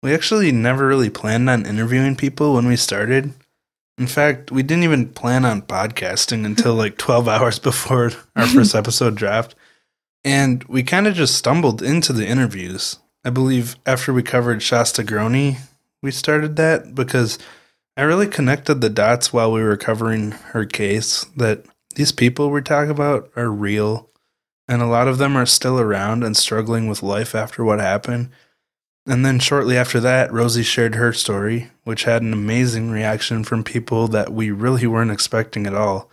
we 0.01 0.13
actually 0.13 0.51
never 0.51 0.87
really 0.87 1.09
planned 1.09 1.49
on 1.49 1.65
interviewing 1.65 2.15
people 2.15 2.53
when 2.53 2.67
we 2.67 2.75
started. 2.75 3.33
In 3.97 4.07
fact, 4.07 4.51
we 4.51 4.61
didn't 4.61 4.83
even 4.83 5.09
plan 5.09 5.45
on 5.45 5.61
podcasting 5.61 6.45
until 6.45 6.73
like 6.75 6.97
12 6.99 7.27
hours 7.27 7.59
before 7.59 8.11
our 8.35 8.47
first 8.47 8.75
episode 8.75 9.15
dropped. 9.15 9.55
And 10.23 10.63
we 10.65 10.83
kind 10.83 11.07
of 11.07 11.13
just 11.15 11.35
stumbled 11.35 11.81
into 11.81 12.11
the 12.11 12.27
interviews. 12.27 12.99
I 13.23 13.29
believe 13.29 13.75
after 13.85 14.13
we 14.13 14.23
covered 14.23 14.61
Shasta 14.61 15.03
Groene, 15.03 15.57
we 16.01 16.11
started 16.11 16.55
that 16.57 16.93
because 16.93 17.39
I 17.97 18.03
really 18.03 18.27
connected 18.27 18.81
the 18.81 18.89
dots 18.89 19.31
while 19.31 19.51
we 19.51 19.63
were 19.63 19.77
covering 19.77 20.31
her 20.31 20.65
case 20.65 21.25
that 21.37 21.65
these 21.95 22.11
people 22.11 22.49
we're 22.49 22.61
talking 22.61 22.91
about 22.91 23.31
are 23.35 23.49
real 23.49 24.09
and 24.67 24.81
a 24.81 24.87
lot 24.87 25.07
of 25.07 25.17
them 25.17 25.35
are 25.35 25.45
still 25.45 25.79
around 25.79 26.23
and 26.23 26.35
struggling 26.35 26.87
with 26.87 27.03
life 27.03 27.35
after 27.35 27.63
what 27.63 27.79
happened. 27.79 28.29
And 29.07 29.25
then 29.25 29.39
shortly 29.39 29.77
after 29.77 29.99
that, 29.99 30.33
Rosie 30.33 30.63
shared 30.63 30.95
her 30.95 31.13
story, 31.13 31.69
which 31.83 32.05
had 32.05 32.23
an 32.23 32.33
amazing 32.33 32.89
reaction 32.89 33.43
from 33.43 33.63
people 33.63 34.07
that 34.07 34.33
we 34.33 34.49
really 34.49 34.87
weren't 34.87 35.11
expecting 35.11 35.67
at 35.67 35.75
all. 35.75 36.09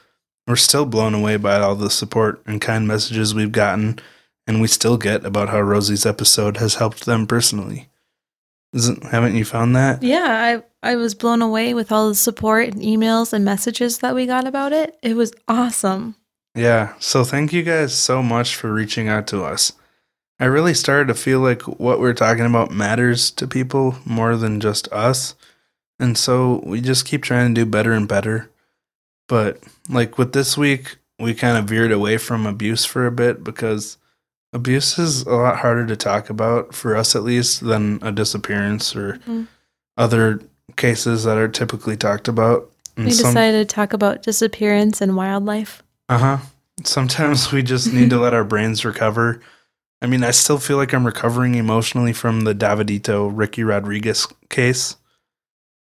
We're 0.47 0.57
still 0.57 0.85
blown 0.85 1.15
away 1.15 1.37
by 1.37 1.61
all 1.61 1.75
the 1.75 1.89
support 1.89 2.43
and 2.45 2.61
kind 2.61 2.87
messages 2.87 3.35
we've 3.35 3.53
gotten, 3.53 3.99
and 4.47 4.61
we 4.61 4.69
still 4.69 4.99
get 4.99 5.25
about 5.25 5.49
how 5.49 5.61
Rosie's 5.61 6.05
episode 6.05 6.59
has 6.59 6.75
helped 6.75 7.07
them 7.07 7.27
personally. 7.27 7.89
Isn't 8.75 9.05
haven't 9.05 9.37
you 9.37 9.45
found 9.45 9.77
that? 9.77 10.03
Yeah, 10.03 10.63
I 10.83 10.93
I 10.93 10.97
was 10.97 11.15
blown 11.15 11.43
away 11.43 11.75
with 11.75 11.93
all 11.93 12.09
the 12.09 12.15
support 12.15 12.69
and 12.69 12.83
emails 12.83 13.33
and 13.33 13.45
messages 13.45 13.99
that 13.99 14.15
we 14.15 14.27
got 14.27 14.47
about 14.47 14.73
it. 14.73 14.99
It 15.03 15.15
was 15.15 15.33
awesome. 15.47 16.17
Yeah, 16.55 16.95
so 16.99 17.23
thank 17.25 17.53
you 17.53 17.63
guys 17.63 17.95
so 17.95 18.23
much 18.23 18.57
for 18.57 18.73
reaching 18.73 19.09
out 19.09 19.27
to 19.29 19.45
us. 19.45 19.73
I 20.43 20.47
really 20.47 20.75
started 20.75 21.07
to 21.07 21.15
feel 21.15 21.39
like 21.39 21.63
what 21.63 22.01
we're 22.01 22.15
talking 22.15 22.45
about 22.45 22.73
matters 22.73 23.31
to 23.31 23.47
people 23.47 23.95
more 24.05 24.37
than 24.37 24.59
just 24.59 24.93
us. 24.93 25.37
And 26.01 26.19
so 26.19 26.61
we 26.65 26.81
just 26.81 27.07
keep 27.07 27.23
trying 27.23 27.55
to 27.55 27.61
do 27.61 27.65
better 27.65 27.93
and 27.93 28.09
better. 28.09 28.51
But 29.29 29.63
like 29.89 30.19
with 30.19 30.33
this 30.33 30.59
week, 30.59 30.97
we 31.21 31.33
kind 31.33 31.57
of 31.57 31.67
veered 31.67 31.93
away 31.93 32.19
from 32.19 32.45
abuse 32.45 32.85
for 32.85 33.07
a 33.07 33.13
bit 33.13 33.45
because 33.45 33.99
abuse 34.53 34.99
is 34.99 35.23
a 35.23 35.31
lot 35.31 35.59
harder 35.59 35.87
to 35.87 35.95
talk 35.95 36.29
about, 36.29 36.75
for 36.75 36.97
us 36.97 37.15
at 37.15 37.23
least, 37.23 37.61
than 37.65 38.01
a 38.03 38.11
disappearance 38.11 38.97
or 38.97 39.21
Mhm. 39.29 39.47
other 39.97 40.41
cases 40.75 41.23
that 41.23 41.39
are 41.39 41.47
typically 41.47 41.97
talked 41.97 42.27
about. 42.27 42.69
And 42.97 43.07
We 43.07 43.13
some- 43.13 43.31
decided 43.31 43.69
to 43.69 43.73
talk 43.75 43.93
about 43.93 44.25
disappearance 44.25 45.01
and 45.01 45.15
wildlife. 45.15 45.85
uh 46.09 46.19
huh. 46.19 46.39
Sometimes 46.83 47.53
we 47.53 47.63
just 47.63 47.93
need 47.93 48.11
to 48.11 48.19
let 48.19 48.35
our 48.35 48.43
brains 48.43 48.85
recover. 48.85 49.41
I 50.03 50.07
mean, 50.07 50.25
I 50.25 50.33
still 50.33 50.59
feel 50.59 50.79
like 50.79 50.93
I'm 50.93 51.07
recovering 51.07 51.55
emotionally 51.55 52.13
from 52.13 52.41
the 52.41 52.57
Davidito 52.57 53.31
Ricky 53.33 53.63
Rodriguez 53.63 54.27
case. 54.49 54.97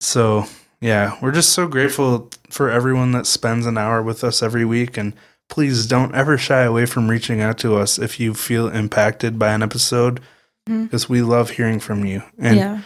So, 0.01 0.47
yeah, 0.81 1.19
we're 1.21 1.33
just 1.33 1.53
so 1.53 1.69
grateful 1.69 2.31
for 2.49 2.71
everyone 2.71 3.13
that 3.13 3.27
spends 3.27 3.67
an 3.67 3.77
hour 3.77 4.03
with 4.03 4.25
us 4.25 4.43
every 4.43 4.65
week. 4.65 4.97
And 4.97 5.13
please 5.51 5.87
don't 5.87 6.15
ever 6.15 6.39
shy 6.39 6.63
away 6.63 6.87
from 6.87 7.11
reaching 7.11 7.43
out 7.43 7.59
to 7.59 7.77
us 7.77 7.99
if 7.99 8.19
you 8.19 8.33
feel 8.33 8.69
impacted 8.69 9.39
by 9.39 9.53
an 9.53 9.63
episode. 9.63 10.21
Mm-hmm. 10.67 10.85
Because 10.85 11.11
we 11.11 11.21
love 11.21 11.51
hearing 11.51 11.79
from 11.79 12.07
you. 12.07 12.23
And 12.39 12.57
yeah. 12.57 12.81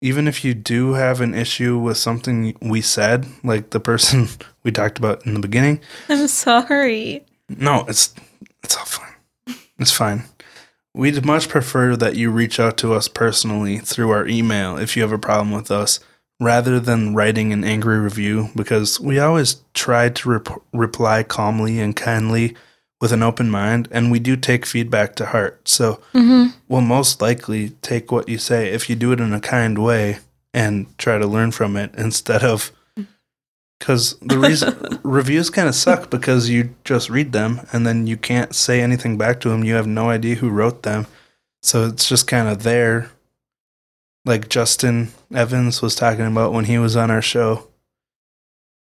even 0.00 0.26
if 0.26 0.44
you 0.44 0.54
do 0.54 0.94
have 0.94 1.20
an 1.20 1.34
issue 1.34 1.78
with 1.78 1.98
something 1.98 2.56
we 2.60 2.80
said, 2.80 3.26
like 3.44 3.70
the 3.70 3.80
person 3.80 4.26
we 4.64 4.72
talked 4.72 4.98
about 4.98 5.24
in 5.24 5.34
the 5.34 5.40
beginning, 5.40 5.80
I'm 6.08 6.26
sorry. 6.26 7.24
no, 7.48 7.84
it's 7.86 8.12
it's 8.64 8.76
all 8.76 8.84
fine. 8.84 9.14
It's 9.78 9.90
fine. 9.90 10.24
We'd 10.94 11.24
much 11.24 11.48
prefer 11.48 11.96
that 11.96 12.16
you 12.16 12.30
reach 12.30 12.60
out 12.60 12.76
to 12.78 12.92
us 12.92 13.08
personally 13.08 13.78
through 13.78 14.10
our 14.10 14.26
email 14.26 14.76
if 14.76 14.94
you 14.96 15.02
have 15.02 15.12
a 15.12 15.18
problem 15.18 15.50
with 15.50 15.70
us, 15.70 16.00
rather 16.38 16.78
than 16.80 17.14
writing 17.14 17.52
an 17.52 17.64
angry 17.64 17.98
review, 17.98 18.48
because 18.54 19.00
we 19.00 19.18
always 19.18 19.62
try 19.74 20.08
to 20.10 20.28
rep- 20.28 20.62
reply 20.72 21.22
calmly 21.22 21.78
and 21.80 21.96
kindly 21.96 22.54
with 23.00 23.12
an 23.12 23.22
open 23.22 23.50
mind, 23.50 23.88
and 23.90 24.12
we 24.12 24.18
do 24.20 24.36
take 24.36 24.66
feedback 24.66 25.14
to 25.16 25.26
heart. 25.26 25.66
So 25.66 26.00
Mm-hmm. 26.14 26.56
we'll 26.68 26.82
most 26.82 27.20
likely 27.22 27.70
take 27.80 28.12
what 28.12 28.28
you 28.28 28.38
say 28.38 28.68
if 28.72 28.88
you 28.90 28.94
do 28.96 29.12
it 29.12 29.20
in 29.20 29.32
a 29.32 29.40
kind 29.40 29.78
way 29.82 30.18
and 30.54 30.86
try 30.98 31.16
to 31.18 31.26
learn 31.26 31.50
from 31.52 31.76
it 31.76 31.92
instead 31.96 32.44
of 32.44 32.70
because 33.82 34.16
the 34.20 34.38
reason 34.38 35.00
reviews 35.02 35.50
kind 35.50 35.68
of 35.68 35.74
suck 35.74 36.08
because 36.08 36.48
you 36.48 36.74
just 36.84 37.10
read 37.10 37.32
them 37.32 37.60
and 37.72 37.84
then 37.84 38.06
you 38.06 38.16
can't 38.16 38.54
say 38.54 38.80
anything 38.80 39.18
back 39.18 39.40
to 39.40 39.48
them. 39.48 39.64
You 39.64 39.74
have 39.74 39.86
no 39.88 40.08
idea 40.08 40.36
who 40.36 40.48
wrote 40.50 40.84
them, 40.84 41.06
so 41.62 41.86
it's 41.86 42.08
just 42.08 42.26
kind 42.28 42.48
of 42.48 42.62
there. 42.62 43.10
Like 44.24 44.48
Justin 44.48 45.08
Evans 45.34 45.82
was 45.82 45.96
talking 45.96 46.26
about 46.26 46.52
when 46.52 46.66
he 46.66 46.78
was 46.78 46.94
on 46.96 47.10
our 47.10 47.22
show. 47.22 47.66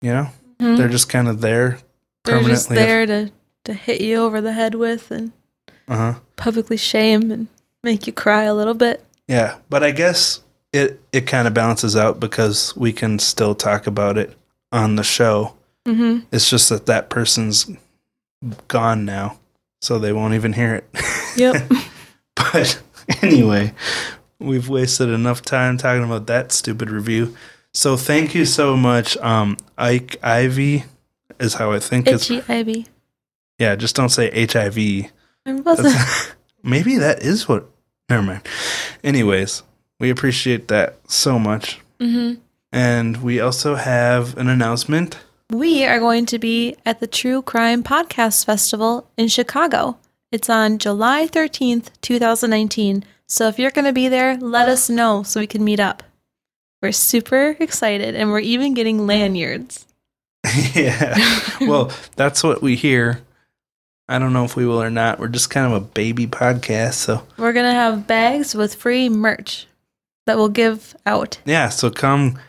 You 0.01 0.11
know, 0.11 0.27
they're 0.59 0.89
just 0.89 1.07
kind 1.09 1.27
of 1.29 1.39
there 1.41 1.79
Mm-hmm. 2.25 2.45
They're 2.45 2.53
just 2.55 2.69
there 2.69 3.05
to, 3.05 3.31
to 3.65 3.73
hit 3.73 3.99
you 4.01 4.15
over 4.17 4.39
the 4.39 4.53
head 4.53 4.75
with 4.75 5.11
and 5.11 5.31
Uh 5.89 5.95
huh. 5.97 6.13
publicly 6.37 6.77
shame 6.77 7.31
and 7.31 7.47
make 7.83 8.07
you 8.07 8.13
cry 8.13 8.43
a 8.43 8.53
little 8.53 8.73
bit. 8.73 9.03
Yeah, 9.27 9.57
but 9.69 9.83
I 9.83 9.91
guess 9.91 10.41
it 10.71 11.01
it 11.11 11.27
kind 11.27 11.47
of 11.47 11.53
balances 11.53 11.95
out 11.97 12.19
because 12.21 12.75
we 12.77 12.93
can 12.93 13.19
still 13.19 13.55
talk 13.55 13.87
about 13.87 14.17
it 14.17 14.37
on 14.73 14.97
the 14.97 15.03
show. 15.03 15.55
Mm-hmm. 15.85 16.25
It's 16.31 16.49
just 16.49 16.67
that 16.69 16.87
that 16.87 17.09
person's 17.09 17.69
gone 18.67 19.05
now, 19.05 19.39
so 19.81 19.99
they 19.99 20.11
won't 20.11 20.33
even 20.33 20.51
hear 20.51 20.75
it. 20.75 20.89
Yep. 21.37 21.71
but 22.35 22.81
anyway, 23.21 23.73
we've 24.39 24.67
wasted 24.67 25.09
enough 25.09 25.41
time 25.41 25.77
talking 25.77 26.03
about 26.03 26.27
that 26.27 26.51
stupid 26.51 26.89
review. 26.89 27.35
So 27.73 27.97
thank 27.97 28.35
you 28.35 28.45
so 28.45 28.75
much, 28.77 29.17
um, 29.17 29.57
Ike 29.77 30.17
Ivy 30.21 30.83
is 31.39 31.55
how 31.55 31.71
I 31.71 31.79
think 31.79 32.07
it's. 32.07 32.29
Ivy. 32.29 32.87
Yeah, 33.57 33.75
just 33.75 33.95
don't 33.95 34.09
say 34.09 34.45
HIV. 34.45 35.11
Maybe 36.63 36.97
that 36.97 37.21
is 37.21 37.47
what. 37.47 37.65
Never 38.09 38.23
mind. 38.23 38.47
Anyways, 39.03 39.63
we 39.99 40.09
appreciate 40.09 40.67
that 40.67 40.97
so 41.09 41.39
much. 41.39 41.79
mm-hmm. 41.99 42.39
And 42.73 43.21
we 43.21 43.39
also 43.39 43.75
have 43.75 44.35
an 44.35 44.49
announcement. 44.49 45.19
We 45.51 45.85
are 45.85 45.99
going 45.99 46.25
to 46.25 46.39
be 46.39 46.75
at 46.87 46.99
the 46.99 47.05
True 47.05 47.43
Crime 47.43 47.83
Podcast 47.83 48.45
Festival 48.45 49.07
in 49.15 49.27
Chicago. 49.27 49.97
It's 50.31 50.49
on 50.49 50.79
July 50.79 51.27
13th, 51.27 51.89
2019. 52.01 53.05
So 53.27 53.47
if 53.47 53.59
you're 53.59 53.69
going 53.69 53.85
to 53.85 53.93
be 53.93 54.07
there, 54.07 54.37
let 54.37 54.67
us 54.67 54.89
know 54.89 55.21
so 55.21 55.39
we 55.39 55.45
can 55.45 55.63
meet 55.63 55.79
up. 55.79 56.01
We're 56.81 56.91
super 56.91 57.55
excited 57.59 58.15
and 58.15 58.31
we're 58.31 58.39
even 58.39 58.73
getting 58.73 59.05
lanyards. 59.05 59.85
yeah. 60.73 61.15
Well, 61.61 61.91
that's 62.15 62.43
what 62.43 62.61
we 62.63 62.75
hear. 62.75 63.21
I 64.09 64.17
don't 64.19 64.33
know 64.33 64.43
if 64.43 64.55
we 64.55 64.65
will 64.65 64.81
or 64.81 64.89
not. 64.89 65.17
We're 65.19 65.29
just 65.29 65.49
kind 65.51 65.71
of 65.71 65.81
a 65.81 65.85
baby 65.85 66.25
podcast. 66.27 66.95
So, 66.95 67.25
We're 67.37 67.53
going 67.53 67.67
to 67.67 67.71
have 67.71 68.07
bags 68.07 68.53
with 68.55 68.75
free 68.75 69.07
merch 69.07 69.67
that 70.25 70.35
we'll 70.37 70.49
give 70.49 70.95
out. 71.05 71.37
yeah. 71.45 71.69
So 71.69 71.89
come 71.91 72.39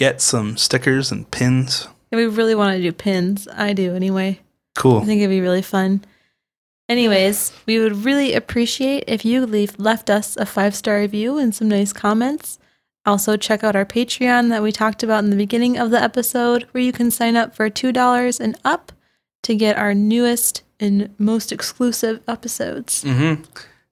get 0.00 0.22
some 0.22 0.56
stickers 0.56 1.12
and 1.12 1.30
pins. 1.30 1.86
We 2.10 2.24
really 2.24 2.54
want 2.54 2.74
to 2.74 2.82
do 2.82 2.90
pins. 2.90 3.46
I 3.52 3.74
do 3.74 3.94
anyway. 3.94 4.40
Cool. 4.74 5.00
I 5.00 5.04
think 5.04 5.20
it'd 5.20 5.28
be 5.28 5.42
really 5.42 5.60
fun. 5.60 6.02
Anyways, 6.88 7.52
we 7.66 7.78
would 7.78 8.06
really 8.06 8.32
appreciate 8.32 9.04
if 9.06 9.26
you 9.26 9.44
leave 9.44 9.78
left 9.78 10.08
us 10.08 10.38
a 10.38 10.46
five 10.46 10.74
star 10.74 11.00
review 11.00 11.36
and 11.36 11.54
some 11.54 11.68
nice 11.68 11.92
comments. 11.92 12.58
Also, 13.04 13.36
check 13.36 13.62
out 13.62 13.76
our 13.76 13.84
Patreon 13.84 14.48
that 14.48 14.62
we 14.62 14.72
talked 14.72 15.02
about 15.02 15.22
in 15.22 15.28
the 15.28 15.36
beginning 15.36 15.76
of 15.76 15.90
the 15.90 16.00
episode, 16.00 16.66
where 16.70 16.82
you 16.82 16.92
can 16.92 17.10
sign 17.10 17.36
up 17.36 17.54
for 17.54 17.68
$2 17.68 18.40
and 18.40 18.58
up 18.64 18.92
to 19.42 19.54
get 19.54 19.76
our 19.76 19.92
newest 19.92 20.62
and 20.80 21.14
most 21.18 21.52
exclusive 21.52 22.20
episodes. 22.26 23.04
Mm-hmm. 23.04 23.42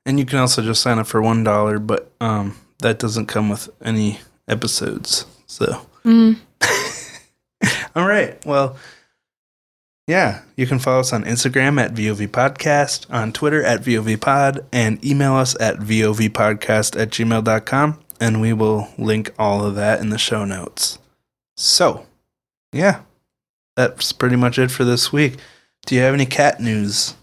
And 0.06 0.18
you 0.18 0.24
can 0.24 0.38
also 0.38 0.62
just 0.62 0.80
sign 0.80 0.98
up 0.98 1.06
for 1.06 1.20
$1, 1.20 1.86
but 1.86 2.12
um, 2.18 2.56
that 2.78 2.98
doesn't 2.98 3.26
come 3.26 3.50
with 3.50 3.68
any 3.82 4.20
episodes. 4.48 5.26
So. 5.46 5.82
Mm. 6.04 6.36
All 7.96 8.06
right. 8.06 8.44
Well, 8.46 8.76
yeah, 10.06 10.42
you 10.56 10.66
can 10.66 10.78
follow 10.78 11.00
us 11.00 11.12
on 11.12 11.24
Instagram 11.24 11.80
at 11.82 11.92
VOV 11.94 12.28
Podcast, 12.28 13.06
on 13.12 13.32
Twitter 13.32 13.62
at 13.62 13.80
VOV 13.82 14.20
Pod, 14.20 14.64
and 14.72 15.04
email 15.04 15.34
us 15.34 15.54
at 15.60 15.76
VOVPodcast 15.78 16.98
at 17.00 17.10
gmail.com, 17.10 17.98
and 18.20 18.40
we 18.40 18.52
will 18.52 18.88
link 18.96 19.30
all 19.38 19.64
of 19.66 19.74
that 19.74 20.00
in 20.00 20.08
the 20.10 20.16
show 20.18 20.44
notes. 20.44 20.98
So, 21.56 22.06
yeah, 22.72 23.00
that's 23.76 24.12
pretty 24.12 24.36
much 24.36 24.58
it 24.58 24.70
for 24.70 24.84
this 24.84 25.12
week. 25.12 25.36
Do 25.84 25.94
you 25.94 26.00
have 26.02 26.14
any 26.14 26.26
cat 26.26 26.60
news? 26.60 27.14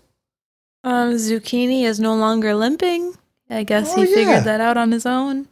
Um, 0.84 1.14
Zucchini 1.14 1.84
is 1.84 2.00
no 2.00 2.14
longer 2.16 2.54
limping. 2.54 3.16
I 3.50 3.64
guess 3.64 3.94
Oh, 3.94 4.02
he 4.04 4.10
yeah. 4.10 4.16
figured 4.16 4.44
that 4.44 4.62
out 4.62 4.78
on 4.78 4.92
his 4.92 5.06
own. 5.06 5.48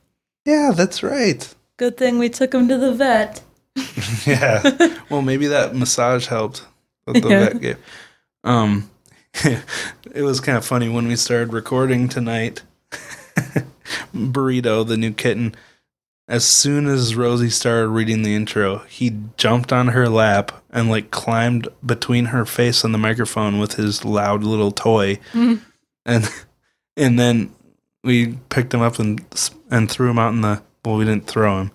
Yeah, 0.46 0.72
that's 0.76 1.02
right. 1.02 1.52
Good 1.84 1.98
thing 1.98 2.18
we 2.18 2.30
took 2.30 2.54
him 2.54 2.70
to 2.70 2.78
the 2.78 2.94
vet. 2.94 3.42
yeah. 4.26 4.62
Well, 5.10 5.22
maybe 5.22 5.48
that 5.48 5.76
massage 5.76 6.28
helped 6.28 6.66
that 7.06 7.22
the 7.22 7.28
Yeah. 7.30 7.40
vet 7.50 7.60
gave. 7.62 7.78
Um, 8.46 8.90
it 9.44 10.22
was 10.22 10.40
kind 10.40 10.58
of 10.58 10.64
funny 10.66 10.88
when 10.88 11.10
we 11.10 11.18
started 11.18 11.52
recording 11.52 12.08
tonight. 12.08 12.62
Burrito, 14.16 14.88
the 14.88 14.96
new 14.96 15.12
kitten, 15.12 15.56
as 16.30 16.46
soon 16.46 16.88
as 16.88 17.18
Rosie 17.18 17.50
started 17.50 17.90
reading 17.90 18.24
the 18.24 18.34
intro, 18.34 18.78
he 18.88 19.18
jumped 19.36 19.74
on 19.74 19.90
her 19.90 20.08
lap 20.08 20.64
and 20.70 20.90
like 20.90 21.12
climbed 21.12 21.68
between 21.86 22.28
her 22.28 22.46
face 22.46 22.86
and 22.86 22.94
the 22.94 22.98
microphone 22.98 23.60
with 23.60 23.74
his 23.74 24.06
loud 24.06 24.42
little 24.46 24.72
toy, 24.72 25.20
Mhm. 25.34 25.60
and 26.06 26.30
and 26.96 27.20
then 27.20 27.54
we 28.06 28.38
picked 28.48 28.74
him 28.74 28.80
up 28.82 29.00
and 29.00 29.22
and 29.70 29.92
threw 29.92 30.10
him 30.10 30.18
out 30.20 30.32
in 30.32 30.40
the. 30.40 30.62
Well, 30.86 30.98
we 30.98 31.06
didn't 31.06 31.28
throw 31.28 31.62
him. 31.62 31.72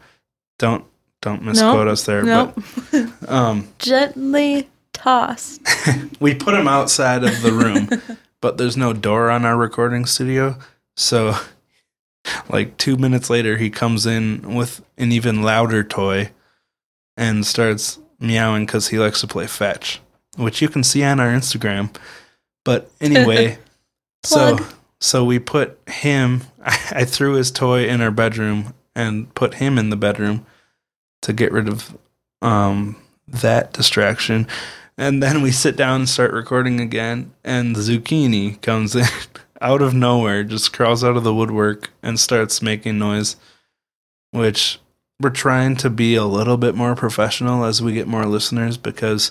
Don't 0.59 0.85
don't 1.21 1.43
misquote 1.43 1.89
us 1.89 2.05
there, 2.05 2.23
Nope. 2.23 2.63
but 2.93 3.31
um, 3.31 3.69
Gently 3.79 4.69
tossed. 4.93 5.61
we 6.21 6.35
put 6.35 6.55
him 6.55 6.69
outside 6.69 7.25
of 7.25 7.43
the 7.43 7.53
room, 7.53 7.89
but 8.41 8.57
there's 8.57 8.77
no 8.77 8.93
door 8.93 9.31
on 9.31 9.45
our 9.45 9.57
recording 9.57 10.05
studio. 10.07 10.57
So, 10.97 11.37
like 12.49 12.77
two 12.77 12.97
minutes 12.97 13.31
later, 13.31 13.57
he 13.57 13.71
comes 13.71 14.07
in 14.07 14.55
with 14.55 14.85
an 14.97 15.11
even 15.11 15.43
louder 15.43 15.83
toy 15.83 16.31
and 17.17 17.45
starts 17.45 17.99
meowing 18.21 18.67
because 18.67 18.89
he 18.89 18.99
likes 18.99 19.21
to 19.21 19.27
play 19.27 19.47
fetch, 19.47 20.01
which 20.37 20.63
you 20.63 20.69
can 20.69 20.85
see 20.85 21.03
on 21.03 21.19
our 21.19 21.29
Instagram. 21.31 21.95
But 22.65 22.91
anyway, 23.01 23.59
so 24.25 24.59
so 25.01 25.25
we 25.25 25.39
put 25.41 25.79
him. 25.89 26.43
I 26.65 27.05
threw 27.05 27.35
his 27.35 27.51
toy 27.51 27.89
in 27.89 28.01
our 28.01 28.11
bedroom 28.11 28.75
and 28.99 29.33
put 29.37 29.55
him 29.55 29.79
in 29.79 29.91
the 29.91 29.97
bedroom 29.97 30.45
to 31.23 31.33
get 31.33 31.53
rid 31.53 31.69
of 31.69 31.97
um, 32.43 33.01
that 33.29 33.73
distraction. 33.73 34.49
And 34.99 35.23
then 35.23 35.41
we 35.41 35.53
sit 35.53 35.77
down 35.77 36.01
and 36.01 36.09
start 36.09 36.33
recording 36.33 36.81
again, 36.81 37.33
and 37.45 37.77
the 37.77 37.81
zucchini 37.81 38.61
comes 38.61 38.97
in 38.97 39.07
out 39.61 39.83
of 39.83 39.95
nowhere, 39.95 40.43
just 40.43 40.73
crawls 40.73 41.05
out 41.05 41.17
of 41.17 41.23
the 41.23 41.33
woodwork 41.33 41.91
and 42.03 42.19
starts 42.19 42.61
making 42.61 42.99
noise, 42.99 43.37
which 44.33 44.81
we're 45.21 45.31
trying 45.31 45.77
to 45.77 45.91
be 45.91 46.17
a 46.17 46.25
little 46.25 46.57
bit 46.57 46.75
more 46.75 46.97
professional 46.97 47.65
as 47.65 47.81
we 47.81 47.93
get 47.93 48.09
more 48.09 48.27
listeners 48.27 48.77
because, 48.77 49.31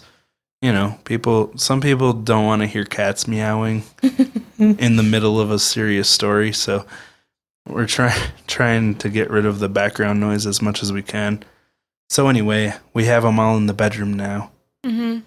you 0.61 0.71
know, 0.71 0.97
people, 1.03 1.51
some 1.57 1.81
people 1.81 2.13
don't 2.13 2.45
want 2.45 2.61
to 2.61 2.67
hear 2.67 2.85
cats 2.85 3.27
meowing 3.27 3.83
in 4.57 4.95
the 4.95 5.03
middle 5.03 5.41
of 5.41 5.51
a 5.51 5.59
serious 5.59 6.09
story. 6.09 6.53
So 6.53 6.85
we're 7.69 7.87
trying 7.87 8.19
trying 8.47 8.95
to 8.95 9.09
get 9.09 9.29
rid 9.29 9.45
of 9.45 9.59
the 9.59 9.69
background 9.69 10.19
noise 10.19 10.45
as 10.45 10.61
much 10.61 10.81
as 10.83 10.91
we 10.93 11.01
can. 11.03 11.43
So 12.09 12.27
anyway, 12.29 12.73
we 12.93 13.05
have 13.05 13.23
them 13.23 13.39
all 13.39 13.57
in 13.57 13.65
the 13.67 13.73
bedroom 13.73 14.13
now. 14.13 14.51
Mm-hmm. 14.85 15.19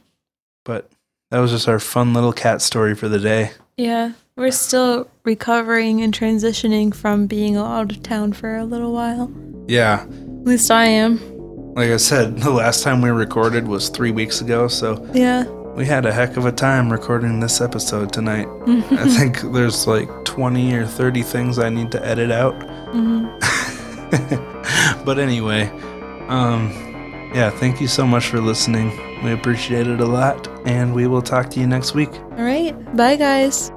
But 0.65 0.91
that 1.31 1.39
was 1.39 1.51
just 1.51 1.69
our 1.69 1.79
fun 1.79 2.15
little 2.15 2.33
cat 2.33 2.63
story 2.63 2.95
for 2.95 3.09
the 3.09 3.19
day. 3.19 3.51
Yeah, 3.77 4.13
we're 4.37 4.51
still 4.51 5.09
recovering 5.25 6.03
and 6.03 6.15
transitioning 6.17 6.95
from 6.95 7.27
being 7.27 7.57
out 7.57 7.93
of 7.93 8.03
town 8.03 8.33
for 8.33 8.57
a 8.57 8.65
little 8.65 8.93
while. 8.93 9.31
Yeah, 9.69 10.03
At 10.03 10.45
least 10.45 10.71
I 10.71 10.87
am. 10.87 11.19
like 11.75 11.91
I 11.91 11.97
said, 11.99 12.39
the 12.41 12.51
last 12.51 12.83
time 12.83 13.01
we 13.03 13.11
recorded 13.11 13.69
was 13.69 13.89
three 13.89 14.11
weeks 14.11 14.41
ago. 14.41 14.67
So 14.69 15.07
Yeah. 15.13 15.45
We 15.75 15.87
had 15.87 16.05
a 16.07 16.13
heck 16.13 16.37
of 16.37 16.47
a 16.47 16.53
time 16.53 16.91
recording 16.91 17.41
this 17.41 17.61
episode 17.61 18.13
tonight. 18.13 18.49
I 18.67 19.09
think 19.19 19.41
there's 19.53 19.87
like 19.87 20.09
20 20.25 20.75
or 20.75 20.87
30 20.87 21.23
things 21.23 21.59
I 21.59 21.69
need 21.69 21.91
to 21.93 22.05
edit 22.05 22.31
out. 22.31 22.55
Mhm. 22.93 23.31
but 25.05 25.19
anyway, 25.19 25.71
um, 26.29 26.71
yeah, 27.35 27.51
thank 27.51 27.81
you 27.81 27.87
so 27.87 28.07
much 28.07 28.27
for 28.27 28.41
listening. 28.41 28.91
We 29.23 29.33
appreciate 29.33 29.87
it 29.87 30.01
a 30.01 30.07
lot, 30.07 30.49
and 30.67 30.95
we 30.95 31.07
will 31.07 31.23
talk 31.23 31.51
to 31.51 31.61
you 31.61 31.67
next 31.67 31.95
week. 31.95 32.11
All 32.13 32.45
right. 32.45 32.73
Bye, 32.97 33.17
guys. 33.17 33.71